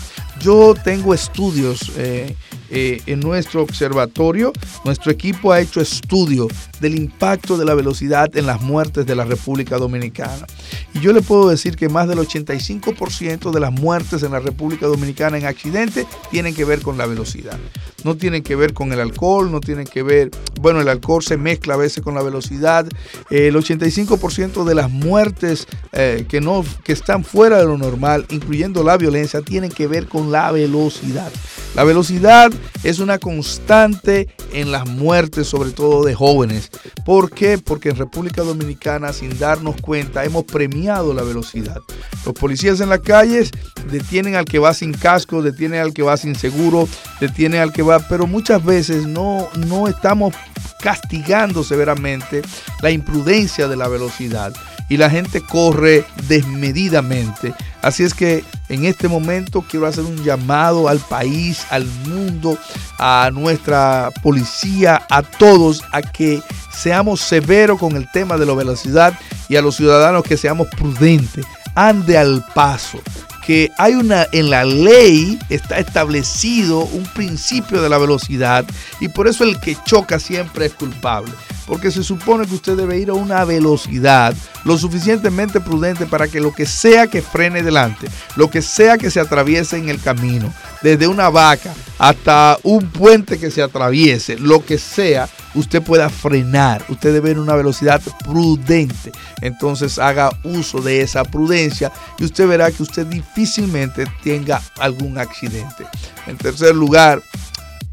Yo 0.40 0.74
tengo 0.74 1.14
estudios 1.14 1.92
eh, 1.96 2.36
eh, 2.70 3.00
en 3.06 3.20
nuestro 3.20 3.62
observatorio. 3.62 4.52
Nuestro 4.84 5.12
equipo 5.12 5.52
ha 5.52 5.60
hecho 5.60 5.80
estudios 5.80 6.52
del 6.80 6.96
impacto 6.96 7.56
de 7.56 7.64
la 7.64 7.74
velocidad 7.74 8.36
en 8.36 8.46
las 8.46 8.60
muertes 8.60 9.06
de 9.06 9.14
la 9.14 9.24
República 9.24 9.78
Dominicana. 9.78 10.46
Y 10.94 11.00
yo 11.00 11.12
le 11.12 11.22
puedo 11.22 11.48
decir 11.48 11.76
que 11.76 11.88
más 11.88 12.08
del 12.08 12.18
85% 12.18 13.50
de 13.50 13.60
las 13.60 13.72
muertes 13.72 14.22
en 14.22 14.32
la 14.32 14.40
República 14.40 14.86
Dominicana 14.86 15.38
en 15.38 15.46
accidentes 15.46 16.06
tienen 16.30 16.54
que 16.54 16.64
ver 16.64 16.82
con 16.82 16.98
la 16.98 17.06
velocidad. 17.06 17.58
No 18.04 18.16
tienen 18.16 18.42
que 18.42 18.56
ver 18.56 18.72
con 18.72 18.92
el 18.92 19.00
alcohol, 19.00 19.50
no 19.50 19.60
tienen 19.60 19.86
que 19.86 20.02
ver, 20.02 20.30
bueno, 20.60 20.80
el 20.80 20.88
alcohol 20.88 21.22
se 21.22 21.36
mezcla 21.36 21.74
a 21.74 21.76
veces 21.76 22.02
con 22.02 22.14
la 22.14 22.22
velocidad. 22.22 22.86
Eh, 23.30 23.48
el 23.48 23.56
85% 23.56 24.64
de 24.64 24.74
las 24.74 24.90
muertes 24.90 25.66
eh, 25.92 26.24
que, 26.28 26.40
no, 26.40 26.64
que 26.84 26.92
están 26.92 27.24
fuera 27.24 27.58
de 27.58 27.64
lo 27.64 27.78
normal, 27.78 28.26
incluyendo 28.30 28.82
la 28.82 28.96
violencia, 28.96 29.42
tienen 29.42 29.70
que 29.70 29.86
ver 29.86 30.06
con 30.06 30.30
la 30.30 30.52
velocidad. 30.52 31.32
La 31.76 31.84
velocidad 31.84 32.50
es 32.84 33.00
una 33.00 33.18
constante 33.18 34.28
en 34.54 34.72
las 34.72 34.88
muertes, 34.88 35.46
sobre 35.46 35.72
todo 35.72 36.06
de 36.06 36.14
jóvenes. 36.14 36.70
¿Por 37.04 37.30
qué? 37.30 37.58
Porque 37.58 37.90
en 37.90 37.96
República 37.96 38.40
Dominicana, 38.40 39.12
sin 39.12 39.38
darnos 39.38 39.78
cuenta, 39.82 40.24
hemos 40.24 40.44
premiado 40.44 41.12
la 41.12 41.22
velocidad. 41.22 41.82
Los 42.24 42.34
policías 42.34 42.80
en 42.80 42.88
las 42.88 43.00
calles 43.00 43.50
detienen 43.90 44.36
al 44.36 44.46
que 44.46 44.58
va 44.58 44.72
sin 44.72 44.94
casco, 44.94 45.42
detienen 45.42 45.82
al 45.82 45.92
que 45.92 46.02
va 46.02 46.16
sin 46.16 46.34
seguro, 46.34 46.88
detienen 47.20 47.60
al 47.60 47.74
que 47.74 47.82
va, 47.82 47.98
pero 48.08 48.26
muchas 48.26 48.64
veces 48.64 49.06
no, 49.06 49.46
no 49.68 49.86
estamos 49.86 50.34
castigando 50.80 51.62
severamente 51.62 52.40
la 52.80 52.90
imprudencia 52.90 53.68
de 53.68 53.76
la 53.76 53.88
velocidad 53.88 54.54
y 54.88 54.96
la 54.96 55.10
gente 55.10 55.40
corre 55.40 56.04
desmedidamente. 56.28 57.54
Así 57.82 58.02
es 58.02 58.14
que 58.14 58.44
en 58.68 58.84
este 58.84 59.08
momento 59.08 59.62
quiero 59.62 59.86
hacer 59.86 60.04
un 60.04 60.22
llamado 60.24 60.88
al 60.88 60.98
país, 60.98 61.66
al 61.70 61.86
mundo, 62.08 62.58
a 62.98 63.30
nuestra 63.32 64.10
policía, 64.22 65.02
a 65.10 65.22
todos, 65.22 65.82
a 65.92 66.02
que 66.02 66.42
seamos 66.72 67.20
severos 67.20 67.78
con 67.78 67.96
el 67.96 68.10
tema 68.10 68.36
de 68.36 68.46
la 68.46 68.54
velocidad 68.54 69.18
y 69.48 69.56
a 69.56 69.62
los 69.62 69.76
ciudadanos 69.76 70.24
que 70.24 70.36
seamos 70.36 70.68
prudentes, 70.68 71.44
ande 71.74 72.18
al 72.18 72.44
paso 72.54 73.00
que 73.46 73.70
hay 73.78 73.94
una 73.94 74.26
en 74.32 74.50
la 74.50 74.64
ley 74.64 75.38
está 75.50 75.78
establecido 75.78 76.80
un 76.80 77.04
principio 77.14 77.80
de 77.80 77.88
la 77.88 77.96
velocidad 77.96 78.64
y 78.98 79.06
por 79.06 79.28
eso 79.28 79.44
el 79.44 79.60
que 79.60 79.76
choca 79.84 80.18
siempre 80.18 80.66
es 80.66 80.74
culpable. 80.74 81.30
Porque 81.66 81.90
se 81.90 82.02
supone 82.02 82.46
que 82.46 82.54
usted 82.54 82.76
debe 82.76 82.98
ir 82.98 83.10
a 83.10 83.14
una 83.14 83.44
velocidad 83.44 84.34
lo 84.64 84.78
suficientemente 84.78 85.60
prudente 85.60 86.06
para 86.06 86.28
que 86.28 86.40
lo 86.40 86.52
que 86.52 86.66
sea 86.66 87.06
que 87.06 87.22
frene 87.22 87.62
delante, 87.62 88.08
lo 88.36 88.50
que 88.50 88.62
sea 88.62 88.98
que 88.98 89.10
se 89.10 89.20
atraviese 89.20 89.76
en 89.76 89.88
el 89.88 90.00
camino, 90.00 90.52
desde 90.82 91.08
una 91.08 91.28
vaca 91.28 91.74
hasta 91.98 92.58
un 92.62 92.90
puente 92.90 93.38
que 93.38 93.50
se 93.50 93.62
atraviese, 93.62 94.38
lo 94.38 94.64
que 94.64 94.78
sea, 94.78 95.28
usted 95.54 95.82
pueda 95.82 96.08
frenar. 96.10 96.84
Usted 96.88 97.12
debe 97.12 97.30
ir 97.30 97.38
a 97.38 97.42
una 97.42 97.54
velocidad 97.54 98.00
prudente. 98.24 99.12
Entonces 99.40 99.98
haga 99.98 100.30
uso 100.44 100.80
de 100.80 101.00
esa 101.00 101.24
prudencia 101.24 101.92
y 102.18 102.24
usted 102.24 102.46
verá 102.46 102.70
que 102.70 102.82
usted 102.82 103.06
difícilmente 103.06 104.04
tenga 104.22 104.62
algún 104.78 105.18
accidente. 105.18 105.86
En 106.26 106.36
tercer 106.36 106.74
lugar, 106.74 107.22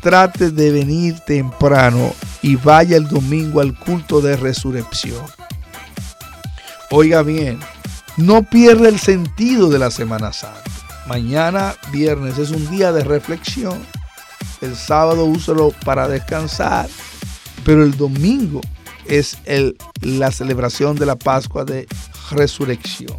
trate 0.04 0.51
de 0.51 0.70
venir 0.70 1.18
temprano 1.22 2.14
y 2.41 2.58
vaya 2.58 2.97
el 2.97 3.08
domingo 3.08 3.62
al 3.62 3.74
culto 3.74 4.20
de 4.20 4.36
resurrección. 4.36 5.26
Oiga 6.91 7.24
bien, 7.24 7.58
no 8.18 8.43
pierda 8.43 8.89
el 8.89 8.99
sentido 8.99 9.70
de 9.70 9.80
la 9.80 9.89
Semana 9.89 10.34
Santa. 10.34 10.62
Mañana, 11.08 11.76
viernes, 11.91 12.38
es 12.38 12.51
un 12.51 12.70
día 12.70 12.91
de 12.91 13.06
reflexión. 13.06 13.82
El 14.62 14.76
sábado 14.76 15.26
úselo 15.26 15.72
para 15.86 16.08
descansar. 16.08 16.89
Pero 17.64 17.84
el 17.84 17.95
domingo 17.95 18.60
es 19.06 19.38
el, 19.45 19.78
la 20.01 20.32
celebración 20.32 20.97
de 20.97 21.06
la 21.06 21.16
Pascua 21.16 21.64
de 21.64 21.88
resurrección. 22.30 23.18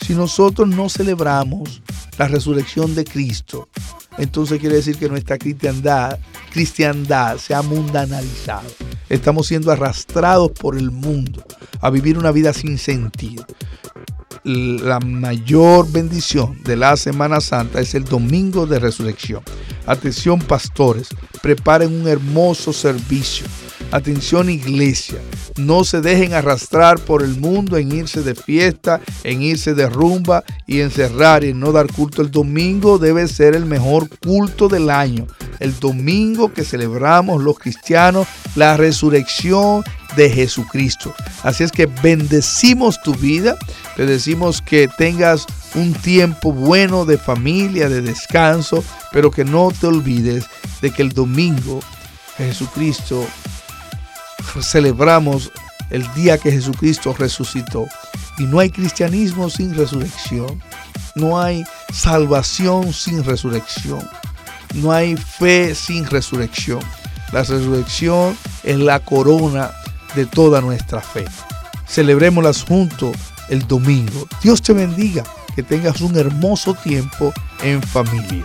Si 0.00 0.14
nosotros 0.14 0.68
no 0.68 0.88
celebramos 0.88 1.82
la 2.18 2.26
resurrección 2.26 2.94
de 2.96 3.04
Cristo, 3.04 3.68
entonces 4.18 4.60
quiere 4.60 4.76
decir 4.76 4.96
que 4.96 5.08
nuestra 5.08 5.38
cristiandad, 5.38 6.18
se 7.38 7.54
ha 7.54 7.62
mundanalizado. 7.62 8.68
Estamos 9.08 9.46
siendo 9.46 9.70
arrastrados 9.70 10.52
por 10.52 10.76
el 10.76 10.90
mundo 10.90 11.44
a 11.80 11.90
vivir 11.90 12.18
una 12.18 12.32
vida 12.32 12.52
sin 12.52 12.78
sentido. 12.78 13.44
La 14.46 15.00
mayor 15.00 15.90
bendición 15.90 16.62
de 16.62 16.76
la 16.76 16.96
Semana 16.96 17.40
Santa 17.40 17.80
es 17.80 17.96
el 17.96 18.04
domingo 18.04 18.64
de 18.64 18.78
resurrección. 18.78 19.42
Atención 19.86 20.38
pastores, 20.38 21.08
preparen 21.42 21.92
un 21.92 22.06
hermoso 22.06 22.72
servicio. 22.72 23.44
Atención 23.90 24.48
iglesia, 24.48 25.18
no 25.56 25.82
se 25.82 26.00
dejen 26.00 26.32
arrastrar 26.32 27.00
por 27.00 27.24
el 27.24 27.36
mundo 27.40 27.76
en 27.76 27.90
irse 27.90 28.22
de 28.22 28.36
fiesta, 28.36 29.00
en 29.24 29.42
irse 29.42 29.74
de 29.74 29.88
rumba 29.88 30.44
y 30.64 30.78
encerrar 30.78 31.42
y 31.42 31.52
no 31.52 31.72
dar 31.72 31.92
culto. 31.92 32.22
El 32.22 32.30
domingo 32.30 32.98
debe 32.98 33.26
ser 33.26 33.56
el 33.56 33.66
mejor 33.66 34.08
culto 34.20 34.68
del 34.68 34.90
año. 34.90 35.26
El 35.58 35.76
domingo 35.80 36.52
que 36.52 36.62
celebramos 36.62 37.42
los 37.42 37.58
cristianos 37.58 38.28
la 38.54 38.76
resurrección 38.76 39.82
de 40.16 40.30
Jesucristo. 40.30 41.14
Así 41.42 41.62
es 41.62 41.70
que 41.70 41.86
bendecimos 41.86 43.00
tu 43.02 43.14
vida, 43.14 43.56
te 43.96 44.06
decimos 44.06 44.62
que 44.62 44.88
tengas 44.98 45.46
un 45.74 45.92
tiempo 45.92 46.52
bueno 46.52 47.04
de 47.04 47.18
familia, 47.18 47.88
de 47.88 48.02
descanso, 48.02 48.82
pero 49.12 49.30
que 49.30 49.44
no 49.44 49.70
te 49.78 49.86
olvides 49.86 50.46
de 50.80 50.90
que 50.90 51.02
el 51.02 51.12
domingo 51.12 51.80
Jesucristo 52.36 53.26
celebramos 54.60 55.50
el 55.90 56.12
día 56.14 56.38
que 56.38 56.50
Jesucristo 56.50 57.14
resucitó. 57.18 57.86
Y 58.38 58.44
no 58.44 58.58
hay 58.58 58.70
cristianismo 58.70 59.48
sin 59.48 59.74
resurrección. 59.74 60.62
No 61.14 61.40
hay 61.40 61.64
salvación 61.92 62.92
sin 62.92 63.24
resurrección. 63.24 64.06
No 64.74 64.92
hay 64.92 65.16
fe 65.16 65.74
sin 65.74 66.04
resurrección. 66.06 66.80
La 67.32 67.42
resurrección 67.42 68.36
es 68.62 68.78
la 68.78 69.00
corona 69.00 69.72
de 70.16 70.26
toda 70.26 70.60
nuestra 70.60 71.00
fe. 71.00 71.24
Celebrémoslas 71.86 72.64
juntos 72.64 73.16
el 73.48 73.68
domingo. 73.68 74.26
Dios 74.42 74.62
te 74.62 74.72
bendiga. 74.72 75.22
Que 75.54 75.62
tengas 75.62 76.00
un 76.02 76.16
hermoso 76.18 76.74
tiempo 76.74 77.32
en 77.62 77.82
familia. 77.82 78.44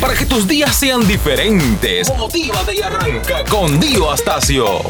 Para 0.00 0.14
que 0.14 0.26
tus 0.26 0.48
días 0.48 0.74
sean 0.74 1.06
diferentes, 1.06 2.12
con 3.48 3.78
Dio 3.78 4.10
Astacio. 4.10 4.80